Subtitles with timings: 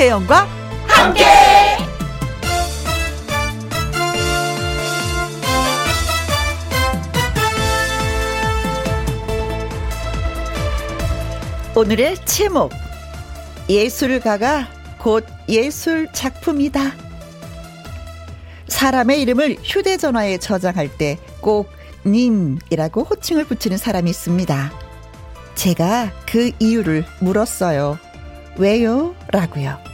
[0.00, 0.48] 김혜영과
[0.86, 1.24] 함께.
[11.76, 12.72] 오늘의 제목
[13.68, 16.80] 예술가가 곧 예술 작품이다.
[18.68, 21.70] 사람의 이름을 휴대전화에 저장할 때 꼭
[22.06, 24.72] 님이라고 호칭을 붙이는 사람이 있습니다.
[25.56, 27.98] 제가 그 이유를 물었어요.
[28.56, 29.14] 왜요?
[29.28, 29.89] 라고요.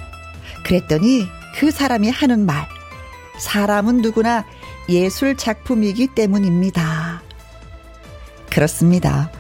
[0.67, 2.67] 그랬더니 그 사람이 하는 말.
[3.39, 4.45] 사람은 누구나
[4.89, 7.23] 예술 작품이기 때문입니다.
[8.51, 9.31] 그렇습니다.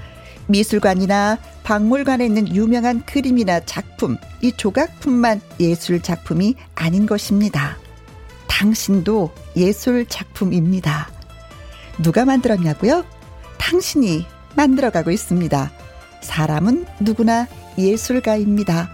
[0.46, 7.76] 미술관이나 박물관에 있는 유명한 그림이나 작품, 이 조각품만 예술 작품이 아닌 것입니다.
[8.46, 11.10] 당신도 예술 작품입니다.
[11.98, 13.04] 누가 만들었냐고요?
[13.58, 15.72] 당신이 만들어가고 있습니다.
[16.20, 18.90] 사람은 누구나 예술가입니다.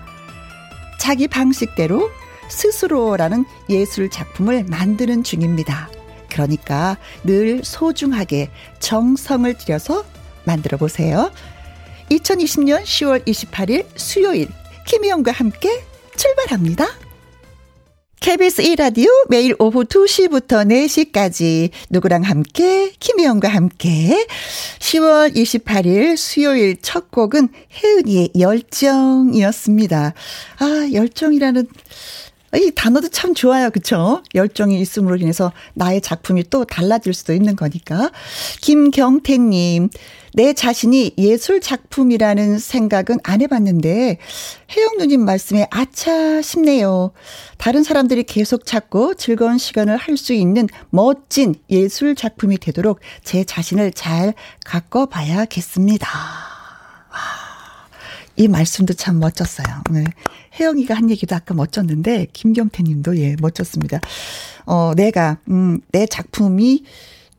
[0.99, 2.09] 자기 방식대로
[2.53, 5.91] 스스로라는 예술 작품을 만드는 중입니다.
[6.31, 10.05] 그러니까 늘 소중하게 정성을 들여서
[10.45, 11.31] 만들어 보세요.
[12.11, 14.49] 2020년 10월 28일 수요일
[14.87, 15.83] 김희영과 함께
[16.17, 16.87] 출발합니다.
[18.23, 24.29] KBS 1라디오 매일 오후 2시부터 4시까지 누구랑 함께 김혜영과 함께
[24.79, 27.49] 10월 28일 수요일 첫 곡은
[27.83, 30.15] 혜은이의 열정이었습니다.
[30.59, 31.67] 아 열정이라는
[32.55, 33.71] 이 단어도 참 좋아요.
[33.71, 34.23] 그쵸?
[34.35, 38.11] 열정이 있음으로 인해서 나의 작품이 또 달라질 수도 있는 거니까.
[38.61, 39.89] 김경태님,
[40.35, 44.19] 내 자신이 예술 작품이라는 생각은 안 해봤는데,
[44.77, 47.13] 혜영 누님 말씀에 아차 싶네요.
[47.57, 53.93] 다른 사람들이 계속 찾고 즐거운 시간을 할 수 있는 멋진 예술 작품이 되도록 제 자신을
[53.93, 54.35] 잘
[54.67, 56.07] 가꿔봐야겠습니다.
[58.37, 59.67] 이 말씀도 참 멋졌어요.
[59.91, 60.05] 네.
[60.59, 64.01] 혜영이가 한 얘기도 아까 멋졌는데, 김경태 님도 예, 멋졌습니다.
[64.67, 66.85] 어, 내가, 음, 내 작품이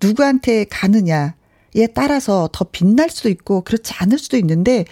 [0.01, 1.35] 누구한테 가느냐,
[1.75, 4.85] 에 따라서 더 빛날 수도 있고 그렇지 않을 수도 있는데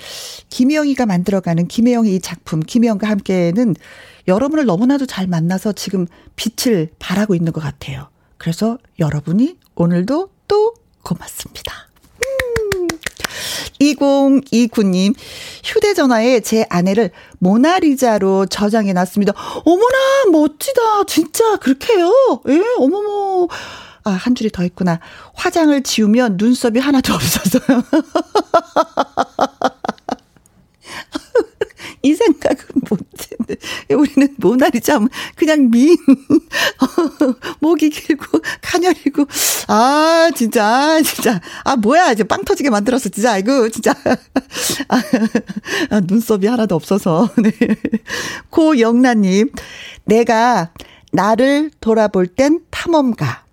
[0.50, 3.76] 김혜영이가 만들어가는 김혜영의 이 작품 김혜영과 함께는
[4.28, 8.10] 여러분을 너무나도 잘 만나서 지금 빛을 발하고 있는 것 같아요.
[8.38, 10.74] 그래서 여러분이 오늘도 또
[11.04, 11.91] 고맙습니다.
[13.82, 15.16] 2029님,
[15.64, 19.34] 휴대전화에 제 아내를 모나리자로 저장해 놨습니다.
[19.66, 19.98] 어머나,
[20.32, 21.04] 멋지다.
[21.08, 22.12] 진짜, 그렇게 해요?
[22.48, 23.48] 예, 어머머.
[24.04, 25.00] 아, 한 줄이 더 있구나.
[25.34, 27.84] 화장을 지우면 눈썹이 하나도 없어서요.
[32.04, 33.56] 이 생각은 못했 는데
[33.94, 35.00] 우리는 모나리자
[35.36, 35.98] 그냥 미인
[37.60, 39.26] 목이 길고 가녀리고.
[39.68, 41.40] 아 진짜 아, 진짜.
[41.64, 42.12] 아 뭐야.
[42.12, 43.94] 이제 빵 터지게 만들었어 진짜 아이고 진짜.
[44.90, 45.02] 아,
[45.90, 47.30] 아, 눈썹이 하나도 없어서.
[47.42, 47.52] 네.
[48.50, 49.52] 고영란님
[50.06, 50.72] 내가
[51.12, 53.44] 나를 돌아볼 땐 탐험가.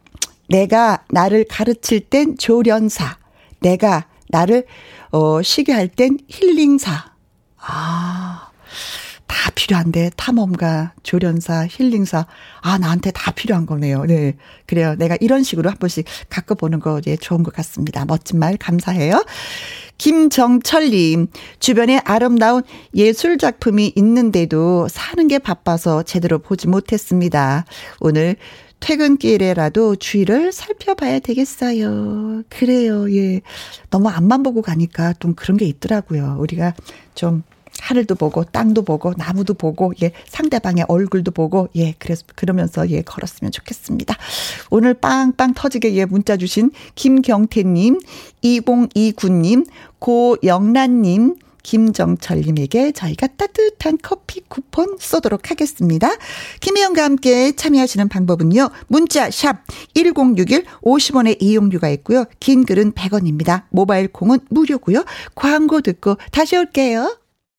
[0.49, 3.19] 내가 나를 가르칠 땐 조련사.
[3.61, 4.65] 내가 나를
[5.11, 7.13] 어 쉬게 할 땐 힐링사.
[7.61, 8.51] 아,
[9.29, 12.27] 다 필요한데 탐험가, 조련사, 힐링사,
[12.61, 14.05] 아 나한테 다 필요한 거네요.
[14.07, 14.97] 네, 그래요.
[14.97, 18.05] 내가 이런 식으로 한 번씩 갖고 보는 거 예, 좋은 것 같습니다.
[18.07, 19.25] 멋진 말 감사해요.
[19.99, 21.27] 김정철님,
[21.59, 22.63] 주변에 아름다운
[22.95, 27.65] 예술 작품이 있는데도 사는 게 바빠서 제대로 보지 못했습니다.
[28.01, 28.37] 오늘
[28.81, 32.45] 퇴근길에라도 주위를 살펴봐야 되겠어요.
[32.49, 33.41] 그래요, 예.
[33.91, 36.37] 너무 앞만 보고 가니까 좀 그런 게 있더라고요.
[36.39, 36.75] 우리가
[37.15, 37.43] 좀
[37.81, 43.53] 하늘도 보고 땅도 보고 나무도 보고 예 상대방의 얼굴도 보고 예 그래서 그러면서 예 걸었으면
[43.53, 44.17] 좋겠습니다.
[44.71, 48.01] 오늘 빵빵 터지게 예 문자 주신 김경태 님,
[48.43, 49.65] 2029 님,
[49.99, 51.37] 고영란 님
[51.69, 56.09] 김정철님에게 저희가 따뜻한 커피 쿠폰 쏘도록 하겠습니다.
[56.61, 58.71] 김혜영과 함께 참여하시는 방법은요.
[58.87, 62.25] 문자 샵 1061 50원의 이용료가 있고요.
[62.41, 63.65] 긴 글은 100원입니다.
[63.69, 65.05] 모바일 콩은 무료고요.
[65.35, 67.19] 광고 듣고 다시 올게요.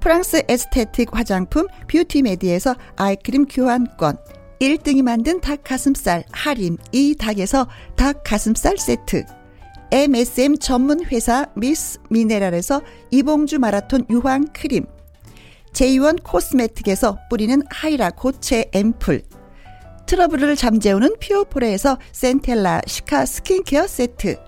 [0.00, 4.18] 프랑스 에스테틱 화장품 뷰티메디에서 아이크림 교환권
[4.60, 9.24] 1등이 만든 닭 가슴살 할인 이 닭에서 닭 가슴살 세트
[9.90, 14.86] MSM 전문 회사 미스 미네랄에서 이봉주 마라톤 유황 크림
[15.72, 19.22] 제이원 코스메틱에서 뿌리는 하이라 고체 앰플
[20.06, 24.47] 트러블을 잠재우는 피오포레에서 센텔라 시카 스킨케어 세트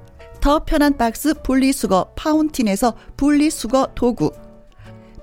[0.41, 4.31] 더 편한 박스 분리수거 파운틴에서 분리수거 도구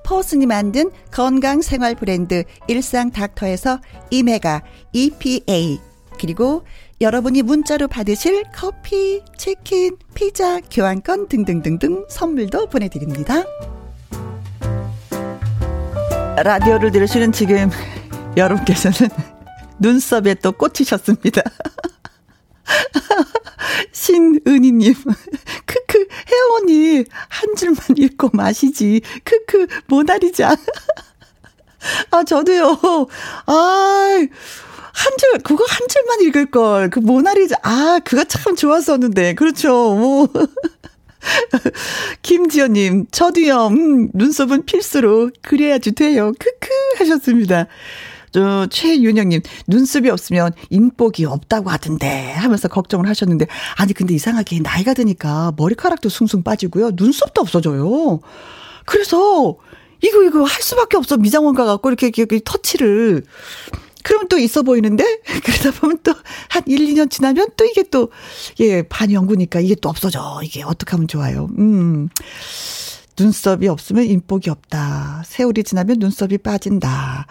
[0.04, 3.80] 퍼슨이 만든 건강생활 브랜드 일상닥터에서
[4.10, 4.62] 오메가
[4.92, 5.80] EPA
[6.18, 6.64] 그리고
[7.00, 13.44] 여러분이 문자로 받으실 커피, 치킨, 피자, 교환권 등등등등 선물도 보내드립니다.
[16.42, 17.70] 라디오를 들으시는 지금
[18.36, 19.10] 여러분께서는
[19.78, 21.42] 눈썹에 또 꽂히셨습니다.
[23.92, 24.94] 신은희님,
[25.66, 29.00] 크크, 혜원이 한 줄만 읽고 마시지.
[29.24, 30.56] 크크, 모나리자.
[32.10, 32.78] 아, 저도요.
[33.46, 34.26] 아,
[34.92, 36.90] 한 줄, 그거 한 줄만 읽을 걸.
[36.90, 37.56] 그 모나리자.
[37.62, 39.34] 아, 그거 참 좋았었는데.
[39.34, 39.94] 그렇죠.
[39.94, 40.28] 뭐.
[42.22, 46.32] 김지연님, 저도요, 음, 눈썹은 필수로 그래야지 돼요.
[46.38, 46.68] 크크
[46.98, 47.66] 하셨습니다.
[48.38, 55.52] 저 최윤영님 눈썹이 없으면 인복이 없다고 하던데 하면서 걱정을 하셨는데 아니 근데 이상하게 나이가 드니까
[55.56, 58.20] 머리카락도 숭숭 빠지고요 눈썹도 없어져요.
[58.86, 59.56] 그래서
[60.02, 63.24] 이거 이거 할 수밖에 없어 미장원가 갖고 이렇게, 이렇게 터치를
[64.04, 65.04] 그러면 또 있어 보이는데
[65.44, 66.14] 그러다 보면 또
[66.48, 68.10] 한 1, 2년 지나면 또 이게 또
[68.60, 70.40] 예, 반영구니까 이게 또 없어져.
[70.42, 71.48] 이게 어떻게 하면 좋아요.
[71.58, 72.08] 음.
[73.18, 75.22] 눈썹이 없으면 인복이 없다.
[75.26, 77.26] 세월이 지나면 눈썹이 빠진다.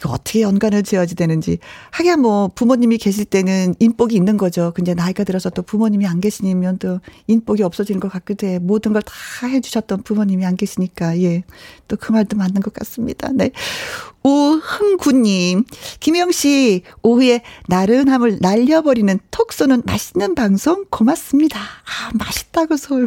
[0.00, 1.58] 이거 어떻게 연관을 지어야 되는지.
[1.90, 4.72] 하긴 뭐 부모님이 계실 때는 인복이 있는 거죠.
[4.74, 8.58] 근데 나이가 들어서 또 부모님이 안 계시면 또 인복이 없어지는 것 같기도 해.
[8.58, 11.42] 모든 걸 다 해주셨던 부모님이 안 계시니까, 예.
[11.88, 13.30] 또 그 말도 맞는 것 같습니다.
[13.34, 13.50] 네.
[14.22, 15.64] 오흥구님,
[16.00, 21.58] 김영 씨, 오후에 나른함을 날려버리는 톡 쏘는 맛있는 방송 고맙습니다.
[21.58, 23.06] 아, 맛있다고 소요.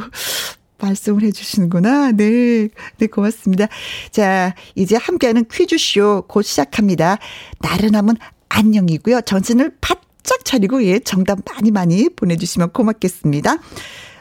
[0.83, 2.11] 말씀을 해주시는구나.
[2.11, 2.69] 네.
[2.97, 3.67] 네, 고맙습니다.
[4.11, 7.17] 자, 이제 함께하는 퀴즈쇼 곧 시작합니다.
[7.59, 8.15] 나른함은
[8.49, 9.21] 안녕이고요.
[9.21, 13.53] 정신을 바짝 차리고, 예, 정답 많이 많이 보내주시면 고맙겠습니다.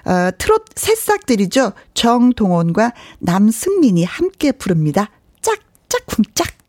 [0.04, 1.72] 어, 트롯 새싹들이죠.
[1.94, 5.10] 정동원과 남승민이 함께 부릅니다.
[5.40, 6.61] 짝짝 쿵짝.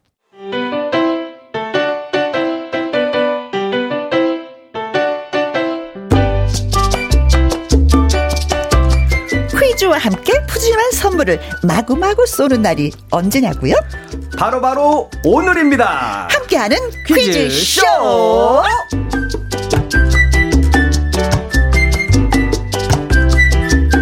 [9.93, 13.75] 퀴즈와 함께 푸짐한 선물을 마구마구 쏘는 날이 언제냐고요?
[14.37, 16.27] 바로 바로 오늘입니다.
[16.31, 17.81] 함께하는 퀴즈쇼.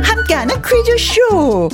[0.04, 1.70] 함께하는 퀴즈쇼.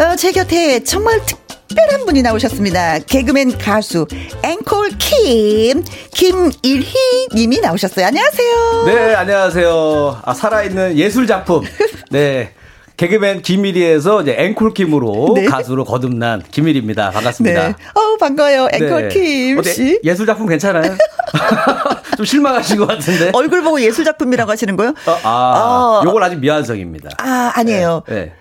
[0.00, 1.20] 어, 제 곁에 정말
[1.68, 2.98] 특별한 분이 나오셨습니다.
[3.00, 4.06] 개그맨 가수
[4.42, 5.82] 앵콜 킴
[6.12, 8.06] 김일희 님이 나오셨어요.
[8.06, 8.84] 안녕하세요.
[8.86, 10.20] 네, 안녕하세요.
[10.24, 11.62] 아, 살아있는 예술 작품.
[12.10, 12.52] 네.
[13.02, 15.46] 개그맨 김일희에서 이제 앵콜킴으로 네.
[15.46, 17.10] 가수로 거듭난 김일희입니다.
[17.10, 17.68] 반갑습니다.
[17.68, 17.74] 네.
[17.94, 18.68] 어우, 반가워요.
[18.72, 19.72] 앵콜킴 네.
[19.72, 20.00] 씨.
[20.04, 20.94] 예술 작품 괜찮아요?
[22.16, 23.32] 좀 실망하신 것 같은데.
[23.34, 24.90] 얼굴 보고 예술 작품이라고 하시는 거요?
[25.06, 26.02] 어, 아, 어.
[26.04, 27.10] 요건 아직 미완성입니다.
[27.18, 28.04] 아, 아니에요.
[28.06, 28.14] 네.
[28.14, 28.32] 네.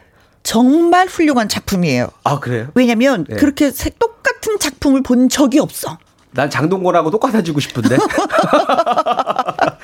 [0.44, 2.10] 정말 훌륭한 작품이에요.
[2.24, 2.68] 아, 그래요?
[2.76, 3.38] 왜냐면 네.
[3.38, 5.98] 그렇게 똑같은 작품을 본 적이 없어.
[6.34, 7.98] 난 장동건하고 똑같아지고 싶은데.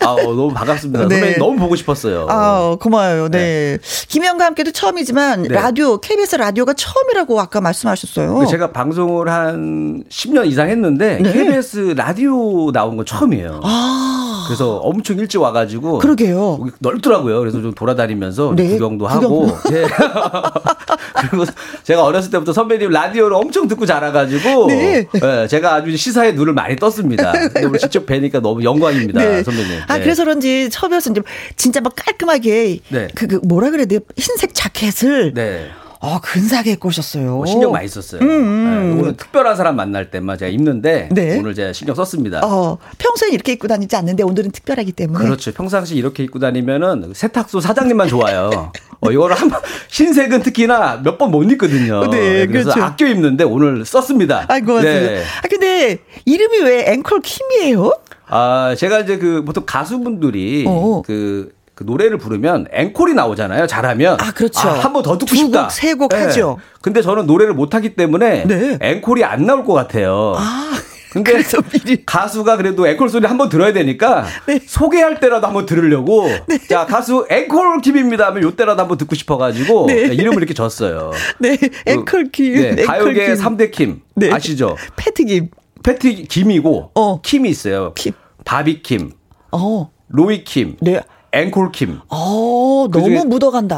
[0.00, 1.08] 아, 어, 너무 반갑습니다.
[1.08, 1.14] 네.
[1.14, 2.26] 선배님 너무 보고 싶었어요.
[2.28, 3.28] 아, 고마워요.
[3.28, 3.38] 네.
[3.38, 3.78] 네.
[4.08, 5.48] 김영과 함께도 처음이지만 네.
[5.48, 8.46] 라디오 KBS 라디오가 처음이라고 아까 말씀하셨어요.
[8.46, 11.32] 제가 방송을 한 10년 이상 했는데 네.
[11.32, 13.60] KBS 라디오 나온 건 처음이에요.
[13.64, 14.19] 아.
[14.50, 16.66] 그래서 엄청 일찍 와가지고 그러게요.
[16.80, 17.38] 넓더라고요.
[17.38, 18.68] 그래서 좀 돌아다니면서 네.
[18.70, 19.46] 구경도 하고.
[19.70, 19.86] 네.
[21.30, 21.44] 그리고
[21.84, 25.06] 제가 어렸을 때부터 선배님 라디오를 엄청 듣고 자라가지고 네.
[25.12, 25.46] 네.
[25.46, 27.32] 제가 아주 시사에 눈을 많이 떴습니다.
[27.62, 29.42] 오늘 직접 뵈니까 너무 영광입니다, 네.
[29.44, 29.82] 선배님.
[29.86, 30.02] 아, 네.
[30.02, 31.22] 그래서 그런지 처음이어서 이제
[31.54, 33.08] 진짜 막 깔끔하게 네.
[33.14, 34.00] 그, 그 뭐라 그래야 돼요?
[34.16, 35.68] 흰색 자켓을 네.
[36.02, 37.36] 아, 근사하게 입고 오셨어요.
[37.36, 38.22] 뭐 신경 많이 썼어요.
[38.22, 38.94] 음, 음.
[38.96, 41.38] 네, 오늘 특별한 사람 만날 때만 제가 입는데 네.
[41.38, 42.40] 오늘 제가 신경 썼습니다.
[42.42, 45.22] 어, 평소에 이렇게 입고 다니지 않는데 오늘은 특별하기 때문에.
[45.22, 45.52] 그렇죠.
[45.52, 48.72] 평상시 이렇게 입고 다니면은 세탁소 사장님만 좋아요.
[49.02, 52.08] 어, 이거를 한 번 흰색은 특히나 몇 번 못 입거든요.
[52.08, 52.82] 네, 그래서 그렇죠.
[52.82, 54.46] 아껴 입는데 오늘 썼습니다.
[54.48, 54.82] 아, 고맙습니다.
[55.12, 55.22] 네.
[55.22, 57.92] 아, 근데 이름이 왜 앵콜 킴이에요?
[58.26, 61.02] 아, 제가 이제 그 보통 가수분들이 어.
[61.04, 63.66] 그, 그 노래를 부르면 앵콜이 나오잖아요.
[63.66, 64.18] 잘하면.
[64.20, 64.68] 아, 그렇죠.
[64.68, 65.62] 아, 한번 더 듣고 싶다.
[65.62, 66.24] 곡, 세곡 네.
[66.24, 66.58] 하죠.
[66.82, 68.78] 근데 저는 노래를 못 하기 때문에 네.
[68.82, 70.34] 앵콜이 안 나올 것 같아요.
[70.36, 70.72] 아.
[71.10, 72.04] 근데 미리.
[72.04, 74.60] 가수가 그래도 앵콜 소리 한번 들어야 되니까 네.
[74.64, 76.58] 소개할 때라도 한번 들으려고 네.
[76.68, 80.02] 자 가수 앵콜 김입니다 하면 요때라도 한번 듣고 싶어가지고 네.
[80.02, 81.12] 이름을 이렇게 줬어요.
[81.38, 82.76] 네, 앵콜 김.
[82.76, 84.30] 네, 가요계 3대 킴 네.
[84.30, 84.76] 아시죠?
[84.96, 85.48] 패티 김.
[85.82, 87.20] 패티 김이고 어.
[87.22, 87.94] 킴이 있어요.
[87.94, 88.12] 킴.
[88.44, 89.12] 바비 킴.
[89.50, 89.90] 어.
[90.08, 90.76] 로이 킴.
[90.80, 91.00] 네.
[91.32, 92.00] 앵콜 킴.
[92.08, 93.76] 어, 너무 묻어간다.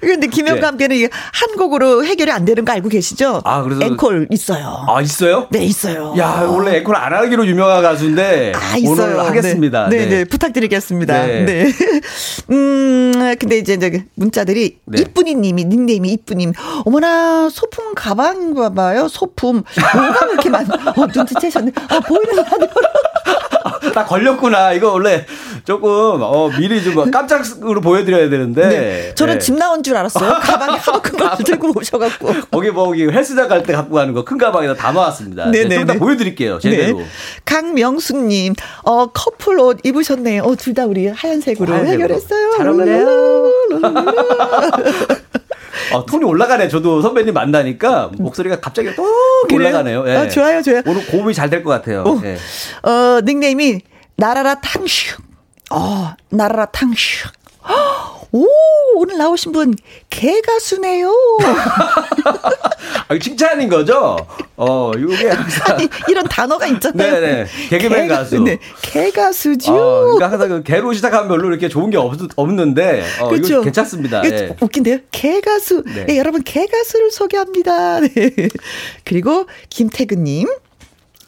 [0.00, 1.08] 그런데 김영감께는 네.
[1.32, 3.42] 한 곡으로 해결이 안 되는 거 알고 계시죠?
[3.44, 4.84] 아, 그래서 앵콜 있어요.
[4.88, 5.46] 아, 있어요?
[5.50, 6.14] 네, 있어요.
[6.18, 9.88] 야, 원래 앵콜 안 하기로 유명한 가수인데 아, 오늘 하겠습니다.
[9.88, 10.16] 네, 네, 네.
[10.16, 11.26] 네 부탁드리겠습니다.
[11.26, 11.44] 네.
[11.44, 11.72] 네.
[12.50, 15.00] 음, 근데 이제 이제 문자들이 네.
[15.00, 16.52] 이쁜이 님이 닉네임이 이쁜님.
[16.84, 19.08] 어머나, 소품 가방인가 봐요.
[19.08, 19.62] 소품.
[19.94, 21.72] 뭐가 그렇게 많 어, 눈치채셨네.
[21.88, 22.70] 아, 보이는 라디오로.
[23.94, 24.72] 나 걸렸구나.
[24.72, 25.24] 이거 원래
[25.64, 25.88] 조금
[26.22, 28.68] 어 미리 좀 깜짝으로 보여드려야 되는데.
[28.68, 29.14] 네.
[29.14, 29.38] 저는 네.
[29.38, 30.34] 집 나온 줄 알았어요.
[30.40, 32.32] 가방에 하도 큰걸 들고 오셔갖고.
[32.50, 35.50] 거기 뭐 거기 헬스장 갈 때 갖고 가는 거 큰 가방에다 담아왔습니다.
[35.50, 35.68] 네네.
[35.68, 35.98] 네, 좀더 네.
[35.98, 36.58] 보여드릴게요.
[36.60, 36.98] 제대로.
[36.98, 37.06] 네.
[37.44, 40.42] 강명수님, 어 커플 옷 입으셨네요.
[40.42, 42.02] 어둘 다 우리 하얀색으로 하얀색으로.
[42.04, 42.50] 해결했어요.
[42.56, 43.50] 잘 어울려요.
[45.92, 46.68] 어, 톤이 올라가네.
[46.68, 49.06] 저도 선배님 만나니까 목소리가 갑자기 또
[49.52, 50.04] 올라가네요.
[50.08, 50.16] 예.
[50.16, 50.82] 아, 좋아요, 좋아요.
[50.86, 52.02] 오늘 고음이 잘 될 것 같아요.
[52.06, 52.36] 어, 예.
[52.88, 53.80] 어, 닉네임이
[54.16, 55.16] 나라라 탕슈.
[55.70, 57.28] 어, 나라라 탕슈.
[58.32, 58.46] 오,
[58.96, 59.74] 오늘 나오신 분,
[60.08, 61.10] 개가수네요.
[63.08, 64.16] 아, 칭찬인 거죠?
[64.56, 65.76] 어, 이게 항상.
[65.76, 67.12] 아니, 이런 단어가 있잖아요.
[67.12, 67.46] 네네.
[67.70, 68.38] 개그맨 개가, 가수.
[68.40, 69.74] 네, 개가수죠.
[69.74, 73.62] 어, 그러니까 항상 그 개로 시작하면 별로 이렇게 좋은 게 없, 없는데, 어, 그렇죠.
[73.62, 74.22] 괜찮습니다.
[74.24, 74.56] 예.
[74.60, 74.98] 웃긴데요?
[75.10, 75.82] 개가수.
[75.86, 76.06] 네.
[76.06, 78.00] 네, 여러분, 개가수를 소개합니다.
[78.06, 78.30] 네.
[79.04, 80.46] 그리고 김태근님.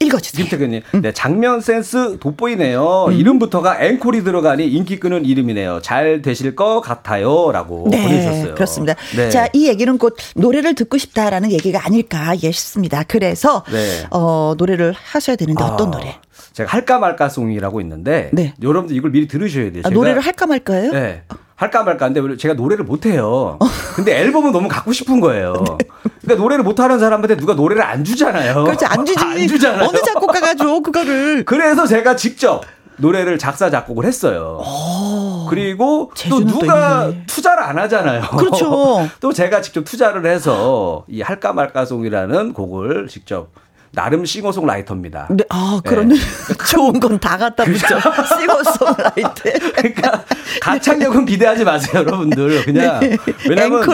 [0.02, 0.44] 읽어주세요.
[0.44, 1.02] 김태근님, 음.
[1.02, 3.06] 네 장면 센스 돋보이네요.
[3.08, 3.12] 음.
[3.12, 5.80] 이름부터가 앵콜이 들어가니 인기 끄는 이름이네요.
[5.82, 8.54] 잘 되실 것 같아요라고 네, 보내주셨어요.
[8.54, 8.94] 그렇습니다.
[9.16, 9.30] 네.
[9.30, 13.02] 자, 이 얘기는 곧 노래를 듣고 싶다라는 얘기가 아닐까 싶습니다.
[13.02, 14.06] 그래서 네.
[14.10, 15.90] 어, 노래를 하셔야 되는데 어떤 아.
[15.98, 16.16] 노래?
[16.52, 18.54] 제가 할까 말까 송이라고 있는데 네.
[18.62, 19.82] 여러분들 이걸 미리 들으셔야 돼요.
[19.86, 20.92] 아, 노래를 할까 말까요?
[20.92, 21.22] 네.
[21.56, 23.58] 할까 말까 한데 제가 노래를 못 해요.
[23.94, 25.54] 근데 앨범은 너무 갖고 싶은 거예요.
[26.22, 28.64] 그러니까 노래를 못 하는 사람한테 누가 노래를 안 주잖아요.
[28.64, 29.18] 그렇지 안 주지.
[29.24, 29.88] 안 주잖아요.
[29.88, 31.44] 어느 작곡가가 줘 그거를.
[31.44, 32.62] 그래서 제가 직접
[32.96, 34.58] 노래를 작사 작곡을 했어요.
[34.60, 35.46] 오, 어.
[35.48, 38.22] 그리고 또 누가 또 투자를 안 하잖아요.
[38.36, 39.08] 그렇죠.
[39.20, 43.50] 또 제가 직접 투자를 해서 이 할까 말까송이라는 곡을 직접
[43.94, 45.28] 나름 싱어송라이터입니다.
[45.30, 46.16] 네, 아, 그런 네.
[46.70, 47.98] 좋은 건 다 갖다 붙여.
[48.40, 49.32] 싱어송라이터.
[49.76, 50.24] 그러니까
[50.62, 52.64] 가창력은 기대하지 마세요, 여러분들.
[52.64, 53.16] 그냥 네.
[53.48, 53.84] 왜냐면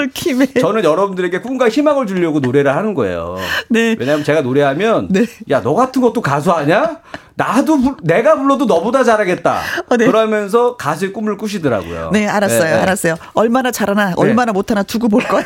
[0.60, 3.36] 저는 여러분들에게 꿈과 희망을 주려고 노래를 하는 거예요.
[3.68, 3.96] 네.
[3.98, 5.26] 왜냐면 제가 노래하면 네.
[5.50, 6.98] 야, 너 같은 것도 가수 아냐?
[7.34, 9.60] 나도 내가 불러도 너보다 잘하겠다.
[9.88, 10.06] 어, 네.
[10.06, 12.10] 그러면서 가수의 꿈을 꾸시더라고요.
[12.12, 12.62] 네, 알았어요.
[12.64, 12.82] 네, 네.
[12.82, 13.14] 알았어요.
[13.34, 15.44] 얼마나 잘하나, 얼마나 못하나 두고 볼 거야.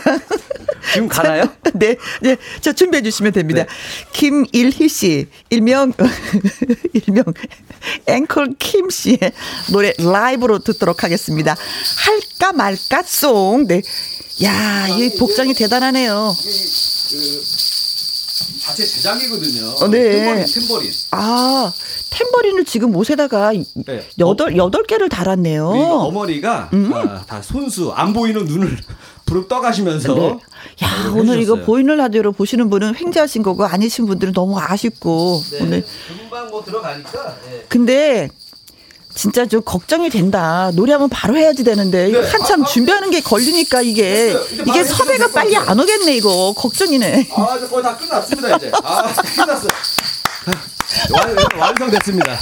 [0.93, 1.45] 지금 가나요?
[1.75, 2.37] 네, 네.
[2.61, 3.63] 자, 준비해 주시면 됩니다.
[3.65, 3.69] 네.
[4.13, 5.93] 김일희 씨, 일명,
[6.93, 7.25] 일명,
[8.07, 9.19] 앵콜 김 씨의
[9.73, 11.57] 노래 라이브로 듣도록 하겠습니다.
[11.99, 13.67] 할까 말까 송.
[13.67, 13.83] 네.
[14.43, 16.35] 야, 이 복장이 대단하네요.
[18.61, 19.69] 자체 제작이거든요.
[19.81, 20.45] 어, 네.
[20.47, 21.73] 탬버린, 아,
[22.11, 23.53] 탬버린을 지금 옷에다가
[23.87, 24.09] 네.
[24.19, 25.69] 여덟 여덟 개를 달았네요.
[25.69, 26.93] 어머니가 음?
[26.95, 28.79] 아, 다 손수 안 보이는 눈을
[29.33, 30.15] 부릅 떠가시면서.
[30.15, 30.39] 네.
[30.83, 35.59] 야 오늘 이거 보이는 라디오로 보시는 분은 횡재하신 거고 아니신 분들은 너무 아쉽고 네.
[35.63, 37.37] 오늘 금방 뭐 들어가니까.
[37.47, 37.65] 네.
[37.69, 38.29] 근데
[39.15, 40.71] 진짜 좀 걱정이 된다.
[40.75, 42.31] 노래하면 바로 해야지 되는데 네.
[42.31, 44.37] 한참 아, 아, 준비하는 게 걸리니까 이게
[44.67, 47.29] 이게 섭외가 빨리 안 오겠네 이거 걱정이네.
[47.35, 48.71] 아 이제 거의 다 끝났습니다 이제.
[48.83, 49.03] 아
[49.35, 49.67] 끝났어.
[51.15, 52.39] 완, 완성됐습니다.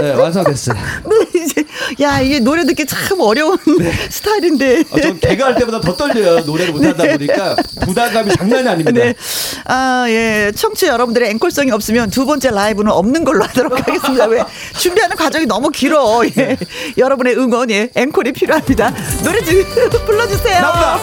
[0.00, 0.76] 네, 완성됐어요.
[1.06, 1.64] 네, 이제,
[2.00, 3.92] 야, 이게 노래 듣기 참 어려운 네.
[4.10, 4.84] 스타일인데.
[4.90, 6.40] 어, 전 개그할 때보다 더 떨려요.
[6.40, 7.12] 노래를 못하다 네.
[7.12, 8.92] 보니까 부담감이 장난이 아닙니다.
[9.04, 9.14] 네.
[9.64, 10.52] 아, 예.
[10.54, 14.26] 청취 여러분들의 앵콜성이 없으면 두 번째 라이브는 없는 걸로 하도록 하겠습니다.
[14.26, 14.42] 왜?
[14.78, 16.22] 준비하는 과정이 너무 길어.
[16.26, 16.30] 예.
[16.30, 16.56] 네.
[16.98, 17.88] 여러분의 응원, 예.
[17.94, 18.92] 앵콜이 필요합니다.
[19.24, 19.64] 노래 좀
[20.06, 20.60] 불러주세요.
[20.60, 21.00] 나온다.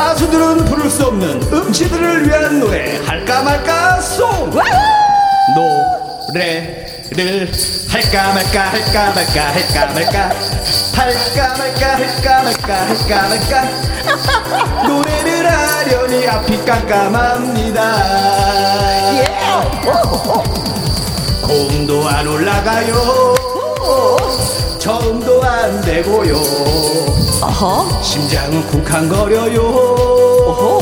[0.00, 2.96] 가수들은 부를 수 없는 음치들을 위한 노래.
[3.04, 4.50] 할까 말까 송.
[5.54, 7.52] 노래를
[7.86, 10.30] 할까 말까 할까 말까 할까 말까.
[10.96, 14.88] 할까 말까 할까 말까 할까 말까.
[14.88, 17.80] 노래를 하려니 앞이 깜깜합니다.
[21.46, 23.29] 공도 안 올라가요
[25.44, 26.36] 안 되고요
[27.42, 28.02] 어허.
[28.02, 29.60] 심장은 쿵쾅거려요
[30.46, 30.80] 어허.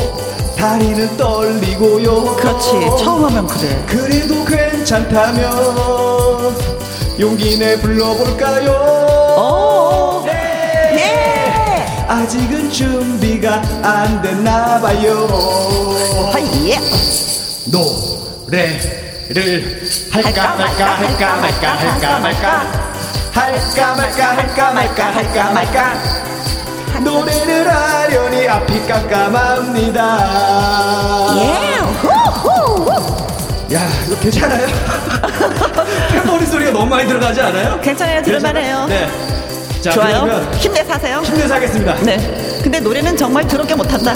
[0.56, 6.56] 다리는 떨리고요 그렇지 처음 하면 그래 그래도 괜찮다면
[7.20, 8.70] 용기 내 불러볼까요
[9.36, 10.24] 어.
[10.26, 10.30] 예.
[10.96, 11.86] 예.
[12.08, 15.26] 아직은 준비가 안 됐나 봐요.
[16.32, 16.78] 하예.
[17.66, 18.80] 노래를
[20.10, 22.97] 할까 말까 할까 말까 할까 말까
[23.38, 25.94] 할까 말까 할까 말까 할까 말까
[27.04, 30.18] 노래를 하려니 앞이 깜깜합니다.
[31.36, 31.78] 예.
[33.74, 34.66] 야, 이거 괜찮아요?
[36.10, 37.80] 탬버리 소리가 너무 많이 들어가지 않아요?
[37.80, 38.22] 괜찮아요.
[38.22, 38.86] 들을만해요.
[38.86, 39.08] 네.
[39.82, 40.50] 자, 좋아요.
[40.56, 41.20] 힘내서 하세요.
[41.20, 41.94] 힘내서 하겠습니다.
[42.02, 42.16] 네.
[42.62, 44.14] 근데 노래는 정말 더럽게 못한다.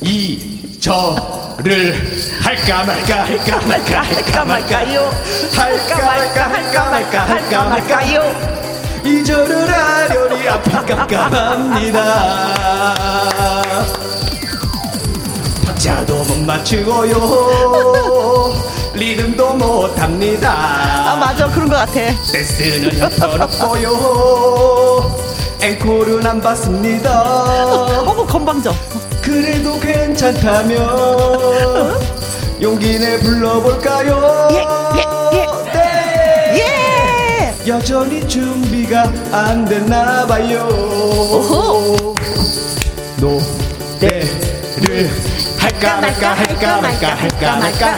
[0.00, 0.52] 이
[0.82, 1.94] 저 를
[2.40, 5.10] 할까 말까 할까 말까 할까 말까요?
[5.54, 8.62] 할까 말까 할까 말까 할까 말까요?
[9.04, 11.98] 이 저를 하려니 앞이 깜깜합니다.
[15.66, 17.12] 박자도 못 맞추고요.
[18.94, 20.52] 리듬도 못합니다.
[20.52, 21.46] 아, 맞아.
[21.48, 21.92] 그런 것 같아.
[22.32, 24.71] 댄스는 형편없고요
[25.62, 27.22] 앵콜은 안 받습니다
[28.00, 28.74] 어머, 건방져.
[29.22, 30.80] 그래도 괜찮다면
[32.60, 34.48] 용기 내 불러볼까요?
[34.50, 34.66] 예, 예,
[35.38, 35.46] 예.
[35.72, 36.58] 네.
[36.58, 37.54] 예!
[37.68, 40.66] 여전히 준비가 안 됐나 봐요.
[40.68, 42.14] 오호.
[43.20, 45.08] 노래를
[45.60, 47.96] 할까 말까 할까 말까 할까 말까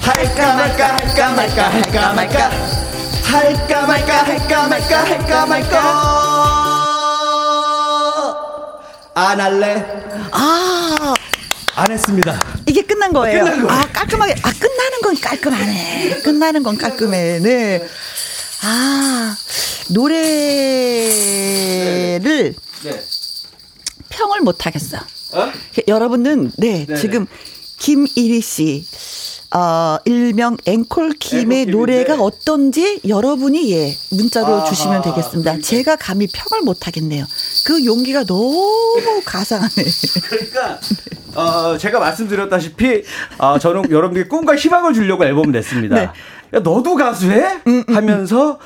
[0.00, 2.50] 할까 말까 할까 말까 할까 말까
[3.24, 6.27] 할까 말까 할까 말까 할까 말까
[9.18, 9.84] 안 할래
[10.30, 11.14] 아,
[11.74, 12.40] 안 했습니다.
[12.66, 13.44] 이게 끝난 거예요.
[13.44, 13.80] 끝난 거예요.
[13.80, 14.34] 아, 깔끔하게.
[14.42, 16.20] 아, 끝나는 건 깔끔하네.
[16.22, 17.40] 끝나는 건 깔끔해.
[17.40, 17.88] 네.
[18.62, 19.36] 아,
[19.90, 20.14] 노래를
[22.84, 23.02] 네.
[24.08, 24.98] 평을 못 하겠어.
[25.32, 25.52] 어?
[25.88, 27.00] 여러분은 네, 네네.
[27.00, 27.26] 지금
[27.78, 28.86] 김일희 씨
[29.54, 31.70] 어, 일명 앵콜 김의 앵콜킴인데.
[31.70, 35.50] 노래가 어떤지 여러분이 예 문자로 아하, 주시면 되겠습니다.
[35.52, 35.66] 그러니까.
[35.66, 37.24] 제가 감히 평을 못 하겠네요.
[37.64, 39.72] 그 용기가 너무 가상하네.
[40.28, 40.78] 그러니까
[41.34, 43.04] 어, 제가 말씀드렸다시피
[43.38, 45.94] 어, 저는 여러분들께 꿈과 희망을 주려고 앨범을 냈습니다.
[45.94, 46.02] 네.
[46.02, 47.60] 야, 너도 가수해?
[47.88, 48.58] 하면서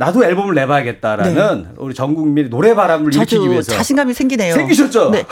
[0.00, 4.54] 나도 앨범을 내봐야겠다라는 우리 전 국민의 노래 바람을 일으키기 저도 위해서 자신감이 생기네요.
[4.54, 5.10] 생기셨죠?
[5.10, 5.26] 네.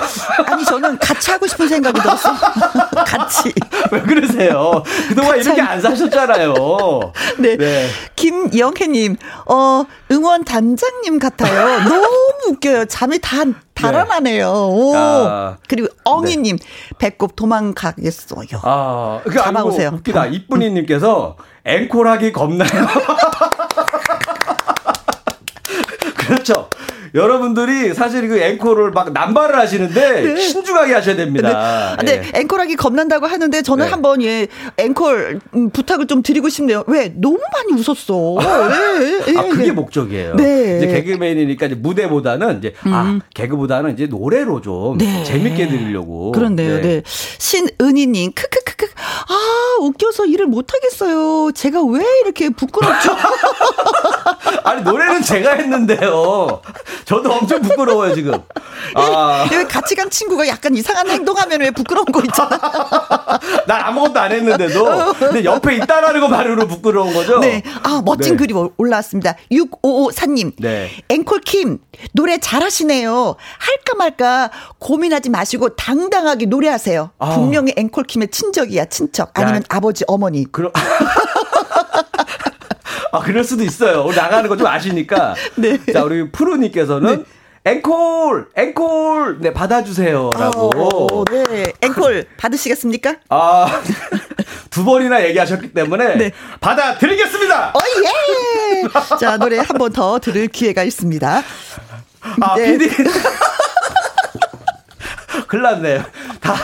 [0.44, 2.34] 아니 저는 같이 하고 싶은 생각이 들었어.
[3.06, 3.52] 같이.
[3.92, 4.82] 왜 그러세요?
[5.08, 6.52] 그동안 이렇게 안 사셨잖아요.
[7.38, 7.86] 네.
[8.16, 9.16] 김영혜님,
[9.48, 11.84] 어, 응원 단장님 같아요.
[11.88, 12.08] 너무
[12.48, 12.86] 웃겨요.
[12.86, 14.48] 잠이 다 달아나네요.
[14.50, 14.96] 오.
[14.96, 15.56] 아.
[15.68, 16.58] 그리고 엉이님,
[16.98, 18.60] 배꼽 도망가겠어요.
[18.62, 19.90] 아, 아니고 잡아오세요.
[19.94, 20.26] 웃기다.
[20.26, 22.68] 이쁜이님께서 앵콜하기 겁나요.
[26.26, 26.68] 그렇죠.
[27.14, 31.96] 여러분들이 사실 그 앵콜을 막 남발을 하시는데 신중하게 하셔야 됩니다.
[31.98, 32.12] 네.
[32.12, 32.40] 근데 예.
[32.40, 33.90] 앵콜하기 겁난다고 하는데 저는 네.
[33.90, 36.84] 한번 예 앵콜 음, 부탁을 좀 드리고 싶네요.
[36.86, 38.36] 왜 너무 많이 웃었어.
[38.42, 39.72] 예, 예, 아, 그게 예.
[39.72, 40.36] 목적이에요.
[40.36, 40.72] 네.
[40.72, 40.76] 음.
[40.76, 45.24] 이제 개그맨이니까 이제 무대보다는 이제 아, 개그보다는 이제 노래로 좀 네.
[45.24, 46.32] 재밌게 드리려고.
[46.32, 47.02] 그런데요, 네.
[47.06, 48.65] 신은희님, 크크크크.
[49.28, 51.50] 아, 웃겨서 일을 못하겠어요.
[51.52, 53.16] 제가 왜 이렇게 부끄럽죠?
[54.62, 56.60] 아니, 노래는 제가 했는데요.
[57.04, 58.40] 저도 엄청 부끄러워요, 지금.
[58.94, 62.58] 아, 왜 같이 간 친구가 약간 이상한 행동하면 왜 부끄러운 거 있잖아.
[63.66, 65.14] 난 아무것도 안 했는데도.
[65.14, 67.38] 근데 옆에 있다라는 것만으로 부끄러운 거죠?
[67.40, 67.62] 네.
[67.82, 68.46] 아, 멋진 네.
[68.46, 69.34] 글이 올라왔습니다.
[69.50, 70.52] 6554님.
[70.60, 70.90] 네.
[71.08, 71.78] 앵콜킴,
[72.12, 73.34] 노래 잘하시네요.
[73.58, 77.10] 할까 말까 고민하지 마시고 당당하게 노래하세요.
[77.18, 77.34] 아.
[77.34, 79.30] 분명히 앵콜킴의 친척이야, 친 척.
[79.34, 79.66] 아니면 야.
[79.70, 80.44] 아버지, 어머니.
[80.52, 80.70] 그럼.
[83.12, 84.02] 아, 그럴 수도 있어요.
[84.04, 85.34] 우리 나가는 거 좀 아시니까.
[85.56, 85.78] 네.
[85.92, 87.24] 자, 우리 프로님께서는
[87.64, 88.48] 앵콜!
[88.54, 89.38] 앵콜!
[89.40, 90.30] 네, 받아주세요.
[90.38, 90.70] 라고.
[90.76, 91.64] 어, 네.
[91.82, 93.16] 앵콜 받으시겠습니까?
[93.30, 93.82] 아,
[94.70, 96.30] 두 번이나 얘기하셨기 때문에 네.
[96.60, 97.70] 받아드리겠습니다!
[97.70, 99.16] 어, 예!
[99.18, 101.42] 자, 노래 한 번 더 들을 기회가 있습니다.
[102.40, 102.76] 아, 네.
[102.78, 102.90] PD.
[105.48, 106.04] 큰일 났네요.
[106.40, 106.54] 다,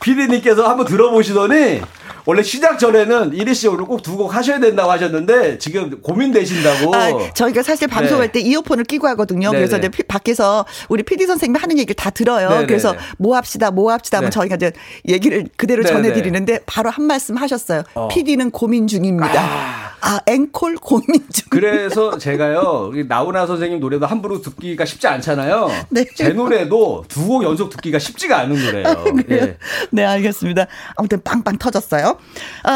[0.00, 1.82] PD님께서 한번 들어보시더니,
[2.24, 6.94] 원래 시작 전에는 이리 씨 오늘 꼭 두 곡 하셔야 된다고 하셨는데, 지금 고민되신다고.
[6.94, 8.32] 아, 저희가 사실 방송할 네.
[8.32, 9.50] 때 이어폰을 끼고 하거든요.
[9.50, 9.58] 네네.
[9.58, 12.48] 그래서 이제 피- 밖에서 우리 PD 선생님이 하는 얘기를 다 들어요.
[12.48, 12.66] 네네네.
[12.66, 14.34] 그래서 뭐 합시다, 뭐 합시다 하면 네.
[14.34, 14.72] 저희가 이제
[15.08, 15.94] 얘기를 그대로 네네.
[15.94, 17.82] 전해드리는데 바로 한 말씀 하셨어요.
[17.94, 18.08] 어.
[18.08, 19.40] PD는 고민 중입니다.
[19.40, 19.91] 아,
[20.26, 21.46] 앵콜 고민 중.
[21.50, 25.70] 그래서 제가요, 나훈아 선생님 노래도 함부로 듣기가 쉽지 않잖아요.
[25.90, 26.04] 네.
[26.16, 29.04] 제 노래도 두 곡 연속 듣기가 쉽지가 않은 노래예요.
[29.30, 29.56] 예.
[29.90, 30.66] 네, 알겠습니다.
[30.96, 32.18] 아무튼 빵빵 터졌어요.
[32.64, 32.70] 어,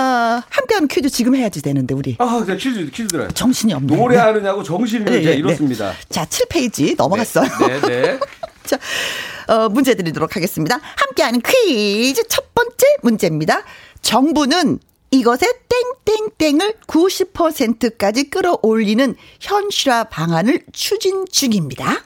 [0.49, 2.15] 함께하는 퀴즈 지금 해야지 되는데 우리.
[2.19, 3.29] 아, 그냥 퀴즈, 퀴즈 들어요.
[3.29, 3.97] 정신이 없네.
[3.97, 5.91] 노래하느냐고 정신이 네, 이제 네, 이렇습니다.
[5.91, 5.97] 네.
[6.09, 7.45] 자, 7페이지 넘어갔어요.
[7.67, 8.21] 네, 네.
[8.65, 8.79] 자,
[9.49, 10.79] 어, 문제 드리도록 하겠습니다.
[10.97, 13.62] 함께하는 퀴즈 첫 번째 문제입니다.
[14.03, 14.79] 정부는
[15.11, 15.38] 이것의
[16.38, 22.03] 땡땡땡을 90%까지 끌어올리는 현실화 방안을 추진 중입니다.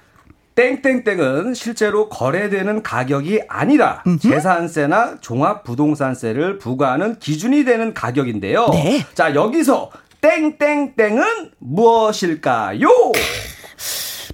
[0.55, 4.29] 땡땡땡은 실제로 거래되는 가격이 아니라 음흠.
[4.29, 8.69] 재산세나 종합부동산세를 부과하는 기준이 되는 가격인데요.
[8.73, 9.07] 네.
[9.15, 12.89] 자, 여기서 땡땡땡은 무엇일까요?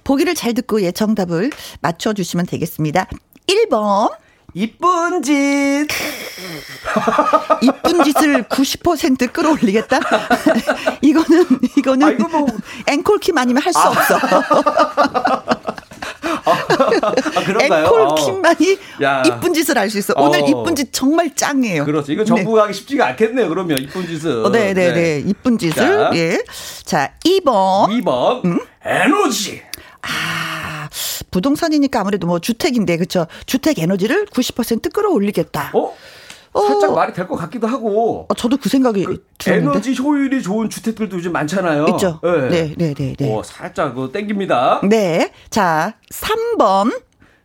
[0.02, 1.50] 보기를 잘 듣고 예, 정답을
[1.80, 3.06] 맞춰 주시면 되겠습니다.
[3.46, 4.10] 1번.
[4.56, 5.34] 이쁜 짓.
[7.60, 10.00] 이쁜 짓을 90% 끌어올리겠다?
[11.02, 12.46] 이거는, 이거는 아이고, 뭐.
[12.86, 13.88] 앵콜킴 아니면 할수 아.
[13.90, 14.16] 없어.
[16.46, 17.84] 아, 그런가요?
[17.84, 19.22] 앵콜킴만이 어.
[19.26, 20.14] 이쁜 짓을 할수 있어.
[20.16, 20.46] 오늘 어.
[20.46, 21.84] 이쁜 짓 정말 짱이에요.
[21.84, 22.12] 그렇죠.
[22.12, 22.78] 이거 정부하기 네.
[22.78, 23.50] 쉽지가 않겠네요.
[23.50, 24.42] 그러면 이쁜 짓을.
[24.42, 25.22] 어, 네, 네, 네, 네.
[25.26, 25.74] 이쁜 짓을.
[25.74, 26.10] 자.
[26.14, 26.42] 예.
[26.82, 27.88] 자, 2번.
[28.00, 28.42] 2번.
[28.46, 28.60] 음?
[28.82, 29.60] 에너지.
[30.00, 30.45] 아,
[31.36, 33.26] 부동산이니까 아무래도 뭐 주택인데, 그쵸.
[33.44, 35.70] 주택 에너지를 90% 끌어올리겠다.
[35.74, 35.94] 어?
[36.66, 36.94] 살짝 어.
[36.94, 38.24] 말이 될 것 같기도 하고.
[38.30, 39.70] 어, 저도 그 생각이 그 들었는데.
[39.72, 41.86] 에너지 효율이 좋은 주택들도 요즘 많잖아요.
[41.90, 42.18] 있죠.
[42.22, 43.14] 네, 네, 네, 네.
[43.18, 43.30] 네.
[43.34, 44.80] 오, 살짝 그 땡깁니다.
[44.88, 45.32] 네.
[45.50, 46.98] 자, 3번.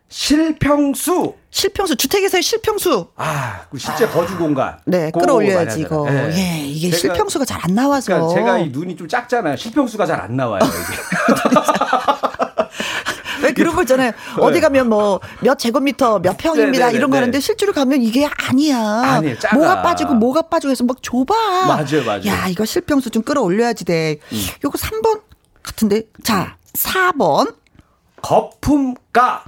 [0.08, 1.34] 실평수.
[1.50, 3.08] 실평수 주택에서의 실평수.
[3.16, 4.78] 아, 그 실제 아, 거주 공간.
[4.86, 6.08] 네, 끌어올려야지 이거.
[6.08, 6.30] 네.
[6.34, 8.06] 예, 이게 제가, 실평수가 잘 안 나와서.
[8.12, 9.56] 그러니까 제가 이 눈이 좀 작잖아요.
[9.56, 10.72] 실평수가 잘 안 나와요, 이게.
[13.42, 14.10] 왜 그런 거 있잖아요.
[14.10, 14.42] 네.
[14.42, 18.78] 어디 가면 뭐 몇 제곱미터 몇 평입니다 네네네, 이런 거 하는데 실제로 가면 이게 아니야.
[18.78, 19.56] 아니, 작아.
[19.56, 21.66] 뭐가 빠지고 뭐가 빠지고 해서 막 좁아.
[21.66, 22.26] 맞아요, 맞아요.
[22.26, 24.18] 야, 이거 실평수 좀 끌어올려야지 돼.
[24.32, 24.38] 음.
[24.64, 25.20] 요거 3번
[25.62, 26.02] 같은데.
[26.22, 27.54] 자, 4번.
[28.22, 29.44] 거품가.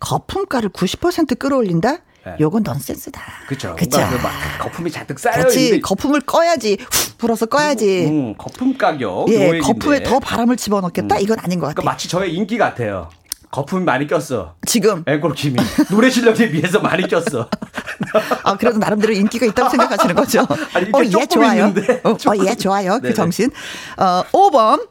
[0.00, 1.98] 거품가를 90% 끌어올린다?
[2.24, 2.36] 네.
[2.40, 3.22] 요건 넌센스다.
[3.46, 3.76] 그렇죠.
[3.76, 4.00] 그쵸.
[4.10, 4.18] 그
[4.64, 5.80] 거품이 잔뜩 쌓여 그렇지.
[5.80, 6.76] 거품을 꺼야지.
[6.90, 8.06] 훅 불어서 꺼야지.
[8.06, 9.26] 음, 음, 거품 가격.
[9.30, 11.16] 예, 거품에 더 바람을 집어넣겠다.
[11.16, 11.20] 음.
[11.20, 11.74] 이건 아닌 것 같아.
[11.74, 13.10] 그러니까 마치 저의 인기 같아요.
[13.56, 14.54] 거품이 많이 꼈어.
[14.66, 15.02] 지금.
[15.06, 15.56] 앵콜킴이.
[15.90, 17.48] 노래 실력에 비해서 많이 꼈어.
[18.44, 20.46] 아, 그래도 나름대로 인기가 있다고 생각하시는 거죠?
[20.74, 21.72] 아니, 어, 예, 좋아요.
[22.04, 22.98] 어, 어, 예, 좋아요.
[23.00, 23.50] 그 정신.
[23.96, 24.86] 어, 5번.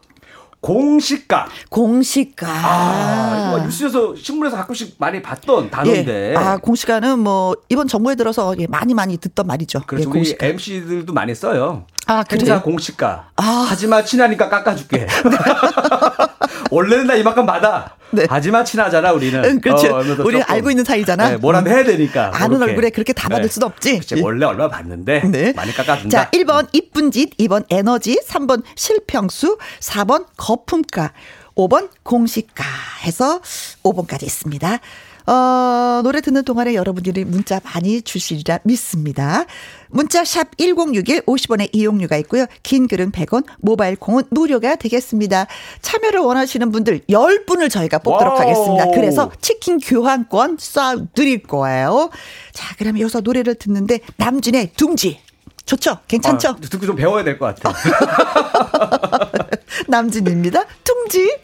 [0.60, 1.46] 공시가.
[1.70, 2.48] 공시가.
[2.48, 6.32] 아, 이거 뉴스에서 신문에서 가끔씩 많이 봤던 단어인데.
[6.32, 6.36] 예.
[6.36, 9.82] 아, 공시가는 뭐 이번 정부에 들어서 예, 많이 많이 듣던 말이죠.
[9.86, 10.08] 그렇죠.
[10.08, 10.44] 예, 공시가.
[10.44, 11.86] MC들도 많이 써요.
[12.08, 12.60] 아, 그래요?
[12.62, 13.28] 공시가.
[13.36, 13.66] 아.
[13.68, 15.06] 하지만 친하니까 깎아줄게.
[16.70, 17.96] 원래는 나 이만큼 받아.
[18.10, 18.26] 네.
[18.28, 19.44] 하지만 친하잖아 우리는.
[19.44, 19.94] 응, 그렇죠.
[19.96, 21.30] 어, 우리 알고 있는 사이잖아.
[21.30, 22.30] 네, 뭐라도 해야 되니까.
[22.34, 22.72] 아는 그렇게.
[22.72, 23.48] 얼굴에 그렇게 다 받을 네.
[23.48, 23.98] 수는 없지.
[23.98, 25.52] 그치, 원래 얼마 받는데 네.
[25.54, 26.08] 많이 깎아준다.
[26.24, 31.12] 자, 1번 이쁜 짓, 2번 에너지, 3번 실평수, 4번 거품가,
[31.56, 32.64] 5번 공시가
[33.04, 33.40] 해서
[33.82, 34.78] 5번까지 있습니다.
[35.26, 39.44] 어, 노래 듣는 동안에 여러분들이 문자 많이 주시리라 믿습니다.
[39.88, 42.46] 문자 샵 1061 50원의 이용료가 있고요.
[42.62, 45.46] 긴 글은 100원, 모바일 콩은 무료가 되겠습니다.
[45.82, 48.40] 참여를 원하시는 분들 10분을 저희가 뽑도록 와우.
[48.42, 48.90] 하겠습니다.
[48.94, 52.10] 그래서 치킨 교환권 쏴 드릴 거예요.
[52.52, 55.20] 자, 그럼 여기서 노래를 듣는데 남진의 둥지
[55.64, 55.98] 좋죠?
[56.06, 56.48] 괜찮죠?
[56.50, 57.74] 아, 듣고 좀 배워야 될 것 같아.
[59.88, 60.64] 남진입니다.
[60.84, 61.36] 둥지.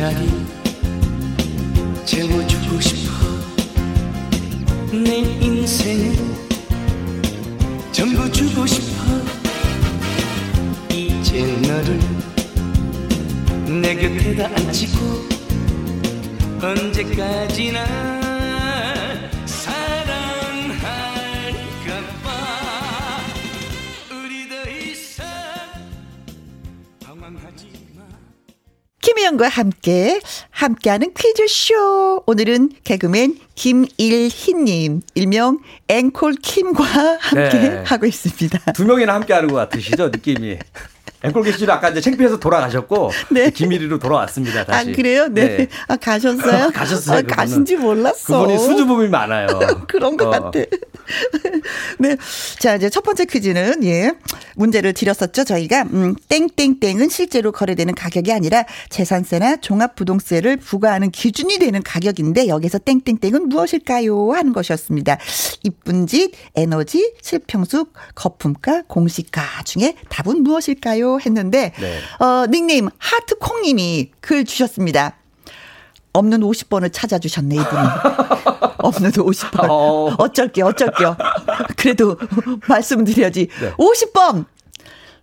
[0.00, 0.30] 자리
[2.06, 3.12] 채워주고 싶어.
[4.92, 6.16] 내 인생을
[7.92, 8.96] 전부 주고 싶어.
[10.90, 12.00] 이제 너를
[13.82, 14.98] 내 곁에다 앉히고
[16.62, 18.19] 언제까지나
[29.30, 32.24] 김혜영과 함께 함께하는 퀴즈쇼.
[32.26, 37.82] 오늘은 개그맨 김일희님, 일명 앵콜 킴과 함께 네.
[37.86, 38.72] 하고 있습니다.
[38.72, 40.58] 두 명이나 함께하는 것 같으시죠 느낌이.
[41.22, 43.50] 앵콜 계시도 아까 이제 창피해서 돌아가셨고 네.
[43.50, 44.64] 김일희로 돌아왔습니다.
[44.64, 44.90] 다시.
[44.90, 45.28] 아 그래요?
[45.28, 45.56] 네.
[45.58, 45.68] 네.
[45.88, 46.70] 아 가셨어요?
[46.74, 47.18] 가셨어요.
[47.18, 48.40] 아, 가신지 몰랐어.
[48.40, 49.46] 그분이 수줍음이 많아요.
[49.86, 50.30] 그런 것 어.
[50.30, 50.58] 같아.
[51.98, 52.16] 네.
[52.58, 54.12] 자 이제 첫 번째 퀴즈는 예
[54.56, 62.48] 문제를 드렸었죠 저희가 음, 땡땡땡은 실제로 거래되는 가격이 아니라 재산세나 종합부동세를 부과하는 기준이 되는 가격인데
[62.48, 64.32] 여기서 땡땡땡은 무엇일까요?
[64.32, 65.18] 하는 것이었습니다.
[65.64, 71.09] 이쁜 짓, 에너지, 실평수, 거품가, 공시가 중에 답은 무엇일까요?
[71.18, 71.98] 했는데 네.
[72.24, 75.16] 어, 닉네임 하트콩 님이 글 주셨습니다.
[76.12, 77.88] 없는 50번을 찾아주셨네, 이분이.
[78.78, 79.70] 없는 50번.
[79.70, 80.14] 어.
[80.18, 81.16] 어쩔게요, 어쩔게요.
[81.76, 82.16] 그래도
[82.68, 83.48] 말씀드려야지.
[83.60, 83.72] 네.
[83.74, 84.46] 50번!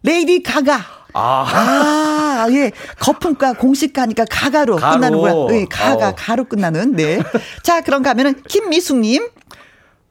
[0.03, 0.79] 레이디 가가.
[1.13, 1.45] 아.
[1.49, 2.71] 아, 예.
[2.99, 4.93] 거품가 공식가니까 가가로 가로.
[4.93, 5.59] 끝나는 거야.
[5.59, 6.15] 예, 가가, 어.
[6.15, 6.95] 가로 끝나는.
[6.95, 7.19] 네.
[7.63, 9.27] 자, 그럼 가면은 김미숙님.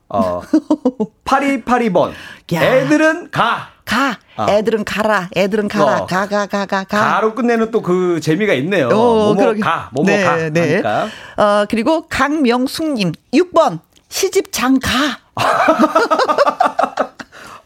[0.09, 0.43] 어.
[1.25, 2.13] 8282번.
[2.53, 2.63] 야.
[2.63, 3.71] 애들은 가.
[3.87, 4.19] 가.
[4.37, 4.47] 아.
[4.51, 5.31] 애들은 가라.
[5.35, 6.01] 애들은 가라.
[6.03, 6.07] 어.
[6.07, 6.99] 가, 가, 가, 가, 가.
[7.15, 8.89] 가로 끝내는 또 그 재미가 있네요.
[8.89, 10.37] 어, 뭐뭐 가, 뭐뭐 네, 가.
[10.51, 10.83] 네.
[10.83, 11.09] 하니까.
[11.37, 13.79] 어, 그리고 강명숙님, 6번.
[14.09, 14.91] 시집 장 가.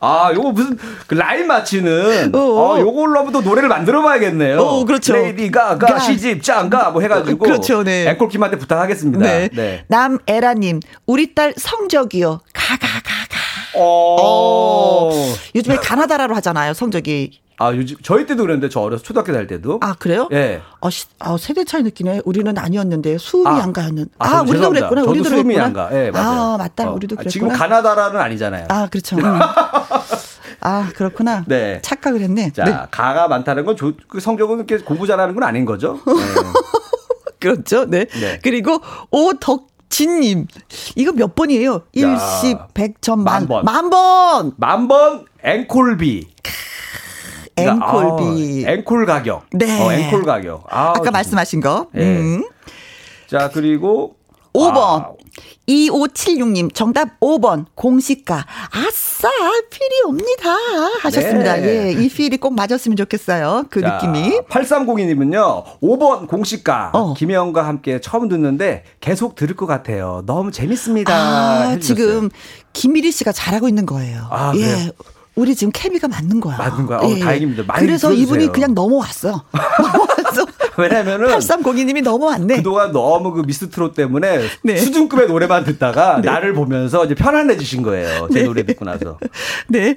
[0.02, 2.74] 아, 요거 무슨 그 라인 맞히는 어, 어.
[2.74, 4.58] 어 요걸로 한번 또 노래를 만들어 봐야겠네요.
[4.58, 5.12] 어, 그렇죠.
[5.12, 8.08] 레이디 가가 시집 짱가 뭐 해 가지고 그렇죠, 네.
[8.08, 9.18] 앵콜킴한테 부탁하겠습니다.
[9.26, 9.50] 네.
[9.52, 9.84] 네.
[9.88, 12.40] 남에라 님, 우리 딸 성적이요.
[12.54, 13.39] 가가가 가.
[13.80, 14.16] 어.
[14.20, 15.10] 어.
[15.54, 16.74] 요즘에 가나다라로 하잖아요.
[16.74, 19.80] 성적이 아, 요즘 저희 때도 그랬는데 저 어려서 초등학교 다닐 때도.
[19.82, 20.28] 아, 그래요?
[20.32, 20.62] 예.
[20.80, 22.22] 아, 시, 아 세대 차이 느끼네.
[22.24, 24.06] 우리는 아니었는데 수음이 아, 안가였는.
[24.18, 24.70] 아, 아 우리도.
[24.70, 25.02] 그랬구나.
[25.02, 25.90] 우리도 수음이 안가.
[25.92, 26.40] 예, 맞아요.
[26.54, 26.88] 아, 맞다.
[26.88, 26.94] 어.
[26.94, 27.30] 우리도 그랬구나.
[27.30, 28.66] 지금 가나다라는 아니잖아요.
[28.70, 29.16] 아, 그렇죠.
[29.18, 29.22] 음.
[30.62, 31.44] 아, 그렇구나.
[31.46, 31.80] 네.
[31.82, 32.50] 착각을 했네.
[32.52, 32.74] 자, 네.
[32.90, 36.00] 가가 많다는 건 조, 그 성적은 이렇게 공부 잘하는 건 아닌 거죠.
[36.06, 36.12] 네.
[37.40, 37.84] 그렇죠.
[37.84, 38.06] 네.
[38.06, 38.38] 네.
[38.42, 40.46] 그리고 오덕 진님,
[40.96, 41.82] 이거 몇 번이에요?
[42.40, 43.64] 10, 100, 천, 만, 만 번.
[43.64, 44.52] 만 번!
[44.56, 46.28] 만 번, 앵콜비.
[47.56, 48.64] 앵콜비.
[48.66, 49.46] 아, 앵콜 가격.
[49.52, 49.80] 네.
[49.80, 50.64] 어, 앵콜 가격.
[50.70, 51.88] 아, 까 말씀하신 거.
[51.92, 52.02] 네.
[52.02, 52.48] 음.
[53.26, 54.16] 자, 그리고
[54.54, 54.76] 5번.
[54.76, 55.12] 아.
[55.68, 58.44] 2576님, 정답 5번, 공시가.
[58.70, 59.28] 아싸,
[59.70, 60.54] 필이 옵니다.
[61.02, 61.56] 하셨습니다.
[61.56, 61.94] 네.
[61.96, 63.66] 예, 이 필이 꼭 맞았으면 좋겠어요.
[63.70, 64.40] 그 자, 느낌이.
[64.48, 66.90] 8302님은요, 5번 공시가.
[66.92, 67.14] 어.
[67.14, 70.22] 김혜영과 함께 처음 듣는데 계속 들을 것 같아요.
[70.26, 71.14] 너무 재밌습니다.
[71.14, 72.30] 아, 지금
[72.72, 74.26] 김미리 씨가 잘하고 있는 거예요.
[74.30, 74.60] 아, 예.
[74.60, 74.90] 그래요?
[75.36, 76.56] 우리 지금 케미가 맞는 거야.
[76.58, 76.98] 맞는 거야.
[76.98, 77.20] 어, 예.
[77.20, 77.62] 다행입니다.
[77.66, 78.24] 많이 그래서 들어주세요.
[78.36, 79.44] 이분이 그냥 넘어왔어.
[80.76, 80.82] 넘어왔어.
[80.82, 82.56] 왜냐면은 8302님이 넘어왔네.
[82.56, 84.76] 그동안 너무 그 미스트롯 때문에 네.
[84.76, 86.30] 수준급의 노래만 듣다가 네.
[86.30, 88.28] 나를 보면서 이제 편안해지신 거예요.
[88.32, 88.44] 제 네.
[88.44, 89.18] 노래 듣고 나서.
[89.68, 89.96] 네.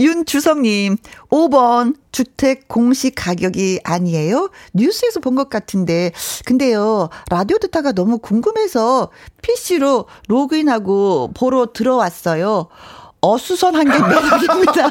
[0.00, 0.96] 윤주성님,
[1.30, 4.50] 5번 주택 공시 가격이 아니에요?
[4.74, 6.12] 뉴스에서 본 것 같은데.
[6.44, 9.10] 근데요, 라디오 듣다가 너무 궁금해서
[9.42, 12.68] PC로 로그인하고 보러 들어왔어요.
[13.20, 14.90] 어수선한 게 매력입니다.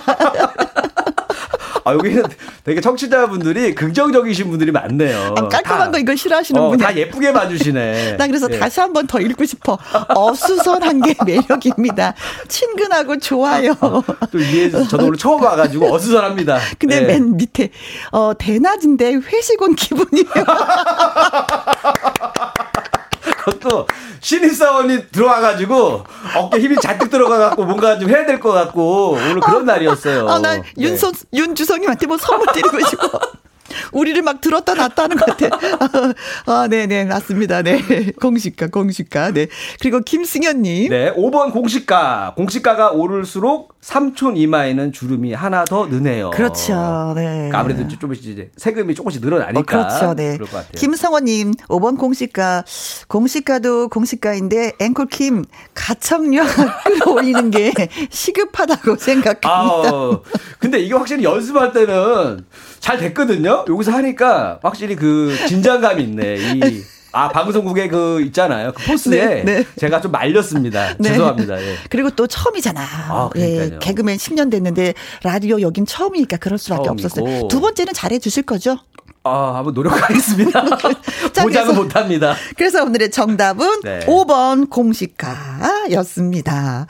[1.83, 2.23] 아, 여기는
[2.63, 5.35] 되게 청취자분들이 긍정적이신 분들이 많네요.
[5.37, 6.81] 아, 깔끔한 다, 거 이거 싫어하시는 어, 분이.
[6.81, 8.17] 다 예쁘게 봐주시네.
[8.17, 8.59] 나 그래서 예.
[8.59, 9.77] 다시 한 번 더 읽고 싶어.
[10.09, 12.13] 어수선한 게 매력입니다.
[12.47, 13.71] 친근하고 좋아요.
[13.81, 16.59] 아, 또 위에 저도 오늘 처음 와가지고 어수선합니다.
[16.77, 17.01] 근데 예.
[17.01, 17.69] 맨 밑에,
[18.11, 20.25] 어, 대낮인데 회식 온 기분이에요.
[23.45, 23.87] 그것도
[24.19, 26.03] 신입사원이 들어와가지고
[26.37, 30.27] 어깨 힘이 잔뜩 들어가갖고 뭔가 좀 해야 될 것 같고 오늘 그런 날이었어요.
[30.29, 31.39] 아, 나 윤선, 네.
[31.39, 33.19] 윤주성님한테 뭐 선물 드리고 싶어.
[33.91, 35.57] 우리를 막 들었다 놨다 하는 것 같아.
[36.45, 37.61] 아, 네네, 네, 맞습니다.
[37.61, 37.81] 네.
[38.19, 39.31] 공시가, 공시가.
[39.31, 39.47] 네.
[39.79, 40.89] 그리고 김승현님.
[40.89, 42.33] 네, 5번 공시가.
[42.35, 46.29] 공시가가 오를수록 삼촌 이마에는 주름이 하나 더 느네요.
[46.31, 47.13] 그렇죠.
[47.15, 47.23] 네.
[47.23, 49.59] 그러니까 아무래도 조금씩 이제 세금이 조금씩 늘어나니까.
[49.59, 50.13] 어, 그렇죠.
[50.13, 50.33] 네.
[50.33, 50.71] 그럴 것 같아요.
[50.75, 52.63] 김성원님, 5번 공시가.
[53.07, 56.47] 공시가도 공시가인데 앵콜 킴 가청력
[56.85, 57.71] 끌어올리는 게
[58.09, 59.49] 시급하다고 생각합니다.
[59.49, 60.19] 아,
[60.59, 62.45] 근데 이게 확실히 연습할 때는
[62.81, 63.63] 잘 됐거든요.
[63.69, 66.35] 여기서 하니까 확실히 그 진정감이 있네.
[66.37, 68.71] 이 아, 방송국에 그 있잖아요.
[68.73, 69.65] 그 포스에 네, 네.
[69.77, 70.95] 제가 좀 말렸습니다.
[70.97, 71.09] 네.
[71.09, 71.61] 죄송합니다.
[71.61, 71.75] 예.
[71.89, 72.81] 그리고 또 처음이잖아.
[72.81, 77.05] 아, 예, 개그맨 10년 됐는데 라디오 여긴 처음이니까 그럴 수밖에 처음이고.
[77.05, 77.47] 없었어요.
[77.49, 78.77] 두 번째는 잘해 주실 거죠?
[79.23, 80.63] 아, 한번 노력하겠습니다.
[81.43, 82.35] 보장은 못 합니다.
[82.55, 83.99] 그래서 오늘의 정답은 네.
[84.05, 86.87] 5번 공시가였습니다.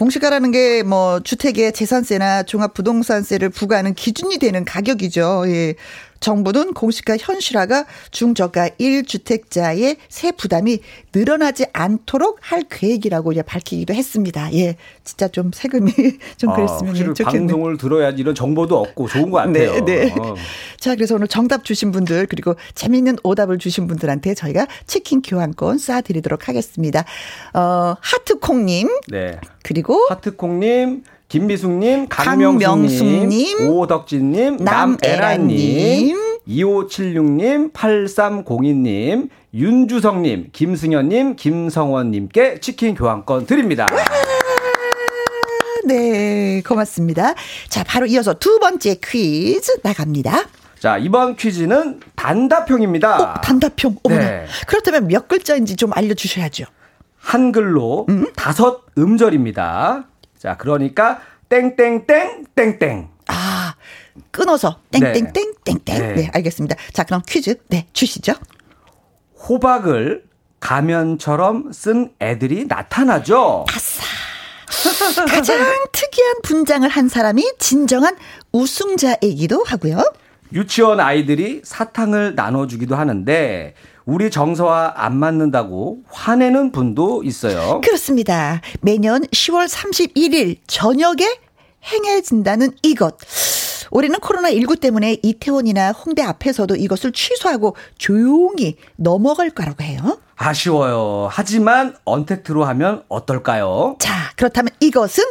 [0.00, 5.44] 공시가라는 게 뭐 주택의 재산세나 종합부동산세를 부과하는 기준이 되는 가격이죠.
[5.48, 5.74] 예.
[6.20, 10.80] 정부는 공시가 현실화가 중저가 1주택자의 세 부담이
[11.14, 14.52] 늘어나지 않도록 할 계획이라고 이제 밝히기도 했습니다.
[14.54, 14.76] 예.
[15.02, 15.92] 진짜 좀 세금이
[16.36, 17.48] 좀 아, 그랬으면 좋겠네요.
[17.48, 19.84] 방송을 들어야지 이런 정보도 없고 좋은 것 같아요.
[19.84, 20.14] 네, 네.
[20.18, 20.34] 어.
[20.78, 26.04] 자, 그래서 오늘 정답 주신 분들 그리고 재미있는 오답을 주신 분들한테 저희가 치킨 교환권 쏴
[26.04, 27.04] 드리도록 하겠습니다.
[27.54, 28.88] 어, 하트콩 님.
[29.08, 29.40] 네.
[29.62, 31.02] 그리고 하트콩 님.
[31.30, 43.86] 김미숙님, 강명숙님, 오덕진님, 남에라님, 2576님, 8302님, 윤주성님, 김승현님, 김성원님께 치킨 교환권 드립니다.
[45.86, 47.34] 네, 고맙습니다.
[47.68, 50.48] 자, 바로 이어서 두 번째 퀴즈 나갑니다.
[50.80, 53.22] 자, 이번 퀴즈는 단답형입니다.
[53.22, 53.98] 어, 단답형.
[54.02, 54.20] 어머나.
[54.20, 54.46] 네.
[54.66, 56.64] 그렇다면 몇 글자인지 좀 알려주셔야죠.
[57.18, 58.26] 한글로 음?
[58.34, 60.09] 다섯 음절입니다.
[60.40, 63.10] 자, 그러니까 땡땡땡 땡땡.
[63.26, 63.74] 아,
[64.30, 65.84] 끊어서 땡땡땡 땡땡.
[65.84, 66.14] 네.
[66.14, 66.76] 네, 알겠습니다.
[66.94, 68.32] 자, 그럼 퀴즈 네, 주시죠.
[69.46, 70.24] 호박을
[70.58, 73.66] 가면처럼 쓴 애들이 나타나죠.
[73.68, 74.02] 아싸.
[75.28, 75.58] 가장
[75.92, 78.16] 특이한 분장을 한 사람이 진정한
[78.52, 80.02] 우승자이기도 하고요.
[80.54, 83.74] 유치원 아이들이 사탕을 나눠주기도 하는데
[84.10, 87.80] 우리 정서와 안 맞는다고 화내는 분도 있어요.
[87.80, 88.60] 그렇습니다.
[88.80, 91.38] 매년 10월 31일 저녁에
[91.84, 93.16] 행해진다는 이것.
[93.92, 100.18] 올해는 코로나19 때문에 이태원이나 홍대 앞에서도 이것을 취소하고 조용히 넘어갈 거라고 해요.
[100.34, 101.28] 아쉬워요.
[101.30, 103.94] 하지만 언택트로 하면 어떨까요?
[104.00, 105.22] 자, 그렇다면 이것은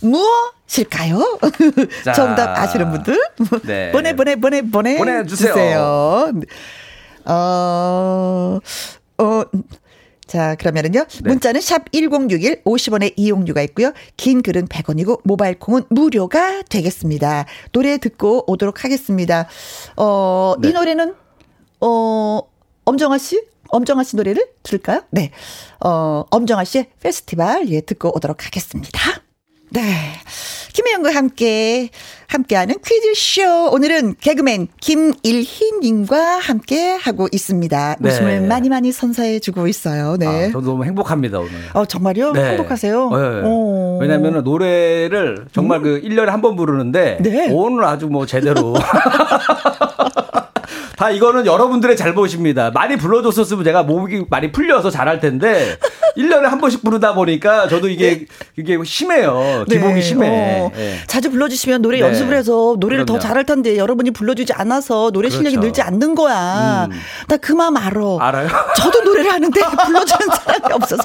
[0.00, 1.40] 무엇일까요?
[2.14, 3.20] 정답 아시는 분들
[3.64, 3.90] 네.
[3.90, 5.52] 보내 보내 보내 보내 보내주세요.
[5.52, 6.32] 주세요.
[7.24, 8.58] 어,
[9.18, 9.42] 어,
[10.26, 11.04] 자, 그러면은요.
[11.22, 11.28] 네.
[11.28, 13.92] 문자는 샵 1061, 50원의 이용료가 있고요.
[14.16, 17.46] 긴 글은 100원이고, 모바일 콩은 무료가 되겠습니다.
[17.72, 19.48] 노래 듣고 오도록 하겠습니다.
[19.96, 20.68] 어, 네.
[20.68, 21.14] 이 노래는,
[21.80, 22.40] 어,
[22.84, 23.42] 엄정화 씨?
[23.68, 25.02] 엄정화 씨 노래를 들을까요?
[25.10, 25.30] 네.
[25.80, 29.17] 어, 엄정화 씨의 페스티벌, 예, 듣고 오도록 하겠습니다.
[29.70, 29.82] 네.
[30.72, 31.90] 김혜영과 함께,
[32.28, 33.70] 함께하는 퀴즈쇼.
[33.72, 37.96] 오늘은 개그맨 김일희님과 함께 하고 있습니다.
[37.98, 38.08] 네.
[38.08, 40.16] 웃음을 많이 많이 선사해주고 있어요.
[40.18, 40.26] 네.
[40.26, 41.52] 아, 저도 너무 행복합니다, 오늘.
[41.74, 42.32] 어, 정말요?
[42.32, 42.50] 네.
[42.50, 43.10] 행복하세요?
[43.10, 43.16] 네.
[43.44, 43.98] 어.
[44.00, 45.82] 왜냐면 노래를 정말 음?
[45.82, 47.48] 그 1년에 한 번 부르는데, 네.
[47.50, 48.74] 오늘 아주 뭐 제대로.
[50.96, 52.70] 다 이거는 여러분들의 잘못입니다.
[52.72, 55.76] 많이 불러줬었으면 제가 몸이 많이 풀려서 잘할 텐데
[56.16, 58.26] 1년에 한 번씩 부르다 보니까 저도 이게 네.
[58.56, 59.64] 이게 심해요.
[59.68, 60.00] 기복이 네.
[60.00, 60.60] 심해.
[60.60, 60.70] 어.
[60.74, 60.98] 네.
[61.06, 62.04] 자주 불러주시면 노래 네.
[62.06, 63.18] 연습을 해서 노래를 그럼요.
[63.20, 65.66] 더 잘할 텐데 여러분이 불러주지 않아서 노래 실력이 그렇죠.
[65.66, 66.88] 늘지 않는 거야.
[66.90, 66.96] 음.
[67.28, 68.00] 나그 마음 알아.
[68.20, 68.48] 알아요?
[68.76, 71.02] 저도 노래를 하는데 불러주는 사람이 없어서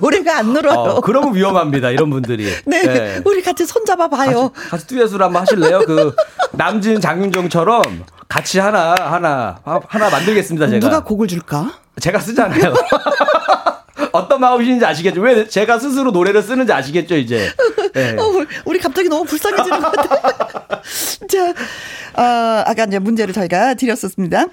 [0.00, 0.78] 노래가 안 늘어요.
[0.78, 1.90] 어, 그러면 위험합니다.
[1.90, 2.44] 이런 분들이.
[2.66, 2.82] 네.
[2.82, 3.20] 네.
[3.24, 4.50] 우리 같이 손잡아 봐요.
[4.54, 5.80] 같이, 같이 듀엣을 한번 하실래요?
[5.86, 6.14] 그
[6.52, 7.82] 남진 장윤정처럼
[8.28, 10.80] 같이 하나 하나 하나 만들겠습니다 제가.
[10.80, 11.72] 누가 곡을 줄까?
[12.00, 12.72] 제가 쓰잖아요.
[14.12, 15.20] 어떤 마음이신지 아시겠죠?
[15.20, 17.48] 왜 제가 스스로 노래를 쓰는지 아시겠죠, 이제.
[17.94, 18.16] 네.
[18.16, 20.82] 어, 우리 갑자기 너무 불쌍해지는 것 같아.
[21.28, 21.48] 자,
[22.14, 24.46] 어, 아까 이제 문제를 저희가 드렸었습니다.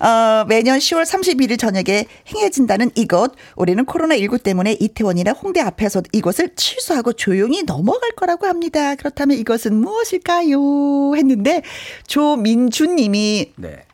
[0.00, 3.32] 어, 매년 10월 31일 저녁에 행해진다는 이것.
[3.56, 8.94] 올해는 코로나19 때문에 이태원이나 홍대 앞에서 이것을 취소하고 조용히 넘어갈 거라고 합니다.
[8.94, 11.16] 그렇다면 이것은 무엇일까요?
[11.16, 11.62] 했는데
[12.06, 13.84] 조민준 님이 네.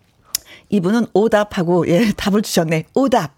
[0.68, 2.84] 이분은 오답하고 예, 답을 주셨네.
[2.94, 3.32] 오답.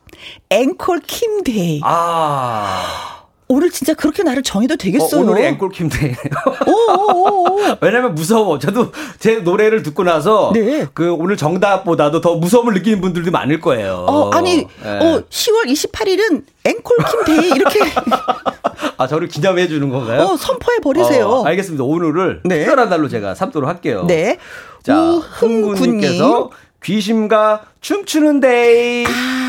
[0.51, 1.81] 앵콜 킴 day.
[1.85, 3.19] 아.
[3.51, 5.23] 오늘 진짜 그렇게 나를 정해도 되겠어요.
[5.23, 6.17] 어, 오늘이 앵콜 킴 day네요.
[7.81, 8.59] 왜냐면 무서워.
[8.59, 10.87] 저도 제 노래를 듣고 나서 네.
[10.93, 14.05] 그 오늘 정답보다도 더 무서움을 느끼는 분들도 많을 거예요.
[14.07, 14.99] 어, 아니, 네.
[15.01, 17.81] 어, 10월 28일은 앵콜 킴 day 이렇게.
[18.99, 20.23] 아, 저를 기념해 주는 건가요?
[20.23, 21.27] 어, 선포해 버리세요.
[21.29, 21.85] 어, 알겠습니다.
[21.85, 22.59] 오늘을 네.
[22.59, 24.05] 특별한 날로 제가 삼도록 할게요.
[24.07, 24.39] 네.
[24.83, 26.51] 자, 흥군님께서
[26.83, 29.07] 귀신과 춤추는 day.
[29.07, 29.48] 아,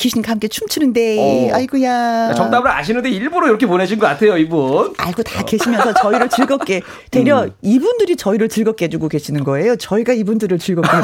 [0.00, 1.50] 귀신과 함께 춤추는 day.
[1.50, 1.54] 어.
[1.54, 2.32] 아이고야.
[2.34, 4.94] 정답을 아시는데 일부러 이렇게 보내신 것 같아요, 이분.
[4.96, 7.50] 알고 다 계시면서 저희를 즐겁게, 되려 음.
[7.60, 9.76] 이분들이 저희를 즐겁게 해주고 계시는 거예요.
[9.76, 11.02] 저희가 이분들을 즐겁게 해야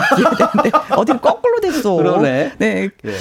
[0.50, 1.94] 되는데, 어디 거꾸로 됐어.
[1.94, 2.52] 그러네.
[2.56, 2.88] 네.
[3.02, 3.12] 네.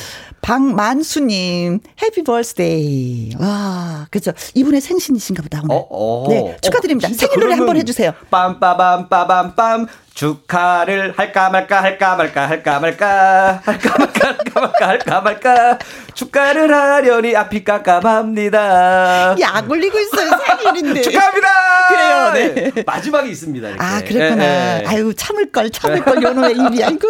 [0.41, 3.31] 박만수님, happy birthday.
[3.39, 4.31] 와, 그죠.
[4.53, 5.75] 이분의 생신이신가 보다, 오늘.
[5.75, 6.25] 어, 어.
[6.29, 7.09] 네, 축하드립니다.
[7.09, 8.13] 어, 생일 노래 한번 해주세요.
[8.31, 9.88] 빰빠밤, 빠밤빰.
[10.15, 15.80] 축하를 할까 말까 할까 말까 할까 말까 할까 말까 할까 말까 할까 말까
[16.13, 19.36] 축하를 하려니 앞이 깜깜합니다.
[19.41, 21.01] 약 올리고 있어요 생일인데.
[21.01, 21.47] 축하합니다.
[21.89, 22.32] 그래요.
[22.34, 22.71] 네.
[22.71, 22.84] 네.
[22.86, 23.67] 마지막에 있습니다.
[23.67, 23.84] 이렇게.
[23.84, 24.36] 아 그렇구나.
[24.36, 24.84] 네, 네.
[24.88, 27.08] 아유 참을 걸 참을 걸 요놈의 일이 아이고.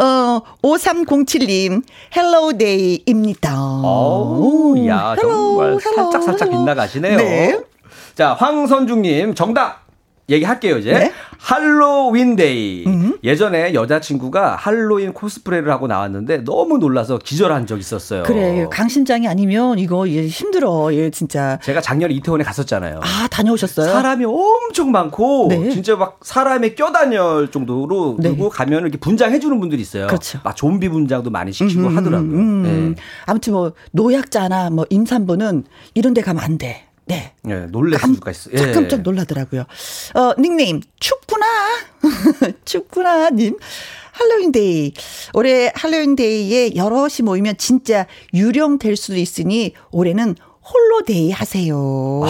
[0.00, 1.84] 어 5307님
[2.16, 3.54] hello day입니다.
[3.84, 7.16] 오, 야 정말 hello, 살짝 살짝 빗나가시네요.
[7.18, 7.60] 네.
[8.16, 9.87] 자 황선중님 정답.
[10.28, 10.92] 얘기할게요, 이제.
[10.92, 11.12] 네?
[11.38, 12.86] 할로윈데이.
[12.86, 13.18] 음.
[13.24, 18.24] 예전에 여자친구가 할로윈 코스프레를 하고 나왔는데 너무 놀라서 기절한 적 있었어요.
[18.24, 18.66] 그래.
[18.70, 20.92] 강심장이 아니면 이거 얘 힘들어.
[20.92, 21.58] 얘 진짜.
[21.62, 23.00] 제가 작년에 이태원에 갔었잖아요.
[23.02, 23.90] 아, 다녀오셨어요?
[23.90, 25.70] 사람이 엄청 많고 네.
[25.70, 28.30] 진짜 막 사람에 껴다닐 정도로 네.
[28.30, 30.08] 그리고 가면 이렇게 분장해 주는 분들이 있어요.
[30.08, 30.40] 그렇죠.
[30.44, 32.30] 막 좀비 분장도 많이 시키고 음, 하더라고요.
[32.30, 33.02] 음, 네.
[33.26, 35.64] 아무튼 뭐 노약자나 뭐 임산부는
[35.94, 36.87] 이런 데 가면 안 돼.
[37.08, 37.32] 네.
[37.42, 38.54] 네 놀랄 수가 있어요.
[38.54, 38.72] 예.
[38.72, 39.62] 깜짝 놀라더라고요.
[40.14, 41.46] 어, 닉네임, 춥구나.
[42.64, 43.56] 춥구나, 님.
[44.12, 44.92] 할로윈데이.
[45.34, 50.36] 올해 할로윈데이에 여럿이 모이면 진짜 유령될 수도 있으니 올해는
[50.70, 52.22] 홀로 day 하세요.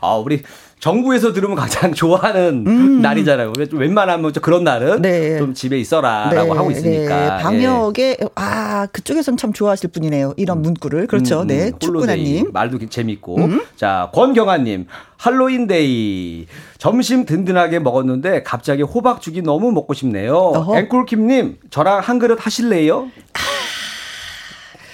[0.00, 0.42] 아, 우리
[0.84, 3.00] 정부에서 들으면 가장 좋아하는 음.
[3.00, 3.54] 날이잖아요.
[3.70, 5.38] 좀 웬만하면 그런 날은 네.
[5.38, 6.58] 좀 집에 있어라라고 네.
[6.58, 7.36] 하고 있으니까.
[7.38, 7.42] 네.
[7.42, 8.28] 방역에 예.
[8.34, 10.34] 아 그쪽에선 참 좋아하실 분이네요.
[10.36, 10.62] 이런 음.
[10.62, 11.40] 문구를 그렇죠.
[11.40, 13.36] 음, 네, 축구나님 말도 재밌고.
[13.38, 13.62] 음.
[13.76, 20.52] 자 권경아님 할로윈데이 점심 든든하게 먹었는데 갑자기 호박죽이 너무 먹고 싶네요.
[20.76, 23.08] 앵콜킴님 저랑 한 그릇 하실래요?
[23.32, 23.38] 아.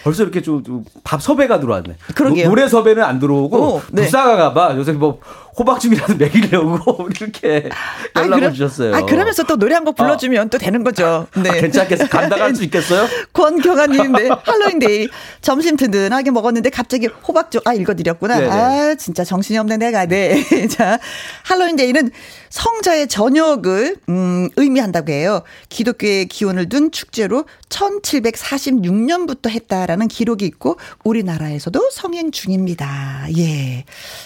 [0.04, 0.62] 벌써 이렇게 좀
[1.10, 1.96] 밥 섭외가 들어왔네.
[2.14, 2.48] 그러게요.
[2.48, 4.02] 노래 섭외는 안 들어오고 오, 네.
[4.02, 4.76] 불쌍한가 봐.
[4.76, 5.18] 요새 뭐
[5.58, 7.68] 호박죽이라도 먹이려고 이렇게
[8.16, 8.94] 연락을 아, 그럼, 주셨어요.
[8.94, 10.50] 아, 그러면서 또 노래 한 곡 불러주면 어.
[10.50, 11.26] 또 되는 거죠.
[11.42, 11.48] 네.
[11.48, 12.06] 아, 괜찮겠어?
[12.08, 13.08] 감당할 수 있겠어요?
[13.32, 15.08] 권경아님인데 할로윈데이
[15.40, 18.36] 점심 든든하게 먹었는데 갑자기 호박죽 아 읽어드렸구나.
[18.38, 18.50] 네네.
[18.50, 20.04] 아 진짜 정신이 없네 내가.
[20.06, 20.44] 네.
[20.68, 20.98] 자
[21.44, 22.10] 할로윈데이는
[22.50, 25.42] 성자의 저녁을 음, 의미한다고 해요.
[25.68, 33.26] 기독교의 기원을 둔 축제로 1746년부터 했다라는 기록이 있고 우리나라에서도 성행 중입니다.
[33.38, 33.84] 예.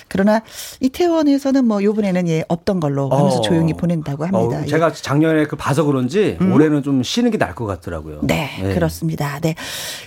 [0.09, 0.43] 그러나
[0.81, 3.41] 이태원 에서는 뭐 요번에는 예 없던 걸로 하면서 어.
[3.41, 4.61] 조용히 보낸다고 합니다.
[4.63, 6.53] 어, 제가 작년에 그 봐서 그런지 음.
[6.53, 8.21] 올해는 좀 쉬는 게 나을 것 같더라고요.
[8.23, 8.75] 네, 네.
[8.75, 9.39] 그렇습니다.
[9.41, 9.55] 네.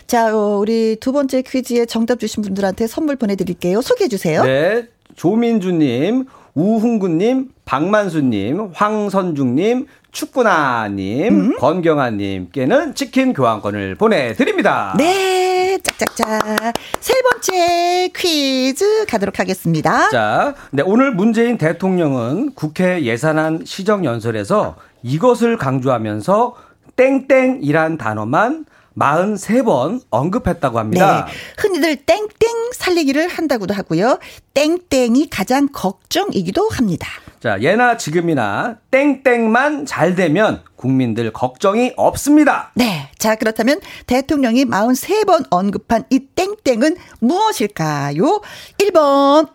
[0.06, 3.82] 자, 어, 우리 두 번째 퀴즈에 정답 주신 분들한테 선물 보내드릴게요.
[3.82, 4.44] 소개해 주세요.
[4.44, 4.88] 네.
[5.16, 11.58] 조민주님, 우훈구님, 박만수님, 황선중님, 축구나님, 음?
[11.58, 14.96] 권경아님께는 치킨 교환권을 보내드립니다.
[14.98, 16.74] 네, 짝짝짝.
[17.00, 20.10] 세 번째 퀴즈 가도록 하겠습니다.
[20.10, 26.56] 자, 네, 오늘 문재인 대통령은 국회 예산안 시정연설에서 이것을 강조하면서
[26.96, 28.66] 땡땡이란 단어만
[28.98, 31.26] 43번 언급했다고 합니다.
[31.26, 31.34] 네.
[31.58, 34.20] 흔히들 땡땡 살리기를 한다고도 하고요.
[34.56, 37.08] 땡땡이 가장 걱정이기도 합니다.
[37.42, 42.72] 자, 예나 지금이나 땡땡만 잘 되면 국민들 걱정이 없습니다.
[42.74, 43.10] 네.
[43.20, 48.42] 자, 그렇다면 대통령이 43번 언급한 이 땡땡은 무엇일까요?
[48.80, 49.50] 1번.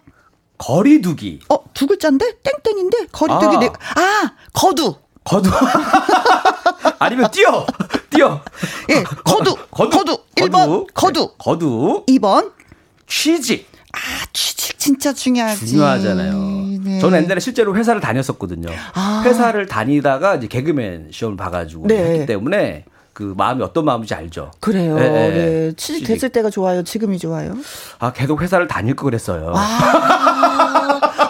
[0.58, 1.40] 거리두기.
[1.48, 2.36] 어, 두 글자인데?
[2.42, 3.06] 땡땡인데?
[3.10, 3.56] 거리두기.
[3.56, 3.68] 아, 네.
[3.96, 4.94] 아 거두.
[5.24, 5.50] 거두.
[7.00, 7.66] 아니면 뛰어.
[8.10, 8.40] 뛰어.
[8.90, 9.56] 예, 거두.
[9.72, 9.90] 거두.
[9.90, 10.18] 거두.
[10.36, 11.20] 1번 거두.
[11.20, 12.04] 네, 거두.
[12.06, 12.52] 2번
[13.08, 13.68] 취직.
[13.92, 13.98] 아,
[14.32, 15.66] 취직 진짜 중요하지.
[15.66, 16.61] 중요하잖아요.
[16.84, 16.98] 네.
[16.98, 18.68] 저는 옛날에 실제로 회사를 다녔었거든요.
[18.94, 19.22] 아.
[19.24, 21.96] 회사를 다니다가 이제 개그맨 시험을 봐가지고 네.
[21.96, 24.50] 했기 때문에 그 마음이 어떤 마음인지 알죠.
[24.60, 24.96] 그래요.
[24.96, 25.08] 네.
[25.08, 25.30] 네.
[25.30, 25.72] 네.
[25.76, 26.82] 취직 됐을 때가 좋아요.
[26.82, 27.54] 지금이 좋아요.
[27.98, 29.52] 아 계속 회사를 다닐 거 그랬어요.
[29.54, 29.60] 아,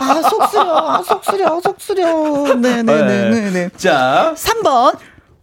[0.01, 2.55] 아 속쓰려, 속쓰려, 속쓰려.
[2.55, 3.31] 네네네네.
[3.31, 3.69] 네, 네, 네.
[3.77, 4.97] 자, 3번.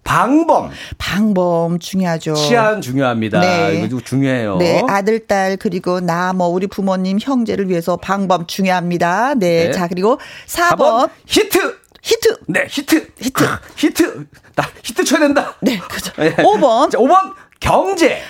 [0.09, 0.71] 방범.
[0.97, 2.33] 방범 중요하죠.
[2.33, 3.41] 치안 중요합니다.
[3.41, 3.83] 네.
[3.85, 4.57] 이거 중요해요.
[4.57, 4.81] 네.
[4.89, 9.35] 아들, 딸, 그리고 나, 뭐, 우리 부모님, 형제를 위해서 방범 중요합니다.
[9.35, 9.65] 네.
[9.65, 9.71] 네.
[9.71, 10.77] 자, 그리고 4번.
[10.77, 11.09] 4번.
[11.27, 11.77] 히트!
[12.01, 12.37] 히트!
[12.47, 13.07] 네, 히트!
[13.21, 13.45] 히트!
[13.45, 14.25] 아, 히트!
[14.55, 15.53] 나 히트 쳐야 된다!
[15.61, 16.11] 네, 그죠.
[16.17, 16.35] 네.
[16.37, 16.89] 5번.
[16.89, 17.35] 자, 5번.
[17.59, 18.23] 경제!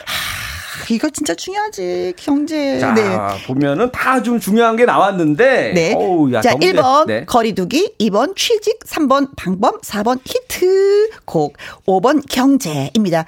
[0.95, 2.13] 이거 진짜 중요하지.
[2.17, 2.79] 경제.
[2.79, 3.17] 자, 네.
[3.47, 5.71] 보면은 다 좀 중요한 게 나왔는데.
[5.73, 5.93] 네.
[5.95, 6.73] 어우, 야, 자, 경제.
[6.73, 7.23] 1번 네.
[7.25, 13.25] 거리두기, 2번 취직, 3번 방범, 4번 히트곡, 5번 경제입니다.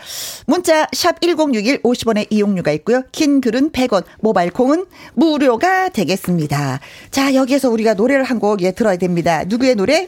[0.47, 3.03] 문자 샵 1061 50원의 이용료가 있고요.
[3.13, 6.79] 긴 글은 100원, 모바일 콩은 무료가 되겠습니다.
[7.11, 9.43] 자, 여기에서 우리가 노래를 한 곡 예, 들어야 됩니다.
[9.45, 10.07] 누구의 노래?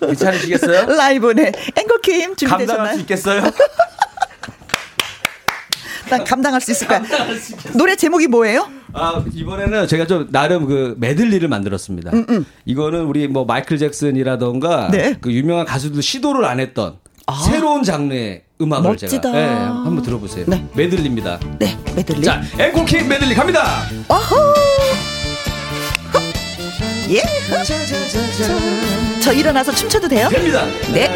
[0.00, 0.86] 괜찮으시겠어요?
[0.94, 1.52] 라이브네.
[1.74, 2.66] 앵콜킴 준비되셨나요?
[2.66, 3.42] 감당할 수 있겠어요?
[6.08, 7.02] 난 감당할 수 있을 거야.
[7.74, 8.68] 노래 제목이 뭐예요?
[8.92, 12.12] 아, 이번에는 제가 좀 나름 그 메들리를 만들었습니다.
[12.12, 12.46] 음, 음.
[12.64, 15.16] 이거는 우리 뭐 마이클 잭슨이라던가 네.
[15.20, 17.34] 그 유명한 가수들 시도를 안 했던 아.
[17.42, 19.08] 새로운 장르의 음악을 멋지다.
[19.20, 20.44] 제가 네, 한번 들어보세요.
[20.48, 20.64] 네.
[20.74, 21.38] 메들리입니다.
[21.58, 22.22] 네, 메들리.
[22.22, 23.82] 자, 앵콜킴 메들리 갑니다.
[24.08, 24.54] 어허.
[27.10, 27.22] 예.
[29.20, 30.28] 저 일어나서 춤춰도 돼요?
[30.28, 30.64] 됩니다.
[30.92, 31.08] 네.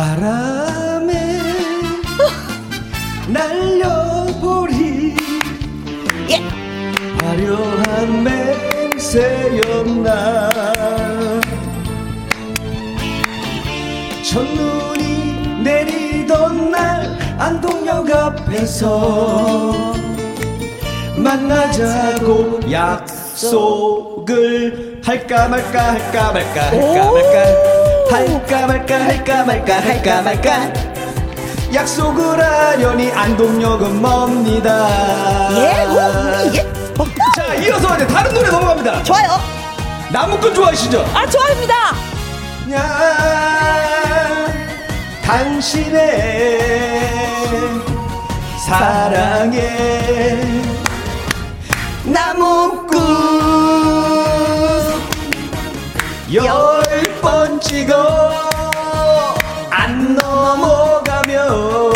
[0.00, 1.12] 바람에
[3.28, 5.14] 날려버린
[6.30, 6.36] 예.
[7.22, 8.24] 화려한
[8.94, 10.48] 맹세였나.
[14.24, 19.92] 첫눈이 내리던 날 안동역 앞에서
[21.18, 23.42] 만나자고 약속을
[25.04, 27.79] 할까 말까 할까 말까 할까 말까
[28.10, 30.72] 할까 말까 할까 말까 할까 말까.
[31.72, 35.50] 약속을 하려니 안동역은 멉니다.
[35.52, 35.86] 예,
[36.56, 36.66] 예.
[37.36, 39.04] 자 이어서 이제 다른 노래 넘어갑니다.
[39.04, 39.38] 좋아요.
[40.10, 41.08] 나무꾼 좋아하시죠?
[41.14, 41.74] 아 좋아합니다.
[42.72, 44.46] 야,
[45.22, 46.60] 당신의
[48.66, 50.42] 사랑해
[52.04, 52.98] 나무꾼
[56.34, 56.79] 열
[57.60, 58.50] 번 찍어
[59.70, 61.92] 안 넘어가면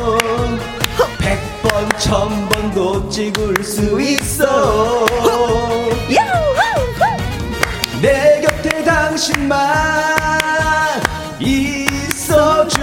[1.18, 5.06] 백 번, 천 번도 찍을 수 있어.
[8.02, 9.64] 내 곁에 당신만
[11.40, 12.76] 있어주며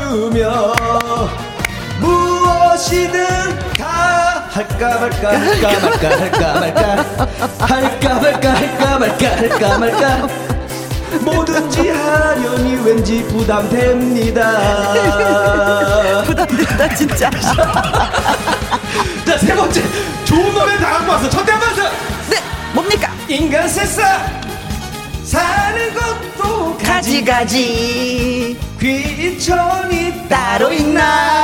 [1.99, 6.97] 무엇이든 다 할까 말까 할까 말까 할까 말까
[7.67, 10.50] 할까 말까 할까 말까 할까 말까
[11.21, 14.41] 뭐든지 하려니 왠지 부담됩니다.
[16.25, 17.29] 부담된다 진짜.
[19.25, 19.81] 자 세 번째
[20.25, 21.29] 좋은 노래 다 갖고 왔어.
[21.29, 21.69] 첫째 한번
[22.29, 22.37] 네
[22.73, 23.09] 뭡니까?
[23.29, 24.05] 인간 세상
[25.23, 31.37] 사는 것도 가지가지 귀천이 따로 있나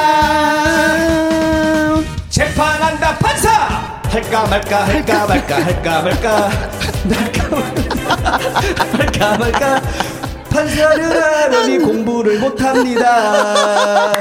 [2.30, 3.50] 재판한다 판사
[4.10, 6.50] 할까 말까 할까 말까 할까 말까
[7.16, 7.48] 할까
[8.98, 9.82] 말까 말까
[10.50, 14.14] 판사를 하려니 공부를 못합니다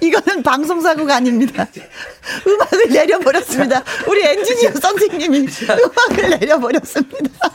[0.00, 1.66] 이거는 방송사고가 아닙니다.
[2.46, 3.82] 음악을 내려버렸습니다.
[4.06, 7.50] 우리 엔지니어 선생님이 음악을 내려버렸습니다.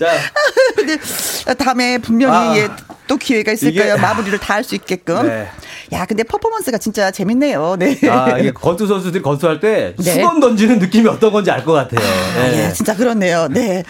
[0.00, 1.54] 자.
[1.58, 2.68] 다음에 분명히 아, 예,
[3.06, 3.96] 또 기회가 있을 거예요.
[3.98, 5.26] 마무리를 다 할 수 있게끔.
[5.26, 5.48] 네.
[5.92, 7.76] 야, 근데 퍼포먼스가 진짜 재밌네요.
[7.78, 7.98] 네.
[8.08, 10.12] 아, 이게 건투 선수들이 건투할 때 네.
[10.12, 12.00] 수건 던지는 느낌이 어떤 건지 알 것 같아요.
[12.06, 12.68] 아, 네.
[12.68, 13.48] 예, 진짜 그렇네요.
[13.50, 13.84] 네.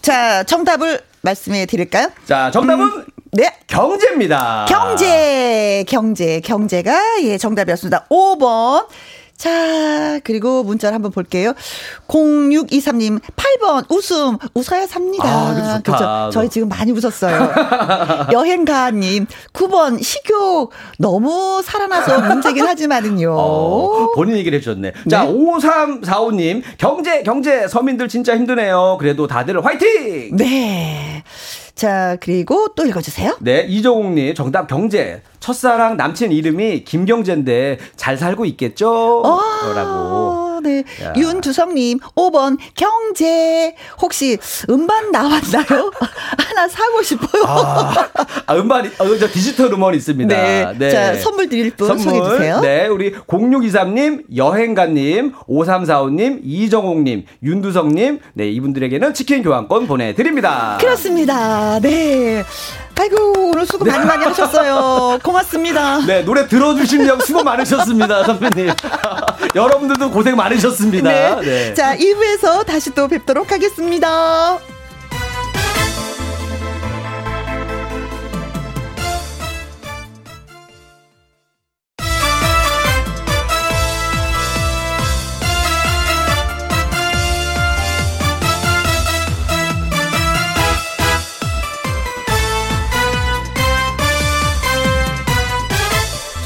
[0.00, 2.10] 자, 정답을 말씀해 드릴까요?
[2.26, 3.54] 자, 정답은 음, 네.
[3.66, 4.66] 경제입니다.
[4.68, 8.06] 경제, 경제, 경제가 예, 정답이었습니다.
[8.10, 8.86] 5번.
[9.42, 11.52] 자, 그리고 문자를 한번 볼게요.
[12.06, 15.24] 0623님, 8번, 웃음, 웃어야 삽니다.
[15.26, 16.30] 아, 그렇죠.
[16.32, 17.52] 저희 지금 많이 웃었어요.
[18.32, 20.70] 여행가님, 9번, 식욕,
[21.00, 23.34] 너무 살아나서 문제긴 하지만은요.
[23.36, 24.92] 어, 본인 얘기를 해주셨네.
[24.92, 25.10] 네?
[25.10, 28.96] 자, 5345님, 경제, 경제, 서민들 진짜 힘드네요.
[29.00, 30.36] 그래도 다들 화이팅!
[30.36, 31.24] 네.
[31.74, 33.38] 자, 그리고 또 읽어주세요.
[33.40, 35.22] 네, 이종욱님, 정답 경제.
[35.40, 39.22] 첫사랑 남친 이름이 김경재인데 잘 살고 있겠죠?
[39.24, 40.51] 아~ 라고.
[40.62, 40.84] 네.
[41.02, 41.12] 야.
[41.16, 43.74] 윤두성님, 5번, 경제.
[44.00, 44.38] 혹시
[44.70, 45.90] 음반 나왔나요?
[46.38, 47.44] 하나 사고 싶어요.
[47.46, 48.08] 아,
[48.46, 50.34] 아 음반, 어, 저 디지털 음원 있습니다.
[50.34, 50.72] 네.
[50.78, 50.90] 네.
[50.90, 52.60] 자, 선물 드릴 분 선물, 소개해주세요.
[52.60, 52.86] 네.
[52.86, 58.48] 우리 0623님, 여행가님, 5345님, 이정옥님, 윤두성님, 네.
[58.50, 60.78] 이분들에게는 치킨 교환권 보내드립니다.
[60.80, 61.80] 그렇습니다.
[61.80, 62.44] 네.
[63.02, 65.18] 아이고 오늘 수고 많이 많이 하셨어요.
[65.24, 66.06] 고맙습니다.
[66.06, 68.72] 네 노래 들어주시려고 수고 많으셨습니다 선배님.
[69.56, 70.51] 여러분들도 고생 많으셨습니다.
[71.40, 71.40] 네.
[71.42, 71.74] 네.
[71.74, 74.58] 자 2부에서 다시 또 뵙도록 하겠습니다.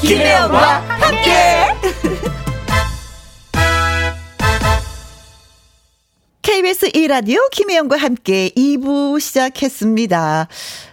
[0.01, 1.56] 김혜영과 함께.
[6.57, 10.47] KBS 1라디오 김혜영과 함께 2부 시작했습니다.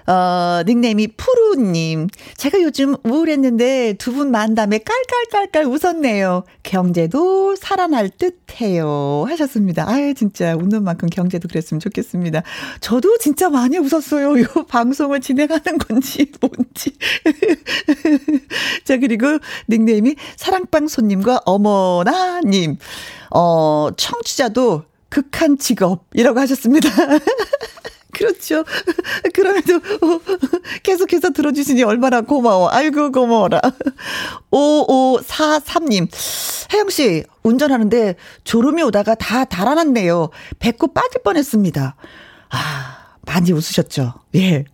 [0.07, 2.09] 어, 닉네임이 푸르님.
[2.37, 6.45] 제가 요즘 우울했는데 두 분 만남에 깔깔깔깔 웃었네요.
[6.62, 9.25] 경제도 살아날 듯 해요.
[9.27, 9.89] 하셨습니다.
[9.89, 12.43] 아유, 진짜 웃는 만큼 경제도 그랬으면 좋겠습니다.
[12.81, 14.43] 저도 진짜 많이 웃었어요.
[14.43, 16.93] 요 방송을 진행하는 건지 뭔지.
[18.85, 19.39] 자, 그리고
[19.71, 22.77] 닉네임이 사랑방 손님과 어머나님.
[23.31, 24.85] 어, 청취자도
[25.15, 26.89] 극한 직업이라고 하셨습니다.
[28.12, 28.65] 그렇죠.
[29.33, 29.81] 그럼에도
[30.83, 32.69] 계속해서 들어주시니 얼마나 고마워.
[32.69, 33.61] 아이고, 고마워라.
[34.51, 36.09] 5543님.
[36.73, 40.31] 혜영씨, 운전하는데 졸음이 오다가 다 달아났네요.
[40.59, 41.95] 배꼽 빠질 뻔 했습니다.
[42.51, 44.15] 아, 많이 웃으셨죠?
[44.35, 44.65] 예.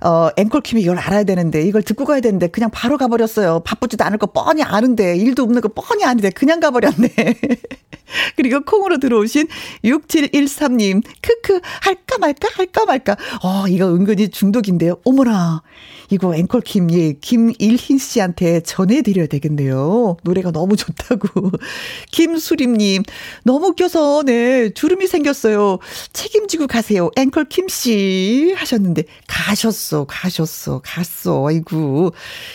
[0.00, 3.60] 어, 앵콜킴이 이걸 알아야 되는데, 이걸 듣고 가야 되는데, 그냥 바로 가버렸어요.
[3.60, 7.08] 바쁘지도 않을 거 뻔히 아는데, 일도 없는 거 뻔히 아는데, 그냥 가버렸네.
[8.36, 9.48] 그리고 콩으로 들어오신
[9.84, 13.16] 6713님, 크크, 할까 말까, 할까 말까.
[13.42, 14.98] 어, 이거 은근히 중독인데요.
[15.04, 15.62] 어머나.
[16.10, 20.16] 이거 앵콜킴, 예, 김일희 씨한테 전해드려야 되겠네요.
[20.22, 21.50] 노래가 너무 좋다고.
[22.10, 23.02] 김수림님,
[23.44, 25.78] 너무 웃겨서, 네, 주름이 생겼어요.
[26.12, 27.10] 책임지고 가세요.
[27.16, 28.54] 앵콜킴 씨.
[28.56, 31.46] 하셨는데, 가셨어, 가셨어, 갔어.
[31.46, 32.12] 아이고.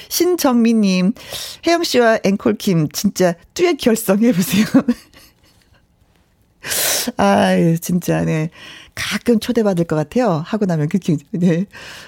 [0.09, 1.13] 신정민님,
[1.67, 4.65] 혜영 씨와 앵콜킴, 진짜 듀엣 결성해보세요.
[7.17, 8.49] 아, 진짜, 네.
[8.95, 10.43] 가끔 초대받을 것 같아요.
[10.45, 11.65] 하고 나면 그렇게, 네.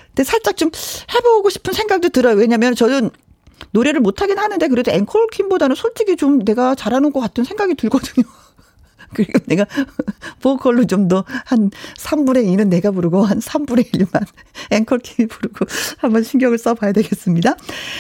[0.08, 0.70] 근데 살짝 좀
[1.14, 2.36] 해보고 싶은 생각도 들어요.
[2.36, 3.10] 왜냐면 저는
[3.72, 8.26] 노래를 못하긴 하는데 그래도 앵콜킴보다는 솔직히 좀 내가 잘하는 것 같은 생각이 들거든요.
[9.16, 9.66] 그리고 내가
[10.44, 14.26] 보컬로 좀 더 한 3분의 2는 내가 부르고 한 3분의 1만
[14.72, 15.66] 앵콜킴이 부르고
[16.00, 17.56] 한번 신경을 써봐야 되겠습니다.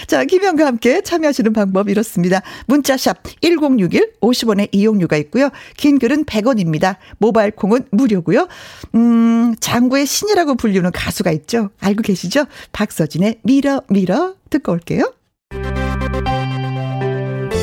[0.07, 2.41] 자, 김현과 함께 참여하시는 방법 이렇습니다.
[2.67, 5.49] 문자샵 1061 50원의 이용료가 있고요.
[5.77, 6.97] 긴 글은 100원입니다.
[7.17, 8.47] 모바일 콩은 무료고요.
[8.95, 11.69] 음, 장구의 신이라고 불리는 가수가 있죠.
[11.79, 12.45] 알고 계시죠?
[12.71, 15.13] 박서진의 밀어 밀어 듣고 올게요.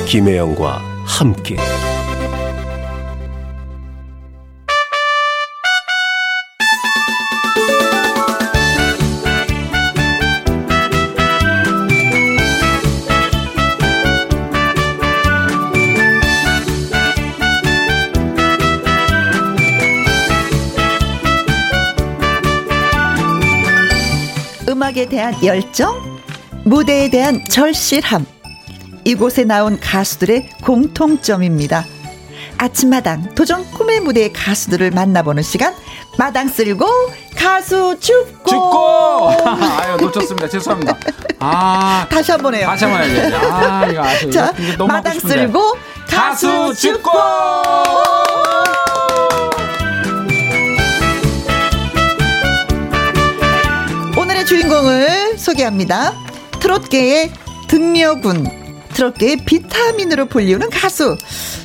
[0.07, 1.57] 김혜영과 함께
[24.93, 26.21] 음악에 대한 열정,
[26.65, 28.27] 무대에 대한 절실함,
[29.05, 31.85] 이곳에 나온 가수들의 공통점입니다.
[32.59, 35.75] 아침마당 도전 꿈의 무대의 가수들을 만나보는 시간.
[36.19, 36.87] 마당 쓸고
[37.35, 38.45] 가수 죽고.
[38.51, 39.31] 죽고!
[39.81, 40.47] 아유 놓쳤습니다.
[40.49, 40.95] 죄송합니다.
[41.41, 42.07] 아.
[42.11, 42.67] 다시 한 번 해요.
[42.67, 44.53] 다시 한 번 해야지 아 이거 아주 자
[44.87, 45.73] 마당 쓸고
[46.07, 47.11] 가수, 가수 죽고
[54.43, 56.15] 오늘의 주인공을 소개합니다
[56.61, 57.31] 트롯계의
[57.69, 58.45] 등려군
[58.93, 61.17] 트롯계의 비타민으로 불리우는 가수.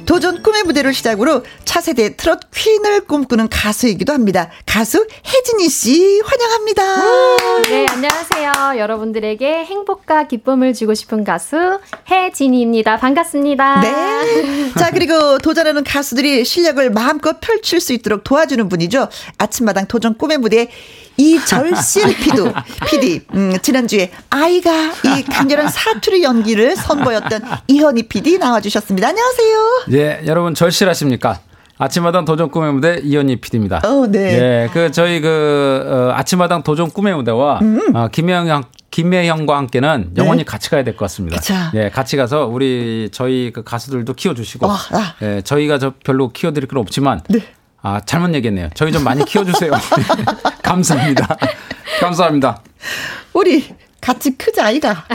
[0.06, 4.50] 도전 꿈의 무대를 시작으로 차세대 트롯 퀸을 꿈꾸는 가수이기도 합니다.
[4.66, 7.64] 가수 혜진이 씨 환영합니다.
[7.64, 8.80] 네, 안녕하세요.
[8.80, 12.98] 여러분들에게 행복과 기쁨을 주고 싶은 가수 혜진이입니다.
[12.98, 13.82] 반갑습니다.
[13.82, 14.72] 네.
[14.80, 19.10] 자, 그리고 도전하는 가수들이 실력을 마음껏 펼칠 수 있도록 도와주는 분이죠.
[19.38, 20.70] 아침마당 도전 꿈의 무대
[21.18, 22.54] 이절실 피도
[22.90, 29.08] PD 음, 지난주에 아이가 이 강렬한 사투리 연기를 선보였던 이현희 PD 나와주셨습니다.
[29.10, 29.58] 안녕하세요.
[29.94, 31.40] 예, 여러분 절실하십니까?
[31.80, 33.82] 아침마당 도전 꿈의 무대 이현희 PD입니다.
[33.84, 34.64] 어, 네.
[34.66, 37.96] 예, 그 저희 그 어, 아침마당 도전 꿈의 무대와 음.
[37.96, 40.44] 어, 김혜영 김혜영과 함께는 영원히 네.
[40.46, 41.38] 같이 가야 될 것 같습니다.
[41.38, 41.54] 그쵸.
[41.76, 45.14] 예, 같이 가서 우리 저희 그 가수들도 키워주시고, 어, 아.
[45.22, 47.40] 예, 저희가 저 별로 키워드릴 건 없지만, 네.
[47.88, 48.70] 아, 잘못 얘기했네요.
[48.74, 49.72] 저희 좀 많이 키워주세요.
[50.62, 51.38] 감사합니다.
[52.02, 52.62] 감사합니다.
[53.32, 55.06] 우리 같이 크자, 아이가.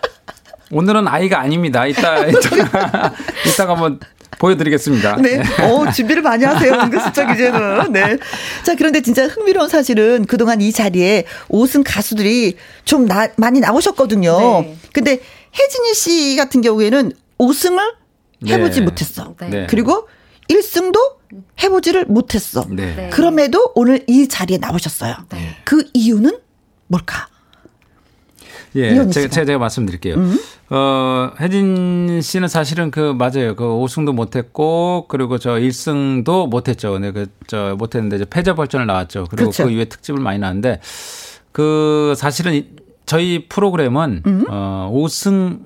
[0.70, 1.86] 오늘은 아이가 아닙니다.
[1.86, 3.12] 이따, 이따가,
[3.46, 3.98] 이따가 한번
[4.38, 5.16] 보여드리겠습니다.
[5.16, 5.42] 네.
[5.62, 6.74] 어, 준비를 많이 하세요.
[6.74, 7.92] 은근슬쩍 이제는.
[7.92, 8.18] 네.
[8.62, 14.38] 자, 그런데 진짜 흥미로운 사실은 그동안 이 자리에 옷은 가수들이 좀 나, 많이 나오셨거든요.
[14.38, 14.76] 네.
[14.92, 15.20] 근데
[15.58, 17.94] 혜진이 씨 같은 경우에는 5승을
[18.46, 18.84] 해보지 네.
[18.84, 19.34] 못했어.
[19.48, 19.66] 네.
[19.70, 20.08] 그리고
[20.48, 20.96] 1승도
[21.62, 22.66] 해보지를 못했어.
[22.68, 22.94] 네.
[22.94, 23.10] 네.
[23.10, 25.14] 그럼에도 오늘 이 자리에 나오셨어요.
[25.30, 25.56] 네.
[25.64, 26.38] 그 이유는
[26.88, 27.28] 뭘까?
[28.74, 30.14] 예, 제가, 제가, 제가 말씀드릴게요.
[30.14, 30.38] 음.
[30.70, 33.54] 어, 혜진 씨는 사실은 그, 맞아요.
[33.54, 36.92] 그 5승도 못했고, 그리고 저 1승도 못했죠.
[36.92, 39.26] 근데 그, 저, 못했는데 이제 패자 벌전을 나왔죠.
[39.30, 39.64] 그리고 그렇죠.
[39.64, 40.80] 그 이후에 특집을 많이 나왔는데,
[41.52, 42.66] 그, 사실은
[43.04, 44.44] 저희 프로그램은, 음.
[44.48, 45.60] 어, 5승,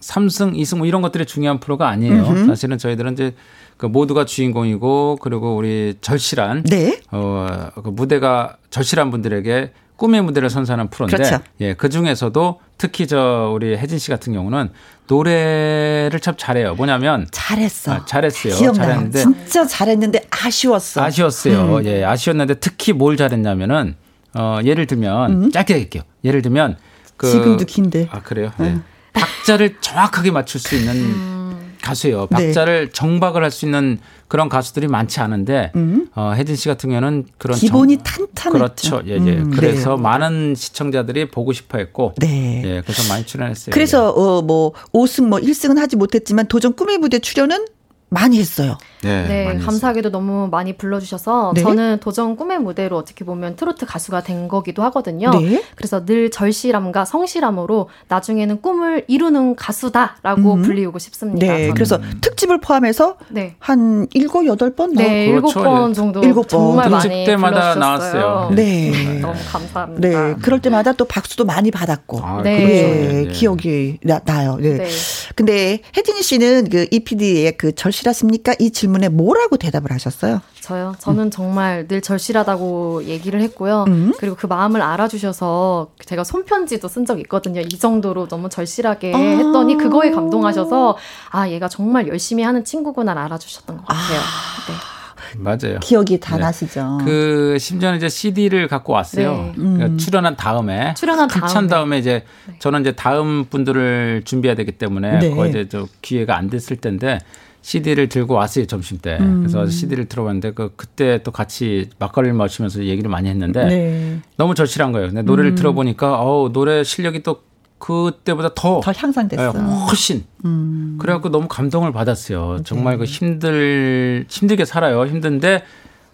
[0.00, 2.24] 3승, 2승 뭐 이런 것들이 중요한 프로가 아니에요.
[2.26, 2.46] 음흠.
[2.46, 3.34] 사실은 저희들은 이제
[3.82, 7.00] 그 모두가 주인공이고 그리고 우리 절실한 네.
[7.10, 11.40] 어, 그 무대가 절실한 분들에게 꿈의 무대를 선사하는 프로인데 그렇죠.
[11.60, 14.70] 예, 그 중에서도 특히 저 우리 혜진 씨 같은 경우는
[15.08, 16.76] 노래를 참 잘해요.
[16.76, 17.92] 뭐냐면 잘했어.
[17.92, 18.54] 아, 잘했어요.
[18.54, 18.86] 기억나요.
[18.86, 21.02] 잘했는데 진짜 잘했는데 아쉬웠어.
[21.02, 21.78] 아쉬웠어요.
[21.78, 21.84] 음.
[21.84, 23.96] 예, 아쉬웠는데 특히 뭘 잘했냐면은
[24.34, 25.50] 어, 예를 들면 음.
[25.50, 26.04] 짧게 할게요.
[26.22, 26.76] 예를 들면
[27.16, 28.10] 그 지금도 긴데.
[28.12, 28.52] 아, 그래요.
[28.58, 28.78] 네.
[29.12, 31.41] 박자를 정확하게 맞출 수 있는 음.
[31.82, 32.26] 가수예요.
[32.30, 32.46] 네.
[32.46, 32.92] 박자를 네.
[32.92, 36.08] 정박을 할 수 있는 그런 가수들이 많지 않은데 음.
[36.14, 38.26] 어, 혜진 씨 같은 경우는 그런 기본이 정...
[38.34, 38.90] 탄탄했죠.
[38.90, 39.02] 그렇죠.
[39.06, 39.38] 예, 예.
[39.38, 40.02] 음, 그래서 네.
[40.02, 42.62] 많은 시청자들이 보고 싶어 했고 네.
[42.64, 43.74] 예, 그래서 많이 출연했어요.
[43.74, 47.66] 그래서 어, 뭐 5승 뭐 1승은 하지 못했지만 도전 꿈의 무대 출연은
[48.12, 48.76] 많이 했어요.
[49.02, 50.12] 네, 네 많이 감사하게도 했어요.
[50.12, 51.62] 너무 많이 불러주셔서 네?
[51.62, 55.30] 저는 도전 꿈의 무대로 어떻게 보면 트로트 가수가 된 거기도 하거든요.
[55.30, 55.62] 네?
[55.74, 60.62] 그래서 늘 절실함과 성실함으로 나중에는 꿈을 이루는 가수다라고 음.
[60.62, 61.46] 불리우고 싶습니다.
[61.46, 61.74] 네, 저는.
[61.74, 63.56] 그래서 특집을 포함해서 네.
[63.58, 65.62] 한 일곱 여덟 번, 네, 일곱 그렇죠.
[65.62, 68.50] 번 정도 일곱 번 정말 많이 때마다 나왔어요.
[68.54, 68.90] 네.
[68.90, 69.18] 네.
[69.20, 70.08] 너무 감사합니다.
[70.08, 73.28] 네, 그럴 때마다 또 박수도 많이 받았고, 아, 네, 네.
[73.28, 74.58] 기억이 나, 나요.
[74.60, 74.76] 네.
[74.76, 74.88] 네.
[75.34, 78.54] 근데 혜진이 씨는 그 EPD의 그 절실 절실하십니까?
[78.58, 80.40] 이 질문에 뭐라고 대답을 하셨어요?
[80.60, 80.94] 저요?
[80.98, 81.30] 저는 음.
[81.30, 83.84] 정말 늘 절실하다고 얘기를 했고요.
[83.88, 84.12] 음.
[84.18, 87.60] 그리고 그 마음을 알아주셔서 제가 손편지도 쓴 적이 있거든요.
[87.60, 89.18] 이 정도로 너무 절실하게 아.
[89.18, 90.96] 했더니 그거에 감동하셔서
[91.30, 94.18] 아, 얘가 정말 열심히 하는 친구구나 알아주셨던 것 같아요.
[94.18, 94.68] 아.
[94.68, 94.92] 네.
[95.38, 95.78] 맞아요.
[95.80, 96.42] 기억이 다 네.
[96.42, 96.98] 나시죠.
[97.04, 99.32] 그 심지어는 이제 CD를 갖고 왔어요.
[99.32, 99.52] 네.
[99.56, 99.98] 그러니까 음.
[99.98, 101.68] 출연한 다음에 출연한 다음에.
[101.68, 102.56] 다음에 이제 네.
[102.58, 105.30] 저는 이제 다음 분들을 준비해야 되기 때문에 네.
[105.30, 107.18] 거의 이제 저 기회가 안 됐을 텐데
[107.62, 109.16] CD를 들고 왔어요 점심 때.
[109.20, 109.40] 음.
[109.40, 114.18] 그래서 CD를 들어봤는데 그 그때 또 같이 막걸리를 마시면서 얘기를 많이 했는데 네.
[114.36, 115.08] 너무 절실한 거예요.
[115.08, 115.54] 근데 노래를 음.
[115.54, 117.42] 들어보니까 어우 노래 실력이 또
[117.78, 119.52] 그때보다 더, 더 향상됐어.
[119.52, 120.24] 네, 훨씬.
[120.44, 120.98] 음.
[121.00, 122.56] 그래갖고 너무 감동을 받았어요.
[122.58, 122.62] 네.
[122.64, 125.04] 정말 그 힘들 힘들게 살아요.
[125.06, 125.64] 힘든데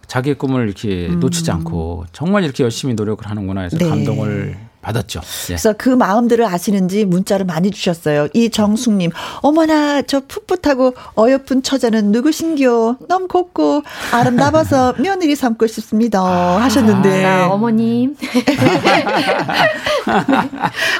[0.06, 1.20] 자기의 꿈을 이렇게 음.
[1.20, 3.88] 놓치지 않고 정말 이렇게 열심히 노력을 하는구나 해서 네.
[3.88, 5.20] 감동을 받았죠.
[5.20, 5.46] 예.
[5.48, 8.28] 그래서 그 마음들을 아시는지 문자를 많이 주셨어요.
[8.32, 9.10] 이정숙님,
[9.42, 12.96] 어머나 저 풋풋하고 어여쁜 처자는 누구신겨?
[13.08, 16.20] 너무 곱고 아름다워서 며느리 삼고 싶습니다.
[16.62, 18.16] 하셨는데 아, 어머님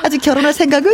[0.03, 0.93] 아직 결혼할 생각은?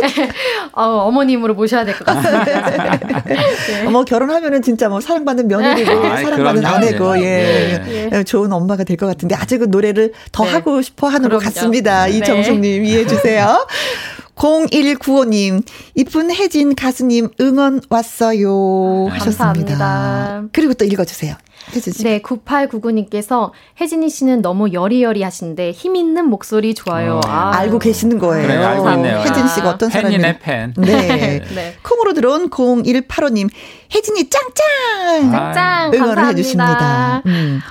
[0.73, 2.97] 어, 어머님으로 모셔야 될 것 같습니다.
[3.25, 3.83] 네.
[3.89, 8.09] 뭐 결혼하면은 진짜 뭐 사랑받는 며느리고 아, 사랑받는 아내고 예, 예.
[8.11, 8.23] 예.
[8.23, 10.51] 좋은 엄마가 될 것 같은데 아직은 노래를 더 네.
[10.51, 11.43] 하고 싶어 하는 그럼요.
[11.43, 12.05] 것 같습니다.
[12.05, 12.17] 네.
[12.17, 13.65] 이정숙님 이해해 주세요.
[14.35, 15.63] 0195님,
[15.95, 19.07] 이쁜 혜진 가수님 응원 왔어요.
[19.09, 19.77] 하셨습니다.
[19.77, 20.43] 감사합니다.
[20.51, 21.35] 그리고 또 읽어주세요.
[21.73, 22.03] 혜진 씨.
[22.03, 27.15] 네, 9899님께서 혜진이 씨는 너무 여리여리 하신데 힘 있는 목소리 좋아요.
[27.15, 27.21] 어.
[27.27, 27.55] 아.
[27.55, 28.47] 알고 계시는 거예요.
[28.47, 29.19] 그래, 알고 있네요.
[29.19, 30.21] 혜진 씨가 어떤 사람이에요?
[30.21, 30.73] 팬이네, 팬.
[30.77, 31.41] 네.
[31.55, 31.75] 네.
[31.81, 33.49] 콩으로 들어온 0185님,
[33.95, 35.31] 혜진이 짱짱!
[35.31, 35.93] 짱짱!
[35.93, 36.27] 응원을 감사합니다.
[36.27, 37.21] 해주십니다.
[37.25, 37.61] 음.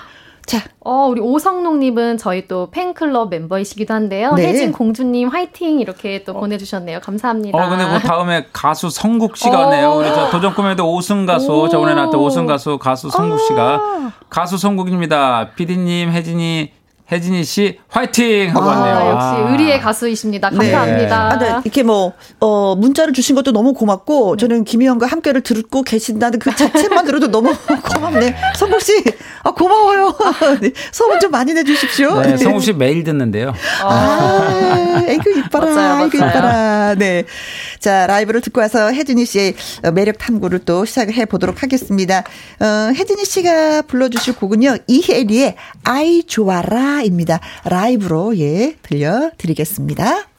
[0.47, 0.63] 자.
[0.81, 4.35] 어, 우리 오성록님은 저희 또 팬클럽 멤버이시기도 한데요.
[4.35, 4.49] 네.
[4.49, 5.81] 혜진 공주님 화이팅!
[5.81, 6.41] 이렇게 또 어.
[6.41, 7.01] 보내주셨네요.
[7.01, 7.57] 감사합니다.
[7.57, 9.95] 어, 근데 그 다음에 가수 성국 씨가 네요.
[9.95, 14.13] 우리 저 도전 꿈에도 5승 가수, 저번에 나왔던 5승 가수, 가수 성국 씨가 아.
[14.29, 15.51] 가수 성국입니다.
[15.55, 16.73] 피디님, 혜진이
[17.13, 19.11] 혜진이 씨 화이팅 하고 아, 왔네요.
[19.11, 19.51] 역시 아.
[19.51, 20.51] 의리의 가수이십니다.
[20.51, 20.57] 네.
[20.57, 21.29] 감사합니다.
[21.39, 21.47] 네.
[21.47, 21.61] 아, 네.
[21.65, 27.05] 이렇게 뭐 어, 문자를 주신 것도 너무 고맙고 저는 김희영과 함께를 듣고 계신다는 그 자체만
[27.05, 27.53] 들어도 너무
[27.95, 28.35] 고맙네.
[28.57, 29.05] 성국 씨,
[29.43, 30.17] 아, 고마워요.
[30.63, 30.71] 네.
[30.93, 32.23] 소문 좀 많이 내주십시오.
[32.23, 33.53] 네, 성국 씨 매일 듣는데요.
[33.83, 36.95] 아, 에이그 이뻐라, 맞아요, 에이그 이뻐라.
[36.95, 37.25] 네,
[37.81, 39.55] 자 라이브를 듣고 와서 혜진이 씨의
[39.93, 42.25] 매력 탐구를 또 시작해 을 보도록 하겠습니다.
[42.61, 46.94] 어, 혜진이 씨가 불러주실 곡은요 이혜리의 아이 좋아라.
[47.03, 47.41] 입니다.
[47.65, 50.34] 라이브로 예 들려드리겠습니다.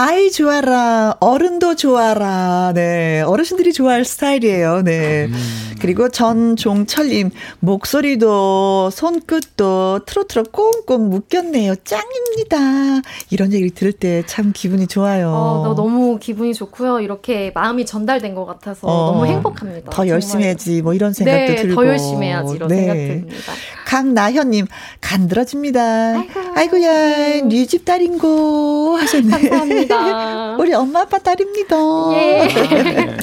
[0.00, 2.70] 아이 좋아라, 어른도 좋아라.
[2.72, 4.82] 네, 어르신들이 좋아할 스타일이에요.
[4.82, 5.24] 네.
[5.24, 5.34] 음.
[5.80, 11.74] 그리고 전종철님, 목소리도 손끝도 트로트로 꽁꽁 묶였네요.
[11.84, 13.02] 짱입니다.
[13.30, 15.30] 이런 얘기를 들을 때 참 기분이 좋아요.
[15.32, 17.00] 어, 너무 기분이 좋고요.
[17.00, 19.90] 이렇게 마음이 전달된 것 같아서 어, 너무 행복합니다.
[19.90, 21.74] 더 열심히 해야지, 뭐 이런 생각도 네, 들고.
[21.74, 22.76] 더 열심히 해야지, 이런 네.
[22.76, 23.52] 생각 듭니다.
[23.88, 24.66] 강나현님,
[25.00, 25.80] 간들어집니다.
[26.54, 29.30] 아이고, 야 뉴집 딸인고 하셨네.
[29.30, 30.56] 감사합니다.
[30.60, 31.76] 우리 엄마 아빠 딸입니다.
[32.12, 32.48] 예.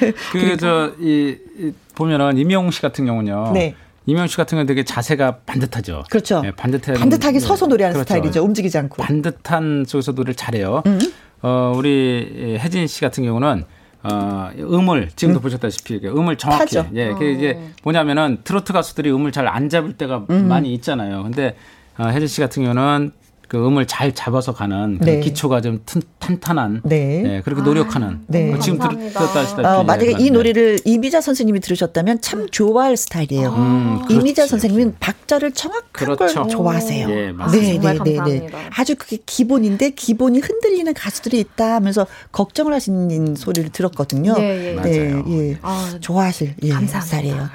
[0.00, 0.12] 네.
[0.32, 3.52] 그, 저, 이, 이, 보면은 임영웅 씨 같은 경우는요.
[3.52, 3.74] 네.
[4.06, 6.04] 이명 씨 같은 경우는 되게 자세가 반듯하죠.
[6.08, 6.40] 그렇죠.
[6.40, 8.08] 네, 반듯해 반듯하게 서서 노래하는 그렇죠.
[8.08, 8.42] 스타일이죠.
[8.42, 9.02] 움직이지 않고.
[9.02, 10.82] 반듯한 속에서 노래를 잘해요.
[10.86, 10.98] 음.
[11.42, 13.64] 어, 우리 혜진 씨 같은 경우는
[14.10, 15.42] 어, 음을 지금도 음.
[15.42, 16.88] 보셨다시피 음을 정확히 타죠.
[16.94, 17.70] 예, 그게 이제 어.
[17.82, 20.48] 뭐냐면은 트로트 가수들이 음을 잘 안 잡을 때가 음.
[20.48, 21.22] 많이 있잖아요.
[21.22, 21.56] 근데
[21.98, 23.12] 어, 혜진 씨 같은 경우는
[23.48, 25.20] 그 음을 잘 잡아서 가는 그 네.
[25.20, 25.80] 기초가 좀
[26.18, 27.22] 탄탄한 네.
[27.22, 28.50] 네 그렇게 노력하는 아, 네.
[28.50, 29.20] 뭐 지금 감사합니다.
[29.20, 33.50] 들었다 하시다시피 어, 만약에 이 노래를 이미자 선생님이 들으셨다면 참 좋아할 스타일이에요.
[33.50, 36.40] 음, 이미자 선생님은 박자를 정확한 그렇죠.
[36.40, 37.08] 걸 좋아하세요.
[37.08, 38.48] 예, 네, 네, 네, 네.
[38.76, 44.34] 아주 그게 기본인데 기본이 흔들리는 가수들이 있다 하면서 걱정을 하시는 소리를 들었거든요.
[44.38, 44.80] 예, 예.
[44.82, 45.58] 네, 예.
[45.62, 47.48] 아, 좋아하실 예, 스타일이에요.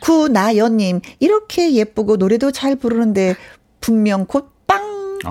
[0.00, 3.34] 구나연님 이렇게 예쁘고 노래도 잘 부르는데
[3.80, 4.52] 분명 곧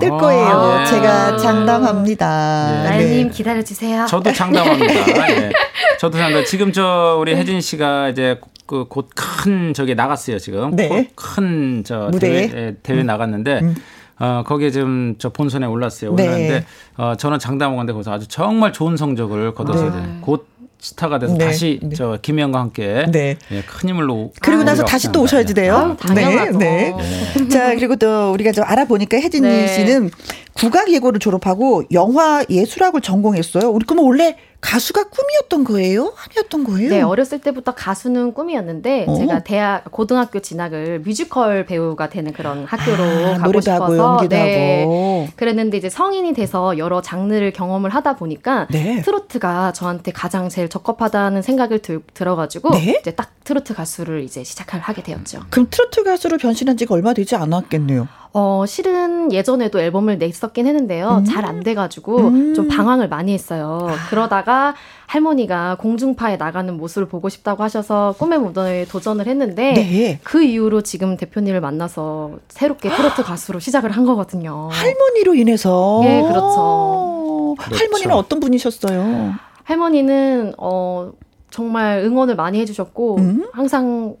[0.00, 0.46] 뜰 아, 거예요.
[0.46, 2.84] 아, 제가 장담합니다.
[2.84, 2.88] 예.
[2.88, 3.32] 나연님 네.
[3.32, 4.06] 기다려 주세요.
[4.06, 4.94] 저도 장담합니다.
[5.30, 5.52] 예.
[5.98, 6.44] 저도 장담.
[6.44, 10.74] 지금 저 우리 혜진 씨가 이제 그 곧 큰 저기 나갔어요 지금.
[10.76, 11.10] 네.
[11.14, 13.06] 큰저 대회 예, 대회 음.
[13.06, 13.60] 나갔는데.
[13.62, 13.76] 음.
[14.18, 16.12] 어, 거기에 지금 저 본선에 올랐어요.
[16.12, 16.64] 올랐는데, 네.
[16.96, 20.18] 어, 저는 장담하건데 거기서 아주 정말 좋은 성적을 거둬서 네.
[20.20, 20.46] 곧
[20.82, 21.44] 스타가 돼서 네.
[21.44, 21.94] 다시 네.
[21.94, 23.36] 저 김혜영과 함께 네.
[23.52, 25.96] 예, 큰 힘을 놓 그리고 나서 다시 또 오셔야지 돼요.
[26.00, 26.92] 아, 네, 네.
[26.92, 27.48] 네.
[27.48, 29.68] 자 그리고 또 우리가 좀 알아보니까 혜진이 네.
[29.68, 30.10] 씨는
[30.54, 33.70] 국악 예고를 졸업하고 영화 예술학을 전공했어요.
[33.70, 36.14] 우리 그러면 원래 가수가 꿈이었던 거예요?
[36.16, 36.88] 아니었던 거예요?
[36.88, 39.14] 네, 어렸을 때부터 가수는 꿈이었는데 어?
[39.16, 44.82] 제가 대학 고등학교 진학을 뮤지컬 배우가 되는 그런 학교로 아, 가고 싶어서 하고, 연기도 네,
[44.82, 45.28] 하고.
[45.36, 49.02] 그랬는데 이제 성인이 돼서 여러 장르를 경험을 하다 보니까 네.
[49.02, 52.98] 트로트가 저한테 가장 제일 적합하다는 생각을 들, 들어가지고 네?
[53.00, 55.42] 이제 딱 트로트 가수를 이제 시작을 하게 되었죠.
[55.50, 58.06] 그럼 트로트 가수로 변신한 지가 얼마 되지 않았겠네요.
[58.34, 61.18] 어, 실은 예전에도 앨범을 냈었긴 했는데요.
[61.18, 61.24] 음.
[61.24, 62.54] 잘안 돼가지고 음.
[62.54, 63.88] 좀 방황을 많이 했어요.
[63.90, 64.08] 아.
[64.08, 64.74] 그러다가
[65.06, 70.20] 할머니가 공중파에 나가는 모습을 보고 싶다고 하셔서 꿈의 무덤에 도전을 했는데 네.
[70.22, 74.70] 그 이후로 지금 대표님을 만나서 새롭게 트로트 가수로 시작을 한 거거든요.
[74.72, 76.00] 할머니로 인해서?
[76.04, 77.54] 예, 그렇죠.
[77.58, 77.84] 그렇죠.
[77.84, 79.34] 할머니는 어떤 분이셨어요?
[79.64, 81.12] 할머니는 어
[81.50, 83.50] 정말 응원을 많이 해주셨고 음?
[83.52, 84.16] 항상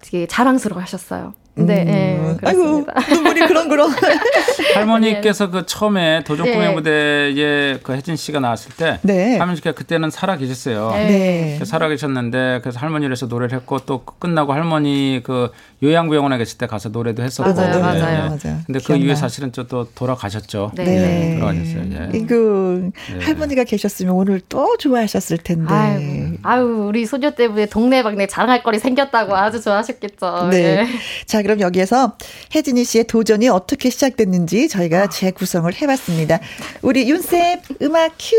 [0.00, 1.34] 되게 자랑스러워 하셨어요.
[1.66, 2.92] 네, 네 그렇습니다.
[2.96, 3.90] 아이고, 눈물이 그런 그런.
[4.74, 6.74] 할머니께서 그 처음에 도전꿈의 네.
[6.74, 9.38] 무대에 그 혜진 씨가 나왔을 때 네.
[9.38, 10.90] 할머니 가 그때는 살아 계셨어요.
[10.92, 11.58] 네.
[11.64, 15.50] 살아 계셨는데 그래서 할머니를 해서 노래를 했고 또 끝나고 할머니 그
[15.82, 17.52] 요양병원에 계실 때 가서 노래도 했었고.
[17.52, 17.80] 맞아요, 네.
[17.80, 18.18] 맞아요.
[18.28, 18.60] 맞아요.
[18.66, 20.72] 근데 그 이후에 사실은 또 돌아가셨죠.
[20.74, 20.84] 네.
[20.84, 21.38] 네.
[21.38, 21.84] 돌아가셨어요.
[21.92, 22.18] 예.
[22.18, 22.90] 이거
[23.20, 25.72] 할머니가 계셨으면 오늘 또 좋아하셨을 텐데.
[25.72, 30.48] 아유, 아유 우리 소녀 때문에 동네방네 자랑할 거리 생겼다고 아주 좋아하셨겠죠.
[30.50, 30.58] 네.
[30.58, 30.86] 예.
[31.26, 32.14] 자, 그럼 여기에서
[32.54, 35.08] 혜진이 씨의 도전이 어떻게 시작됐는지 저희가 아.
[35.08, 36.40] 재구성을 해봤습니다.
[36.82, 38.36] 우리 윤쌤 음악 큐.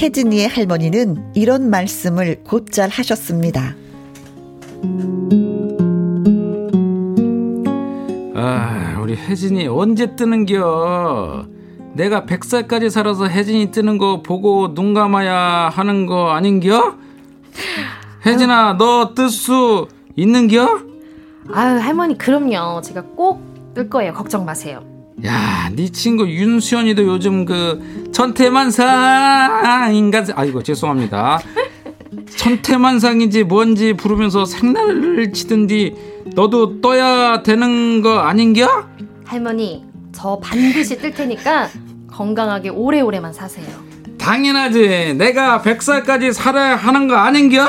[0.00, 3.76] 혜진이의 할머니는 이런 말씀을 곧잘 하셨습니다.
[8.34, 11.52] 아, 우리 혜진이 언제 뜨는겨?
[11.94, 16.96] 내가 100살까지 살아서 혜진이 뜨는 거 보고 눈 감아야 하는 거 아닌겨?
[18.26, 19.86] 혜진아, 너 뜰 수
[20.16, 20.80] 있는겨?
[21.52, 22.80] 아유, 할머니, 그럼요.
[22.82, 24.12] 제가 꼭 뜰 거예요.
[24.12, 24.82] 걱정 마세요.
[25.26, 30.24] 야, 네 친구 윤수연이도 요즘 그 천태만상인가?
[30.36, 31.40] 아이고 죄송합니다.
[32.36, 35.94] 천태만상인지 뭔지 부르면서 생날을 치든지
[36.36, 38.68] 너도 떠야 되는 거 아닌겨?
[39.24, 39.84] 할머니,
[40.14, 41.68] 저 반드시 뜰 테니까
[42.06, 43.66] 건강하게 오래오래만 사세요.
[44.18, 45.14] 당연하지.
[45.18, 47.66] 내가 100살까지 살아야 하는 거 아닌겨?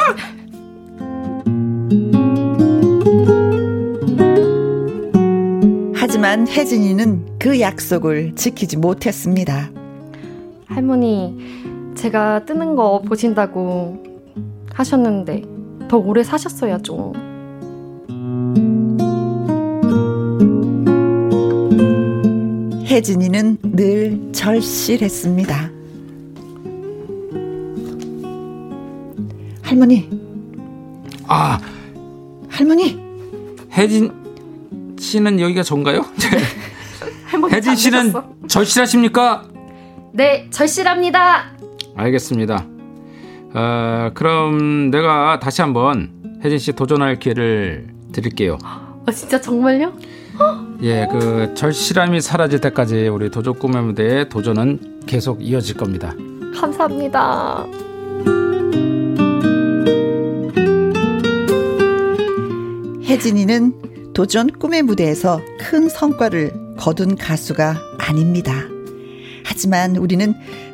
[5.96, 9.72] 하지만 혜진이는 그 약속을 지키지 못했습니다.
[10.68, 11.36] 할머니,
[11.96, 14.04] 제가 뜨는 거 보신다고
[14.74, 15.42] 하셨는데
[15.90, 17.14] 더 오래 사셨어야죠.
[22.96, 25.70] 혜진이는 늘 절실했습니다.
[29.62, 30.10] 할머니.
[31.28, 31.60] 아,
[32.48, 32.98] 할머니.
[33.74, 34.14] 혜진
[34.98, 36.06] 씨는 여기가 좋은가요?
[37.52, 38.14] 혜진 씨는
[38.48, 39.44] 절실하십니까?
[40.14, 41.52] 네, 절실합니다.
[41.98, 42.66] 알겠습니다.
[43.56, 48.58] 어, 그럼 내가 다시 한번 혜진 씨 도전할 기회를 드릴게요.
[49.06, 49.92] 어, 진짜 정말요?
[50.82, 56.14] 예, 그 절실함이 사라질 때까지 우리 도전 꿈의 무대의 도전은 계속 이어질 겁니다.
[56.56, 57.66] 감사합니다.
[63.04, 68.54] 혜진이는 도전 꿈의 무대에서 큰 성과를 거둔 가수가 아닙니다.
[69.46, 70.34] 하지만 우리는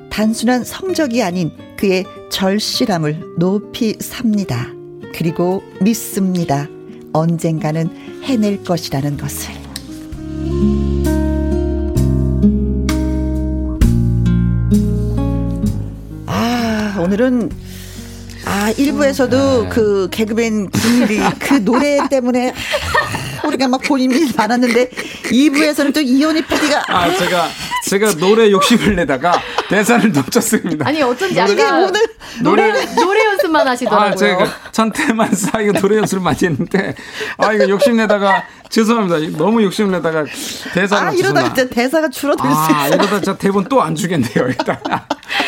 [0.10, 4.68] 단순한 성적이 아닌 그의 절실함을 높이 삽니다.
[5.14, 6.68] 그리고 믿습니다.
[7.14, 9.54] 언젠가는 해낼 것이라는 것을.
[16.28, 17.50] 아, 오늘은
[18.46, 19.70] 아, 1부에서도 네.
[19.70, 22.54] 그 개그맨 김일이 그 노래 때문에
[23.46, 27.50] 우리가 막 본인이 많았는데 2부에서는 또 이현희 PD가 아, 제가
[27.88, 29.40] 제가 노래 욕심을 내다가
[29.72, 30.88] 대사를 놓쳤습니다.
[30.88, 32.02] 아니 어쩐지 아까 오늘
[32.44, 34.12] 노래 노래 연습만 하시더라고요.
[34.12, 36.94] 아, 제가 전태만 사이가 노래 연습을 많이 했는데
[37.38, 39.38] 아 이거 욕심 내다가 죄송합니다.
[39.38, 40.26] 너무 욕심 내다가
[40.74, 42.94] 대사를 아, 이러다가 진짜 대사가 줄어들 아, 수 있어요.
[43.02, 44.48] 이러다 저 대본 또 안 주겠네요.
[44.48, 44.78] 일단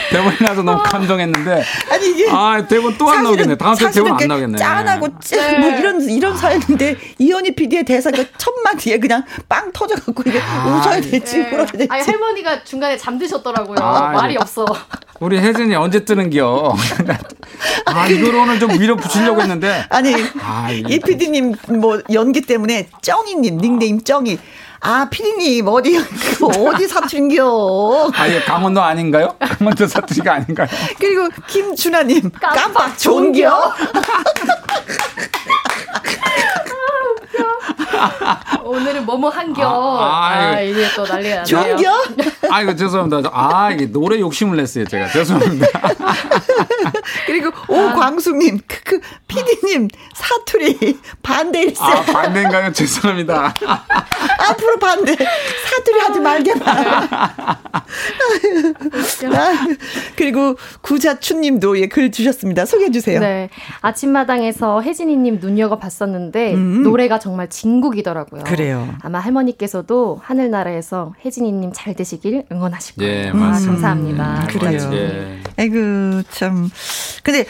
[0.10, 0.84] 대본이 나서 너무 아.
[0.84, 3.56] 감동했는데 아니 이게 아 대본 또 안 나오겠네.
[3.58, 4.58] 다음 주에 대본 안 나오겠네.
[4.58, 5.60] 짠하고 네.
[5.60, 11.00] 뭐 이런 이런 사연인데 이현희 PD의 대사가 첫 마디에 그냥 빵 터져갖고 이게 아, 웃어야
[11.02, 11.50] 될지 네.
[11.54, 11.88] 울어야 될지.
[11.92, 13.78] 아니 할머니가 중간에 잠드셨더라고요.
[13.82, 14.66] 아, 말이 없어.
[15.20, 16.76] 우리 혜진이 언제 뜨는겨?
[17.86, 19.86] 아, 이걸 오늘 좀 위로 붙이려고 했는데.
[19.90, 24.38] 아니, 아, 이 PD님 뭐 연기 때문에 쩡이님, 닉네임 쩡이.
[24.86, 28.12] 아, 피디님, 어디, 어디 사투리인겨?
[28.14, 29.34] 아, 예, 강원도 아닌가요?
[29.40, 30.68] 강원도 사투리가 아닌가요?
[31.00, 33.74] 그리고 김준하님, 깜빡, 깜빡 존겨?
[38.64, 39.64] 오늘은 뭐뭐 한겨.
[39.66, 41.46] 아, 아, 아 이제 또 난리가 났네요.
[41.46, 41.92] 존겨?
[42.50, 43.30] 아이고, 죄송합니다.
[43.34, 45.10] 아, 이게 노래 욕심을 냈어요, 제가.
[45.10, 45.68] 죄송합니다.
[47.26, 51.84] 그리고 오광숙님, 크크, 피디님, 사투리 반대일세.
[51.84, 52.72] 아, 반대인가요?
[52.74, 53.54] 죄송합니다.
[54.50, 55.16] 앞으로 반대.
[55.16, 57.04] 사투리 하지 말게만.
[60.16, 62.66] 그리고 구자춘님도 예, 글 주셨습니다.
[62.66, 63.20] 소개해 주세요.
[63.20, 63.50] 네.
[63.82, 66.84] 아침마당에서 혜진이님 눈여겨 봤었는데 음.
[66.84, 68.44] 노래가 정말 진국이더라고요.
[68.46, 68.90] 그래요.
[69.02, 73.28] 아마 할머니께서도 하늘나라에서 혜진이님 잘 되시길 응원하실 거예요.
[73.28, 73.46] 예, 맞습니다.
[73.46, 74.42] 아, 감사합니다.
[74.42, 74.90] 음, 그래요.
[74.94, 75.40] 예.
[75.58, 76.70] 아이고 참.
[77.24, 77.46] 근데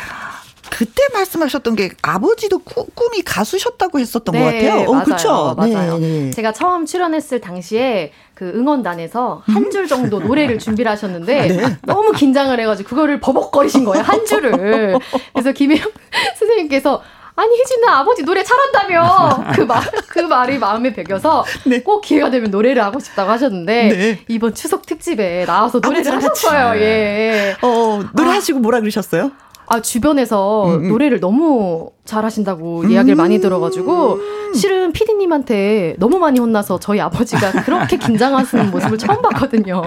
[0.69, 4.89] 그때 말씀하셨던 게 아버지도 꾸, 꿈이 가수셨다고 했었던 네, 것 같아요.
[4.89, 5.53] 어, 그렇죠.
[5.55, 5.97] 맞아요.
[5.99, 6.29] 네, 네.
[6.31, 11.77] 제가 처음 출연했을 당시에 그 응원단에서 한 줄 정도 노래를 준비를 하셨는데 네.
[11.83, 14.03] 너무 긴장을 해가지고 그거를 버벅거리신 거예요.
[14.03, 14.97] 한 줄을.
[15.33, 15.87] 그래서 김혜영
[16.39, 17.01] 선생님께서
[17.35, 19.81] 아니 혜진아 아버지 노래 잘한다며 그 말
[20.13, 21.81] 그 말이 마음에 배겨서 네.
[21.81, 24.19] 꼭 기회가 되면 노래를 하고 싶다고 하셨는데 네.
[24.27, 26.79] 이번 추석 특집에 나와서 노래를 하셨어요.
[26.79, 27.55] 예.
[27.63, 28.33] 어 노래 아.
[28.33, 29.31] 하시고 뭐라 그러셨어요?
[29.65, 30.89] 아, 주변에서 음, 음.
[30.89, 32.91] 노래를 너무 잘하신다고 음.
[32.91, 34.19] 이야기를 많이 들어가지고,
[34.53, 39.81] 실은 피디님한테 너무 많이 혼나서 저희 아버지가 그렇게 긴장하시는 모습을 처음 봤거든요.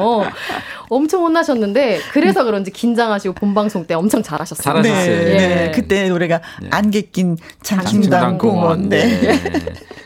[0.89, 4.62] 엄청 혼나셨는데, 그래서 그런지 긴장하시고 본 방송 때 엄청 잘하셨어요.
[4.62, 5.05] 잘하셨어요.
[5.07, 5.37] 네, 네.
[5.37, 5.70] 네.
[5.72, 6.68] 그때 노래가 네.
[6.70, 8.89] 안개 낀 장충당공원.
[8.89, 9.20] 네.
[9.20, 9.61] 네.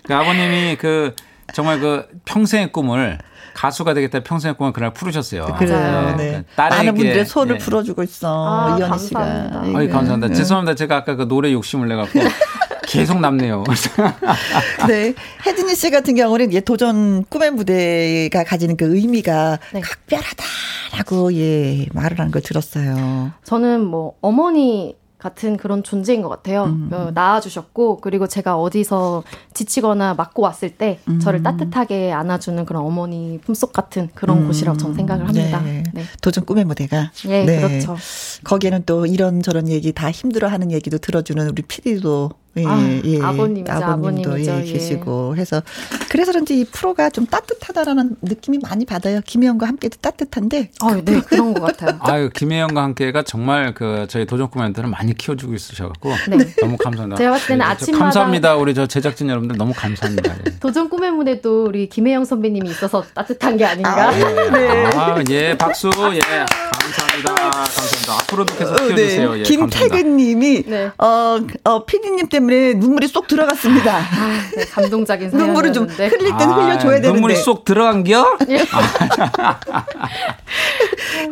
[0.04, 1.14] 그 아버님이 그,
[1.52, 3.18] 정말 그 평생의 꿈을
[3.54, 5.46] 가수가 되겠다 평생의 꿈을 그날 풀으셨어요.
[5.58, 6.14] 그래요.
[6.16, 6.30] 네.
[6.32, 6.44] 네.
[6.56, 7.64] 많은 분들 손을 네.
[7.64, 8.46] 풀어주고 있어.
[8.74, 9.24] 아, 이현희 씨가.
[9.24, 9.76] 네.
[9.76, 10.28] 아이, 감사합니다.
[10.28, 10.34] 네.
[10.34, 10.74] 죄송합니다.
[10.74, 12.18] 제가 아까 그 노래 욕심을 내갖고
[12.86, 13.62] 계속 남네요.
[14.88, 15.14] 네.
[15.46, 19.80] 혜진이 씨 같은 경우는 예, 도전 꿈의 무대가 가지는 그 의미가 네.
[19.80, 23.32] 각별하다라고 예, 말을 한 걸 들었어요.
[23.44, 26.64] 저는 뭐 어머니 같은 그런 존재인 것 같아요.
[26.64, 26.88] 음.
[26.92, 29.22] 어, 낳아주셨고 그리고 제가 어디서
[29.54, 31.20] 지치거나 맞고 왔을 때 음.
[31.20, 34.46] 저를 따뜻하게 안아주는 그런 어머니 품속 같은 그런 음.
[34.46, 35.60] 곳이라고 저는 생각을 합니다.
[35.60, 35.82] 네.
[35.92, 36.02] 네.
[36.22, 37.12] 도전 꿈의 무대가.
[37.26, 37.96] 네, 네, 그렇죠.
[38.44, 43.20] 거기에는 또 이런 저런 얘기 다 힘들어하는 얘기도 들어주는 우리 피디도 예, 아, 예.
[43.22, 45.62] 아버님이죠, 아버님도 예, 예, 계시고 해서
[46.08, 49.20] 그래서 그런지 이 프로가 좀 따뜻하다라는 느낌이 많이 받아요.
[49.24, 50.70] 김혜영과 함께도 따뜻한데.
[50.80, 51.98] 아, 네 그런 것 같아요.
[52.02, 56.38] 아유 김혜영과 함께가 정말 그 저희 도전 코멘트를 많이 키워주고 있으셔갖고 네.
[56.60, 57.16] 너무 감사합니다.
[57.16, 60.34] 제가 봤을 때는 네, 아침마다 감사합니다 우리 저 제작진 여러분들 너무 감사합니다.
[60.46, 60.50] 예.
[60.58, 64.08] 도전 꿈의 무대도 우리 김혜영 선배님이 있어서 따뜻한 게 아닌가.
[64.08, 64.50] 아, 예.
[64.50, 64.86] 네.
[64.96, 66.20] 아, 예 박수 예
[66.80, 68.94] 감사합니다 감사합니다 앞으로도 계속 어, 네.
[68.94, 69.32] 키워주세요.
[69.34, 69.38] 네.
[69.38, 70.90] 예, 김태근님이 네.
[70.98, 73.98] 어, 어 피디님 때문에 눈물이 쏙 들어갔습니다.
[73.98, 77.12] 아, 네, 감동적인 눈물을 좀 흘릴 땐 아, 흘려줘야 되는데.
[77.12, 78.38] 눈물이 쏙 들어간겨?
[78.48, 78.64] 예.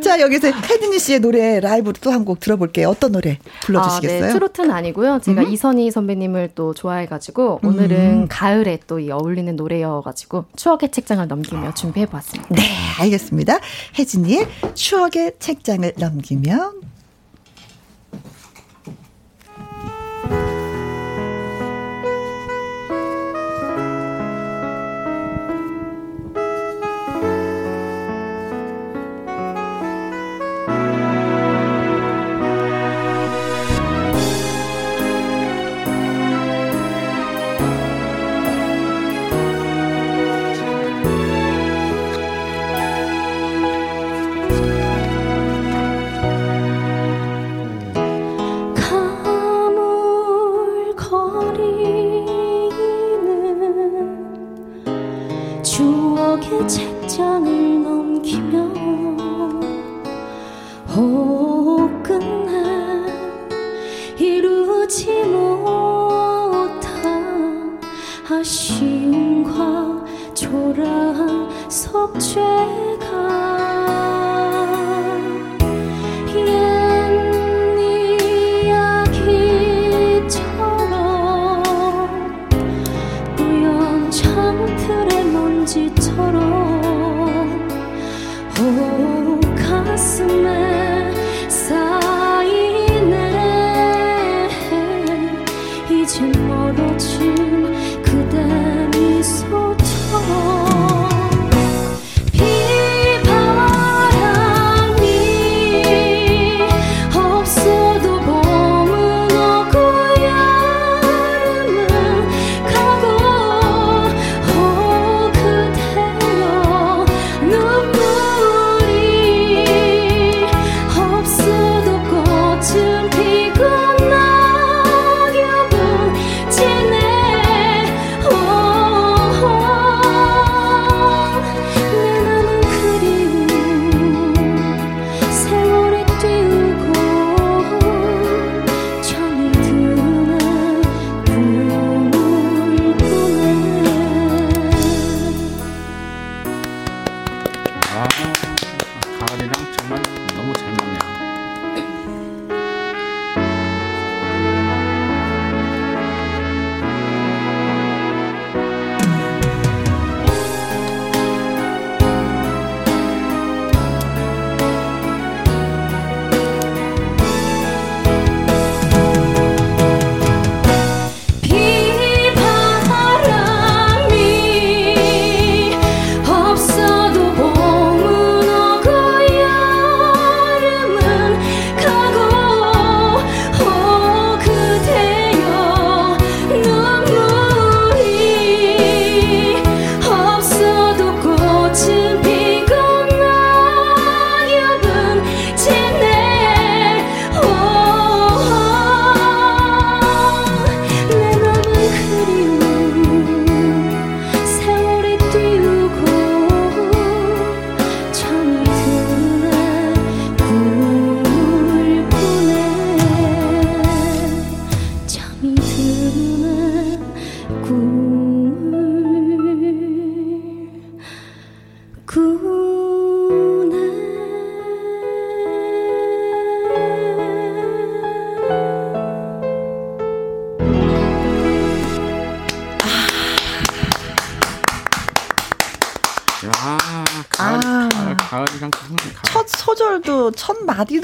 [0.02, 2.88] 자, 여기서 혜진이 씨의 노래 라이브로 또 한 곡 들어볼게요.
[2.88, 4.24] 어떤 노래 불러주시겠어요?
[4.24, 4.32] 아, 네.
[4.32, 5.20] 트로트는 아니고요.
[5.22, 5.52] 제가 음.
[5.52, 8.26] 이선희 선배님을 또 좋아해가지고 오늘은 음.
[8.28, 12.54] 가을에 또 어울리는 노래여가지고 추억의 책장을 넘기며 준비해보았습니다.
[12.54, 12.62] 네,
[13.00, 13.59] 알겠습니다.
[13.98, 16.72] 혜진이의 추억의 책장을 넘기며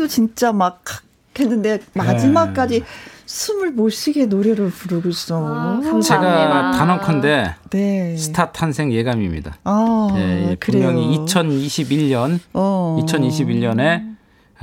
[0.04, 0.82] 마디도 진짜 막
[1.38, 2.86] 했는데 마지막까지 네.
[3.26, 5.44] 숨을 못 쉬게 노래를 부르고 있어.
[5.44, 8.16] 아, 제가 단언컨대 네.
[8.16, 9.56] 스타 탄생 예감입니다.
[9.64, 13.00] 아, 네, 분명히 2021년 어.
[13.02, 14.03] 2021년에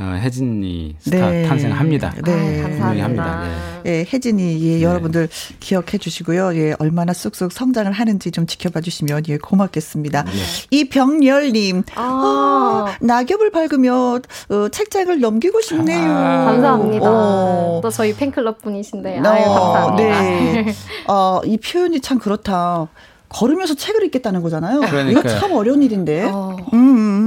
[0.02, 1.44] 어, 혜진이 스타 네.
[1.48, 2.16] 탄생합니다.
[2.26, 3.44] 네, 아, 감사합니다.
[3.86, 4.82] 예, 네, 혜진이 예, 네.
[4.82, 5.30] 여러분들
[5.60, 6.56] 기억해 주시고요.
[6.56, 10.24] 예, 얼마나 쑥쑥 성장을 하는지 좀 지켜봐 주시면 예, 고맙겠습니다.
[10.24, 10.32] 네.
[10.72, 12.02] 이병열님, 아.
[12.02, 14.20] 어, 낙엽을 밝으며
[14.50, 16.12] 어, 책장을 넘기고 싶네요.
[16.12, 16.46] 아.
[16.46, 17.06] 감사합니다.
[17.08, 17.80] 어.
[17.84, 20.22] 또 저희 팬클럽 분이신데, 어, 아유, 감사합니다.
[20.22, 20.74] 네.
[21.08, 22.88] 어, 이 표현이 참 그렇다.
[23.34, 24.82] 걸으면서 책을 읽겠다는 거잖아요.
[24.82, 25.12] 그러니까요.
[25.12, 26.30] 이거 참 어려운 일인데.
[26.32, 26.58] 어.
[26.74, 26.78] 음,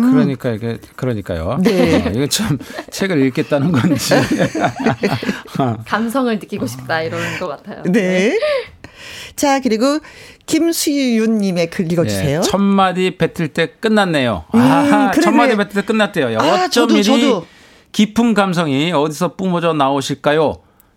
[0.05, 0.12] 음.
[0.12, 1.59] 그러니까 이게 그러니까요.
[1.62, 2.06] 네.
[2.06, 2.59] 어, 이거 참
[2.90, 4.14] 책을 읽겠다는 건지
[5.86, 7.82] 감성을 느끼고 싶다 이런 것 같아요.
[7.85, 8.39] 네.
[9.36, 9.98] 자, 그리고
[10.47, 12.40] 김수윤님의 글 읽어주세요.
[12.43, 14.44] 네, 천마디 뱉을 때 끝났네요.
[14.55, 15.64] 음, 아, 그래, 천마디 그래.
[15.68, 16.39] 뱉을 때 끝났대요.
[16.39, 17.47] 아, 어쩜 저도, 이리 저도.
[17.93, 20.55] 깊은 감성이 어디서 뿜어져 나오실까요?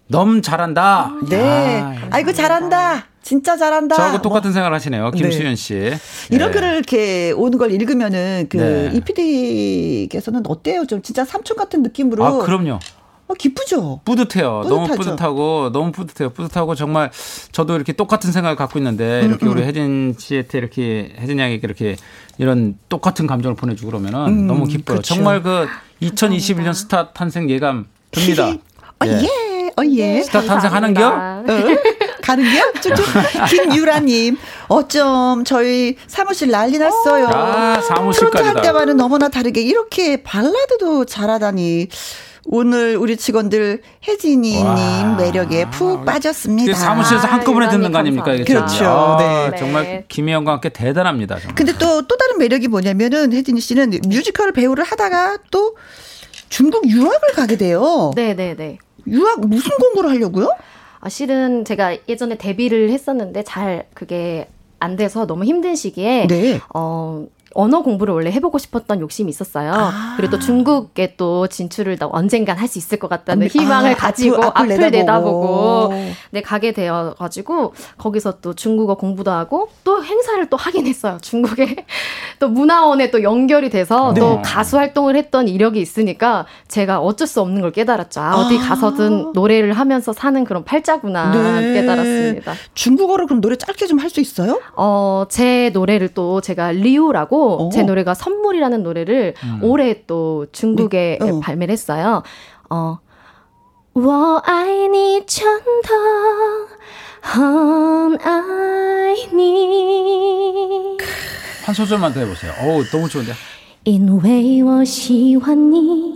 [0.07, 1.11] 너무 잘한다.
[1.29, 1.83] 네.
[2.11, 3.07] 아, 이고 잘한다.
[3.27, 3.93] 진짜 잘한다.
[3.93, 4.53] 저하고 똑같은 뭐.
[4.53, 5.11] 생각을 하시네요.
[5.11, 5.17] 네.
[5.19, 5.73] 김수현 씨.
[5.73, 5.97] 네.
[6.29, 8.91] 이런 글을 이렇게 오는 걸 읽으면은 그 네.
[8.95, 10.85] 이피디께서는 어때요?
[10.85, 12.23] 좀 진짜 삼촌 같은 느낌으로.
[12.23, 12.79] 아, 그럼요.
[13.27, 13.99] 어, 기쁘죠?
[14.05, 14.61] 뿌듯해요.
[14.63, 14.69] 뿌듯하죠?
[14.69, 16.29] 너무 뿌듯하고, 너무 뿌듯해요.
[16.29, 17.11] 뿌듯하고 정말
[17.51, 19.51] 저도 이렇게 똑같은 생각을 갖고 있는데, 음, 이렇게 음.
[19.51, 21.97] 우리 혜진 씨한테 이렇게, 혜진 양에게 이렇게
[22.37, 24.99] 이런 똑같은 감정을 보내주고 그러면은 음, 너무 기뻐요.
[24.99, 25.15] 그렇죠.
[25.15, 25.67] 정말 그
[26.01, 28.47] 2021년 스타 탄생 예감 듭니다.
[28.47, 29.21] 어, 예.
[29.21, 29.71] 예.
[29.75, 30.23] 어, 예.
[30.23, 31.43] 스타 탄생하는겨?
[32.27, 32.35] 어?
[32.35, 32.71] 가는겨?
[32.81, 33.05] 쭉쭉.
[33.49, 34.37] 김유라님,
[34.67, 37.27] 어쩜 저희 사무실 난리 났어요.
[37.27, 38.43] 아, 사무실까지.
[38.43, 41.87] 트로트 할 때와는 너무나 다르게 이렇게 발라드도 잘하다니.
[42.49, 46.73] 오늘 우리 직원들 혜진이님 매력에 푹 빠졌습니다.
[46.75, 48.33] 사무실에서 한꺼번에 듣는 거 아닙니까?
[48.33, 48.85] 이게 그렇죠.
[48.85, 49.57] 아, 네.
[49.57, 51.39] 정말 김혜영과 함께 대단합니다.
[51.39, 51.55] 정말.
[51.55, 55.75] 근데 또, 또 다른 매력이 뭐냐면은 혜진이 씨는 뮤지컬 배우를 하다가 또
[56.47, 58.11] 중국 유학을 가게 돼요.
[58.15, 58.35] 네네네.
[58.35, 58.77] 네, 네.
[59.07, 60.49] 유학 무슨 공부를 하려고요?
[60.99, 64.47] 아, 실은 제가 예전에 데뷔를 했었는데 잘 그게
[64.79, 66.59] 안 돼서 너무 힘든 시기에 네.
[66.73, 67.25] 어
[67.57, 69.71] 언어 공부를 원래 해보고 싶었던 욕심이 있었어요.
[69.73, 70.13] 아.
[70.15, 74.43] 그리고 또 중국에 또 진출을 언젠간 할 수 있을 것 같다는 아, 희망을 아, 가지고
[74.43, 75.93] 앞을, 앞을, 내다보고,
[76.31, 81.17] 네, 가게 되어가지고 거기서 또 중국어 공부도 하고 또 행사를 또 하긴 했어요.
[81.21, 81.85] 중국에
[82.39, 84.19] 또 문화원에 또 연결이 돼서 네.
[84.19, 88.19] 또 가수 활동을 했던 이력이 있으니까 제가 어쩔 수 없는 걸 깨달았죠.
[88.21, 88.61] 아, 어디 아.
[88.61, 91.73] 가서든 노래를 하면서 사는 그런 팔자구나 네.
[91.73, 92.53] 깨달았습니다.
[92.73, 94.61] 중국어로 그럼 노래 짧게 좀 할 수 있어요?
[94.75, 97.70] 어, 제 노래를 또 제가 리우라고 오.
[97.72, 99.60] 제 노래가 선물이라는 노래를 음.
[99.62, 101.30] 올해 또 중국에 네.
[101.30, 101.40] 어.
[101.40, 102.22] 발매를 했어요.
[102.70, 102.98] 어.
[103.94, 105.46] 我爱你真
[105.82, 105.90] 的
[107.20, 110.96] 很爱你
[111.66, 112.52] 한 소절만 더 해보세요.
[112.60, 113.34] 어우, 너무 좋은데.
[113.84, 116.14] 因为我喜欢你，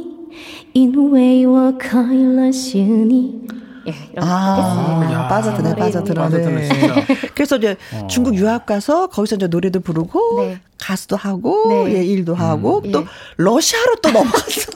[0.72, 3.46] 因为我快乐是你。
[3.87, 6.29] 예, 아, 야, 빠져드네, 빠져들어.
[6.29, 6.69] 네.
[7.33, 8.07] 그래서 이제 어.
[8.07, 10.61] 중국 유학 가서 거기서 이제 노래도 부르고 네.
[10.77, 11.95] 가수도 하고 네.
[11.95, 12.91] 예, 일도 하고 음.
[12.91, 13.05] 또 예.
[13.37, 14.71] 러시아로 또 넘어갔어.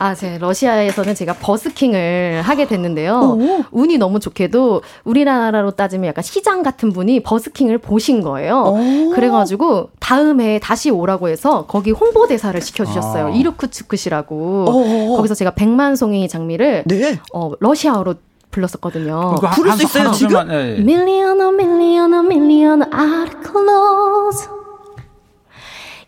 [0.00, 3.36] 아, 제 러시아에서는 제가 버스킹을 하게 됐는데요.
[3.36, 3.64] 오.
[3.72, 8.76] 운이 너무 좋게도 우리나라로 따지면 약간 시장 같은 분이 버스킹을 보신 거예요.
[8.76, 9.10] 오.
[9.10, 13.26] 그래가지고 다음에 다시 오라고 해서 거기 홍보대사를 시켜주셨어요.
[13.26, 13.30] 아.
[13.30, 15.16] 이루크츠크시라고.
[15.16, 17.18] 거기서 제가 백만송이 장미를 네.
[17.32, 18.14] 어, 러시아어로
[18.52, 19.34] 불렀었거든요.
[19.54, 20.46] 부를 수 있어요, 지금?
[20.48, 24.48] 밀리언어, 밀리언어, 밀리언어, 아르클로스.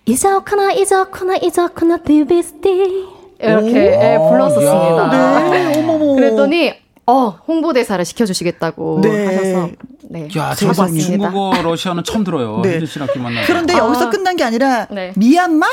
[0.06, 3.19] 이자쿠나, 이자쿠나, 이자쿠나, 비비스티.
[3.42, 5.50] 이렇게 예, 불렀었습니다.
[5.50, 5.78] 네.
[5.78, 6.14] 어머머.
[6.14, 6.72] 그랬더니
[7.06, 9.26] 어 홍보대사를 시켜주시겠다고 네.
[9.26, 9.70] 하셔서
[10.10, 10.28] 네.
[10.36, 12.60] 야, 세상 중국어 러시아는 처음 들어요.
[12.62, 12.84] 네.
[12.84, 13.42] 씨랑 만나.
[13.46, 13.78] 그런데 아.
[13.78, 15.12] 여기서 끝난 게 아니라 네.
[15.16, 15.66] 미얀마?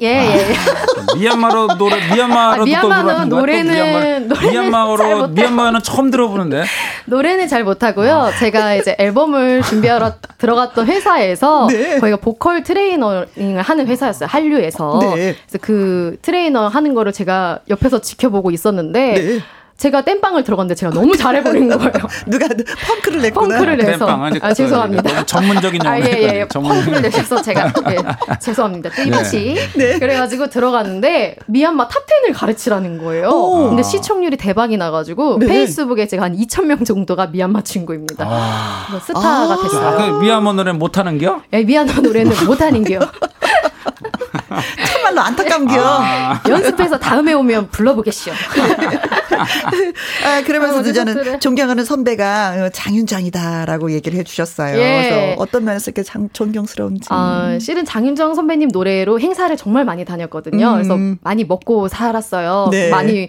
[0.00, 0.54] 예, 예, 예.
[0.54, 6.64] 아, 미얀마로 노래, 미얀마로 아, 미얀마는 노래는, 노래는 미얀마로, 미얀마는 처음 들어보는데.
[7.06, 8.12] 노래는 잘 못하고요.
[8.12, 8.30] 아.
[8.32, 12.00] 제가 이제 앨범을 준비하러 들어갔던 회사에서 네.
[12.00, 14.28] 거기가 보컬 트레이닝을 하는 회사였어요.
[14.28, 14.98] 한류에서.
[15.00, 15.36] 네.
[15.46, 19.12] 그래서 그 트레이너 하는 거를 제가 옆에서 지켜보고 있었는데.
[19.14, 19.40] 네.
[19.76, 21.90] 제가 땜빵을 들어갔는데 제가 너무 잘해버린 거예요.
[22.26, 23.56] 누가 펑크를 냈구나.
[23.58, 24.06] 펑크를 내서.
[24.40, 25.26] 아, 죄송합니다.
[25.26, 26.48] 전문적인 아, 예, 예, 예.
[26.48, 27.96] 펑크를 내셔서 제가, 예,
[28.40, 28.90] 죄송합니다.
[28.90, 29.54] 띠비씨.
[29.76, 29.92] 네.
[29.92, 29.98] 네.
[29.98, 33.28] 그래가지고 들어갔는데, 미얀마 탑10을 가르치라는 거예요.
[33.28, 33.68] 오.
[33.70, 35.46] 근데 시청률이 대박이 나가지고, 네.
[35.46, 38.26] 페이스북에 제가 한 2,000명 정도가 미얀마 친구입니다.
[38.28, 39.00] 아.
[39.04, 39.58] 스타가 아.
[39.62, 39.86] 됐어요.
[39.86, 41.42] 아, 그 미얀마 노래는 못하는겨?
[41.52, 43.00] 예, 미얀마 노래는 못하는겨.
[45.04, 45.74] 참말로 안타까운겨.
[45.78, 46.40] 아.
[46.48, 48.32] 연습해서 다음에 오면 불러보겠시오.
[50.24, 54.78] 아, 그러면서 아, 저는 존경하는 선배가 어, 장윤정이다라고 얘기를 해주셨어요.
[54.78, 55.08] 예.
[55.10, 57.08] 그래서 어떤 면에서 이렇게 장, 존경스러운지.
[57.10, 60.66] 아, 실은 장윤정 선배님 노래로 행사를 정말 많이 다녔거든요.
[60.68, 60.74] 음.
[60.74, 62.68] 그래서 많이 먹고 살았어요.
[62.70, 62.88] 네.
[62.90, 63.28] 많이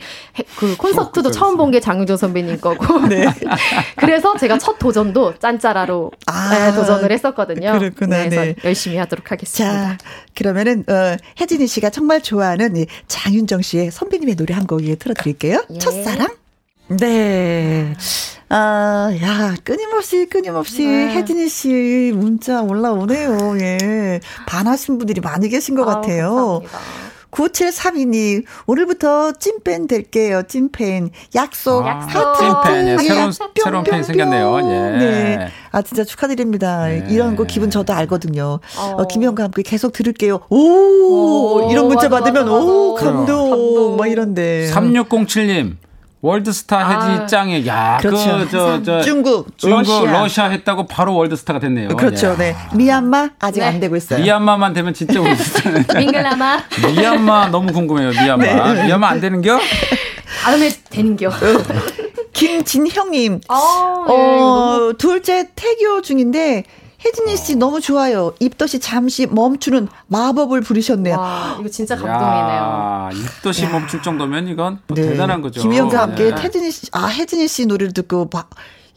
[0.57, 2.99] 그 콘서트도 처음 본 게 장윤정 선배님 거고.
[3.10, 3.26] 네.
[3.97, 7.72] 그래서 제가 첫 도전도 짠짜라로 아, 네, 도전을 했었거든요.
[7.80, 8.18] 그렇구나.
[8.18, 8.56] 네, 그래서 네.
[8.64, 9.88] 열심히 하도록 하겠습니다.
[9.88, 9.97] 자,
[10.35, 15.64] 그러면은 어, 혜진이 씨가 정말 좋아하는 이 장윤정 씨의 선배님의 노래 한 곡 틀어드릴게요.
[15.74, 15.78] 예.
[15.78, 16.28] 첫사랑?
[16.88, 17.94] 네.
[18.50, 21.16] 아, 야, 끊임없이, 끊임없이 네.
[21.16, 23.58] 혜진이 씨 문자 올라오네요.
[23.60, 24.20] 예.
[24.48, 26.62] 반하신 분들이 많이 계신 것 아우, 같아요.
[26.62, 26.80] 감사합니다.
[27.36, 31.10] 9732님, 오늘부터 찐팬 될게요, 찐팬.
[31.36, 31.86] 약속.
[31.86, 32.07] 아,
[32.38, 32.88] 찐팬.
[32.88, 33.32] 예, 새로운,
[33.62, 34.60] 새로운 팬 생겼네요.
[34.60, 34.98] 예.
[34.98, 35.48] 네.
[35.72, 36.88] 아, 진짜 축하드립니다.
[36.88, 37.06] 네.
[37.10, 38.60] 이런 거 기분 저도 알거든요.
[38.78, 38.95] 어.
[38.98, 40.40] 어, 김영과 함께 계속 들을게요.
[40.49, 42.66] 오, 오 이런 문자 맞아, 받으면, 맞아, 맞아.
[42.66, 43.49] 오, 감동.
[43.49, 43.98] 감동.
[43.98, 44.72] 막 이런데.
[44.72, 45.76] 3607님,
[46.26, 48.38] 월드스타 아, 짱에 야, 그렇죠.
[48.39, 50.11] 그, 저, 저, 중국, 중국, 러시아.
[50.11, 51.89] 러시아 했다고 바로 월드스타가 됐네요.
[51.89, 52.30] 그렇죠.
[52.30, 52.35] 야.
[52.35, 52.56] 네.
[52.73, 53.68] 미얀마 아직 네.
[53.68, 54.23] 안 되고 있어요.
[54.23, 55.69] 미얀마만 되면 진짜 월드스타.
[55.99, 56.64] 밍글라마.
[56.95, 58.10] 미얀마 너무 궁금해요.
[58.10, 58.73] 미얀마.
[58.73, 58.85] 네.
[58.85, 59.60] 미얀마 안 되는겨?
[60.41, 61.30] 다음에 되는겨.
[62.34, 63.41] 김진형님.
[63.47, 66.64] 어, 어 둘째 태교 중인데
[67.06, 68.34] 혜진이 씨 너무 좋아요.
[68.40, 71.15] 입덧이 잠시 멈추는 마법을 부르셨네요.
[71.18, 73.10] 와, 이거 진짜 감동이네요.
[73.14, 73.69] 입덧이 야.
[73.72, 75.10] 멈출 정도면 이건 뭐 네.
[75.10, 75.61] 대단한 거죠.
[75.61, 76.41] 김희영과 함께 네.
[76.41, 78.49] 혜진이 씨, 아, 혜진이 씨 노래를 듣고 막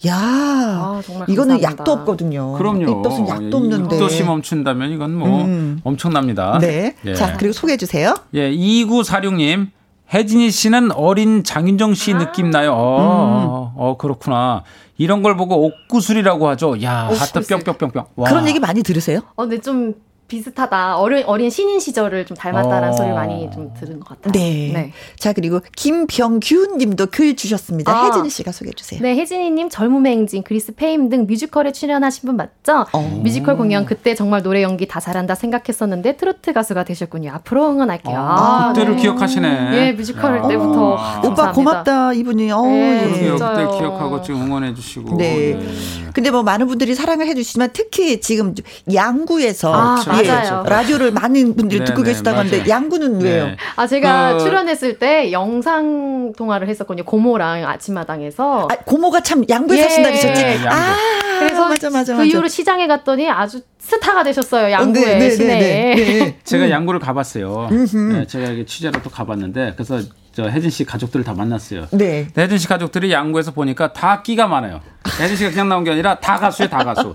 [0.07, 2.53] 야, 아, 이거는 약도 없거든요.
[2.53, 2.83] 그럼요.
[3.03, 3.97] 입덧은 약도 없는데.
[3.97, 5.81] 입덧이 멈춘다면 이건 뭐 음.
[5.83, 6.59] 엄청납니다.
[6.61, 6.95] 네.
[7.05, 7.15] 예.
[7.15, 8.15] 자, 그리고 소개해 주세요.
[8.35, 9.71] 예, 2946님.
[10.13, 12.19] 혜진이 씨는 어린 장윤정 씨 아.
[12.19, 12.73] 느낌 나요.
[12.75, 13.81] 어, 음.
[13.81, 14.63] 어, 그렇구나.
[14.97, 16.83] 이런 걸 보고 옥구슬이라고 하죠.
[16.83, 18.05] 야, 하트 뿅뿅뿅뿅.
[18.27, 19.21] 그런 얘기 많이 들으세요?
[19.37, 19.95] 어, 근데 좀
[20.29, 20.99] 비슷하다.
[20.99, 22.93] 어린, 어린 신인 시절을 좀 닮았다라는 어.
[22.93, 24.33] 소리를 많이 좀 들은 것 같아요.
[24.33, 24.71] 네.
[24.73, 24.93] 네.
[25.19, 27.93] 자, 그리고 김병균 님도 글 주셨습니다.
[27.93, 28.07] 아.
[28.07, 29.01] 혜진이 씨가 소개해 주세요.
[29.03, 32.87] 네, 혜진이 님 젊음의 행진, 그리스 페임 등 뮤지컬에 출연하신 분 맞죠?
[32.93, 33.21] 어.
[33.23, 37.33] 뮤지컬 공연 그때 정말 노래 연기 다 잘한다 생각했었는데 트로트 가수가 되셨군요.
[37.33, 38.17] 앞으로 응원할게요.
[38.19, 39.03] 아, 그때를 네.
[39.03, 39.71] 기억하시네.
[39.73, 40.49] 예, 뮤지컬 야.
[40.49, 40.97] 때부터.
[40.97, 41.23] 아.
[41.25, 42.51] 오빠 고맙다, 이분이.
[42.53, 43.31] 어, 네, 예.
[43.31, 45.17] 그때 기억하고 지금 응원해 주시고.
[45.17, 45.55] 네.
[45.59, 46.09] 네.
[46.13, 48.55] 근데 뭐 많은 분들이 사랑을 해 주시지만 특히 지금
[48.93, 49.97] 양구에서 아,
[50.27, 50.65] 맞아요.
[50.69, 53.25] 라디오를 많은 분들이 듣고 네, 계시다고 하는데 양구는 네.
[53.25, 53.51] 왜요?
[53.77, 54.45] 아 제가 그...
[54.45, 57.05] 출연했을 때 영상 통화를 했었거든요.
[57.05, 58.69] 고모랑 아침마당에서.
[58.71, 59.83] 아, 고모가 참 양구에 예.
[59.83, 60.43] 사신다 그러셨지.
[60.43, 60.97] 네, 아
[61.39, 62.25] 그래서 맞아, 맞아, 그 맞아.
[62.25, 64.71] 이후로 시장에 갔더니 아주 스타가 되셨어요.
[64.71, 65.61] 양구의 네, 네, 시내에.
[65.61, 66.39] 네, 네, 네.
[66.45, 66.71] 제가 음.
[66.71, 67.69] 양구를 가봤어요.
[67.71, 70.01] 네, 제가 이게 취재로 또 가봤는데 그래서
[70.39, 71.89] 저 혜진 씨 가족들을 다 만났어요.
[71.91, 72.29] 네.
[72.39, 74.81] 혜진 씨 가족들이 양구에서 보니까 다 끼가 많아요.
[75.21, 77.13] 혜진 씨가 그냥 나온 게 아니라 다 가수에 다 가수.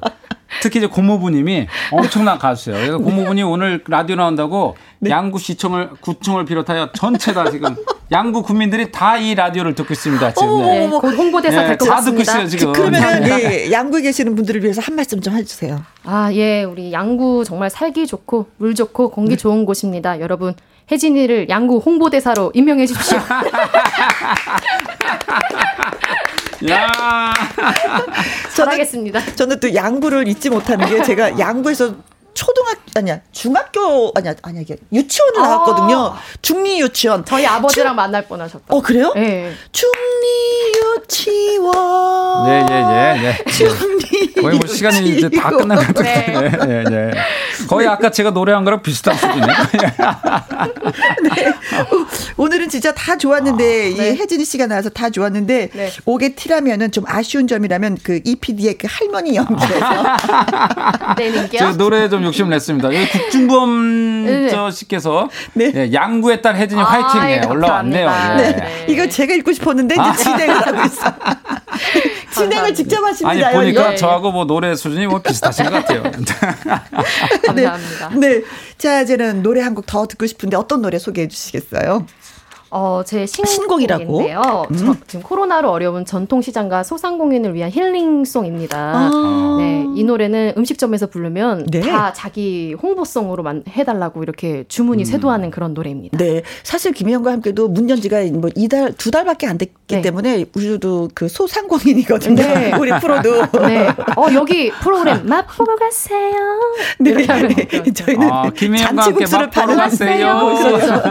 [0.62, 2.78] 특히 이제 고모부님이 엄청난 가수예요.
[2.80, 5.10] 그래서 고모부님 오늘 라디오 나온다고 네.
[5.10, 7.78] 양구 시청을 구청을 비롯하여 전체 다 지금
[8.12, 10.34] 양구 국민들이 다 이 라디오를 듣고 있습니다.
[10.34, 10.80] 지금 네.
[10.82, 10.90] 네.
[10.90, 12.12] 곧 홍보대사 네, 될것 같습니다.
[12.12, 12.74] 듣고 있어요 지금.
[12.74, 15.82] 그러면 예, 양구에 계시는 분들을 위해서 한 말씀 좀 해주세요.
[16.04, 19.38] 아 예, 우리 양구 정말 살기 좋고 물 좋고 공기 네.
[19.38, 20.20] 좋은 곳입니다.
[20.20, 20.54] 여러분
[20.91, 23.18] 혜진이를 양구 홍보대사로 임명해 주십시오.
[26.69, 27.34] 야.
[28.55, 29.19] 잘하겠습니다.
[29.19, 31.95] 저는, 저는 또 양구를 잊지 못하는 게 제가 양구에서
[32.34, 36.15] 초등학교 아니야 중학교 아니야 아니야 이게 유치원을 아~ 나왔거든요.
[36.41, 37.26] 중리 유치원.
[37.26, 37.95] 저희 아버지랑 중...
[37.95, 38.65] 만날 뻔하셨다.
[38.68, 39.11] 어 그래요?
[39.15, 39.53] 네.
[39.72, 39.93] 중리
[40.97, 41.73] 유치원.
[42.47, 43.51] 예예예 예, 예, 예.
[43.51, 46.41] 중리 거의 뭐 시간이 이제 다 끝난 것 같아요.
[46.41, 46.49] 네.
[46.49, 47.11] 네, 네,
[47.68, 49.47] 거의 아까 제가 노래한 거랑 비슷한 수준이에요.
[51.23, 51.53] 네.
[52.38, 54.15] 오늘은 진짜 다 좋았는데 아, 이 네.
[54.15, 55.91] 혜진이 씨가 나와서 다 좋았는데 네.
[56.05, 60.03] 오게 티라면은 좀 아쉬운 점이라면 그 이PD의 그 할머니 연기에서.
[61.18, 62.90] 네, 제 노래 좀 욕심 냈습니다.
[63.12, 64.50] 국중범 네.
[64.50, 65.72] 저 씨께서 네.
[65.72, 68.10] 네, 양구의 딸 혜진이 아, 화이팅 네, 올라왔네요.
[68.38, 68.52] 네.
[68.56, 68.86] 네.
[68.90, 70.14] 이거 제가 읽고 싶었는데 이제 아.
[70.14, 71.14] 진행을 하고 있어.
[72.34, 73.48] 진행을 직접 하십니다.
[73.48, 73.95] 아니 보니까 예.
[73.95, 76.04] 저하고 뭐 노래 수준이 뭐 비슷하신 것 같아요.
[77.45, 78.10] 감사합니다.
[78.16, 78.41] 네.
[78.78, 82.06] 자 이제는 노래 한 곡 더 듣고 싶은데 어떤 노래 소개해 주시겠어요?
[82.76, 84.66] 어, 제 신곡인데요.
[84.72, 84.95] 음.
[85.06, 88.78] 지금 코로나로 어려운 전통시장과 소상공인을 위한 힐링송입니다.
[88.78, 89.58] 아.
[89.60, 91.82] 네, 이 노래는 음식점에서 부르면 네.
[91.82, 95.06] 다 자기 홍보송으로 해달라고 이렇게 주문이 음.
[95.06, 96.18] 쇄도하는 그런 노래입니다.
[96.18, 100.02] 네, 사실 김혜영과 함께도 문연 지가 뭐 이달 두 달밖에 안 됐기 네.
[100.02, 102.36] 때문에 우리도 그 소상공인이거든요.
[102.36, 102.74] 네.
[102.80, 103.52] 우리 프로도.
[103.68, 103.88] 네.
[104.18, 106.34] 어 여기 프로그램 맛보고 가세요.
[107.00, 107.14] 네,
[107.94, 110.58] 저희는 아, 잔치국수를 파는 가세요.
[110.58, 111.04] 그렇죠.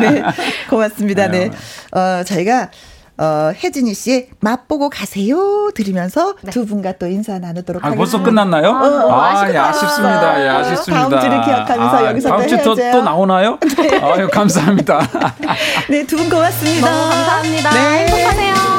[0.00, 0.22] 네,
[0.68, 0.87] 고맙습니다.
[0.88, 1.28] 고맙습니다.
[1.28, 1.50] 네.
[1.92, 2.68] 어, 저희가
[3.20, 6.52] 어, 혜진이 씨의 맛보고 가세요 들으면서 네.
[6.52, 7.96] 두 분과 또 인사 나누도록 아, 하겠습니다.
[8.12, 8.68] 벌써 끝났나요?
[8.70, 10.44] 어, 어, 아, 예, 아쉽습니다.
[10.44, 11.08] 예, 아쉽습니다.
[11.08, 13.58] 다음 주를 기억하면서 아, 여기서 다음 주 또, 또 나오나요?
[13.76, 13.98] 네.
[14.00, 15.00] 아유, 감사합니다.
[15.90, 16.88] 네, 두 분 고맙습니다.
[16.88, 17.70] 너무 감사합니다.
[17.70, 18.06] 네.
[18.06, 18.77] 행복하세요.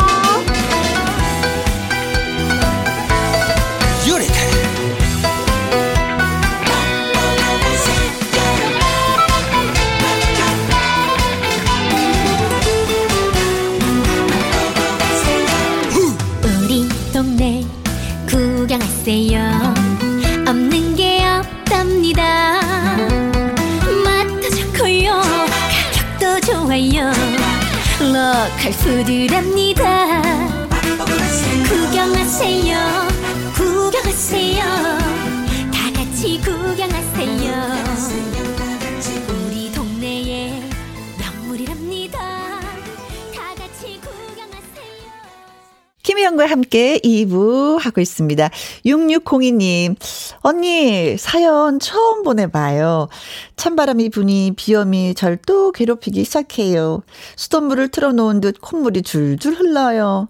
[28.90, 29.86] 구경하세요
[31.70, 32.99] 구경하세요
[46.10, 48.50] 김희영과 함께 2부 하고 있습니다.
[48.84, 49.96] 6602님,
[50.40, 53.10] 언니, 사연 처음 보내봐요.
[53.58, 57.04] 찬바람이 부니 비염이 절 또 괴롭히기 시작해요.
[57.36, 60.28] 수돗물을 틀어놓은 듯 콧물이 줄줄 흘러요.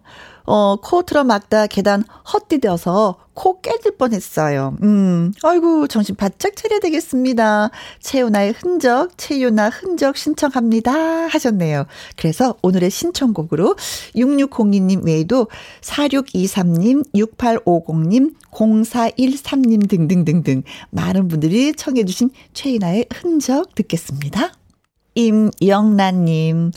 [0.51, 2.03] 어, 코 틀어 막다 계단
[2.33, 4.75] 헛디뎌서 코 깨질 뻔 했어요.
[4.81, 7.69] 음, 아이고, 정신 바짝 차려야 되겠습니다.
[8.01, 10.91] 채윤아의 흔적, 채윤아 흔적 신청합니다.
[10.91, 11.85] 하셨네요.
[12.15, 13.75] 그래서 오늘의 신청곡으로
[14.15, 15.45] 6602님 외에도
[15.81, 24.51] 4623님, 6850님, 0413님 등등등등 많은 분들이 청해 주신 최윤아의 흔적 듣겠습니다.
[25.13, 26.71] 임영란님,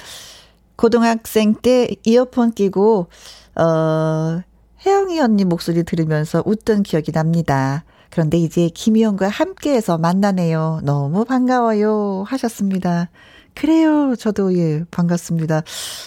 [0.77, 3.09] 고등학생 때 이어폰 끼고
[3.57, 4.41] 어,
[4.85, 7.85] 혜영이 언니 목소리 들으면서 웃던 기억이 납니다.
[8.11, 10.81] 그런데 이제 김희영과 함께해서 만나네요.
[10.85, 12.25] 너무 반가워요.
[12.27, 13.09] 하셨습니다.
[13.55, 14.17] 그래요.
[14.17, 15.63] 저도 예, 반갑습니다.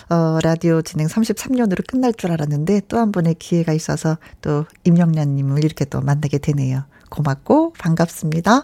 [0.10, 5.86] 어, 라디오 진행 33년으로 끝날 줄 알았는데 또 한 번의 기회가 있어서 또 임영란님을 이렇게
[5.86, 6.84] 또 만나게 되네요.
[7.10, 8.64] 고맙고 반갑습니다.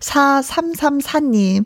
[0.00, 1.64] 4334님.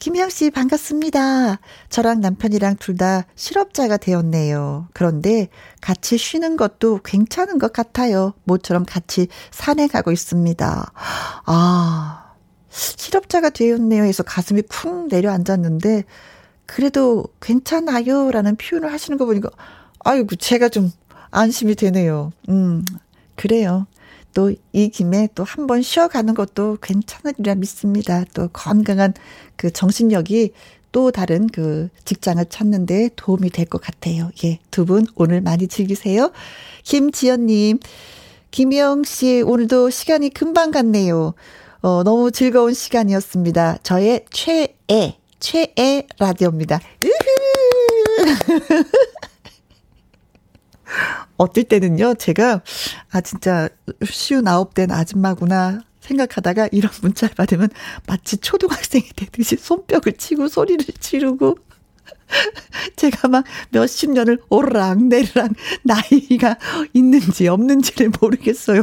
[0.00, 1.58] 김희영 씨 반갑습니다.
[1.88, 4.88] 저랑 남편이랑 둘 다 실업자가 되었네요.
[4.92, 5.48] 그런데
[5.80, 8.34] 같이 쉬는 것도 괜찮은 것 같아요.
[8.44, 10.92] 모처럼 같이 산행하고 있습니다.
[11.46, 12.32] 아,
[12.70, 14.04] 실업자가 되었네요.
[14.04, 16.04] 해서 가슴이 쿵 내려앉았는데
[16.66, 18.30] 그래도 괜찮아요.
[18.30, 19.50] 라는 표현을 하시는 거 보니까
[20.04, 20.90] 아이고 제가 좀
[21.30, 22.30] 안심이 되네요.
[22.48, 22.84] 음,
[23.36, 23.86] 그래요.
[24.34, 28.24] 또 이 김에 또 한 번 쉬어가는 것도 괜찮으리라 믿습니다.
[28.34, 29.14] 또 건강한
[29.56, 30.52] 그 정신력이
[30.92, 34.30] 또 다른 그 직장을 찾는데 도움이 될 것 같아요.
[34.44, 34.58] 예.
[34.70, 36.30] 두 분 오늘 많이 즐기세요.
[36.84, 37.78] 김지연님,
[38.50, 41.34] 김영 씨, 오늘도 시간이 금방 갔네요.
[41.82, 43.78] 어, 너무 즐거운 시간이었습니다.
[43.82, 46.80] 저의 최애, 최애 라디오입니다.
[51.36, 52.62] 어떨 때는요, 제가,
[53.10, 53.68] 아, 진짜,
[54.04, 57.70] 쉬운 아홉 된 아줌마구나 생각하다가 이런 문자를 받으면
[58.06, 61.56] 마치 초등학생이 되듯이 손뼉을 치고 소리를 지르고,
[62.96, 65.52] 제가 막 몇십 년을 오르락내리락
[65.82, 66.58] 나이가
[66.92, 68.82] 있는지 없는지를 모르겠어요.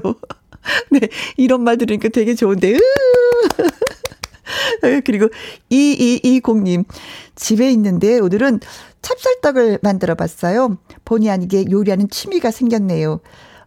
[0.91, 0.99] 네,
[1.37, 2.79] 이런 말 들으니까 되게 좋은데, 으
[5.05, 5.29] 그리고
[5.71, 6.83] 2220님,
[7.35, 8.59] 집에 있는데 오늘은
[9.01, 10.77] 찹쌀떡을 만들어 봤어요.
[11.05, 13.19] 본의 아니게 요리하는 취미가 생겼네요.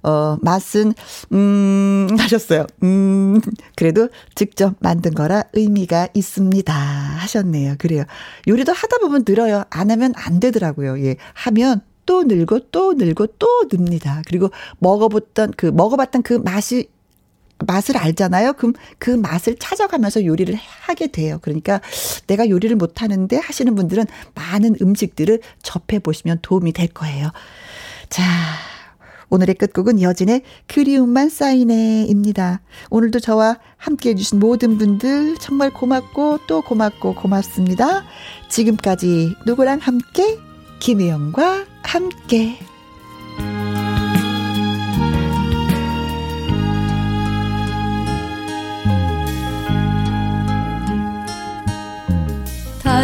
[0.05, 0.93] 어, 맛은,
[1.33, 2.67] 음, 하셨어요.
[2.83, 3.41] 음,
[3.75, 6.73] 그래도 직접 만든 거라 의미가 있습니다.
[6.73, 7.77] 하셨네요.
[7.79, 8.05] 그래요.
[8.47, 9.65] 요리도 하다 보면 늘어요.
[9.71, 11.03] 안 하면 안 되더라고요.
[11.05, 11.17] 예.
[11.33, 14.21] 하면 또 늘고 또 늘고 또 늡니다.
[14.27, 16.91] 그리고 먹어봤던 그, 먹어봤던 그 맛이
[17.67, 18.55] 맛을 알잖아요.
[18.55, 21.39] 그럼 그 맛을 찾아가면서 요리를 하게 돼요.
[21.43, 21.81] 그러니까
[22.27, 27.31] 내가 요리를 못 하는데 하시는 분들은 많은 음식들을 접해 보시면 도움이 될 거예요.
[28.09, 28.23] 자.
[29.31, 32.61] 오늘의 끝곡은 여진의 그리움만 쌓이네입니다.
[32.91, 38.05] 오늘도 저와 함께 해주신 모든 분들 정말 고맙고 또 고맙고 고맙습니다.
[38.49, 40.39] 지금까지 누구랑 함께?
[40.79, 42.74] 김혜영과 함께.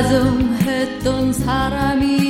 [0.01, 2.30] 다정했던 사람이여 나를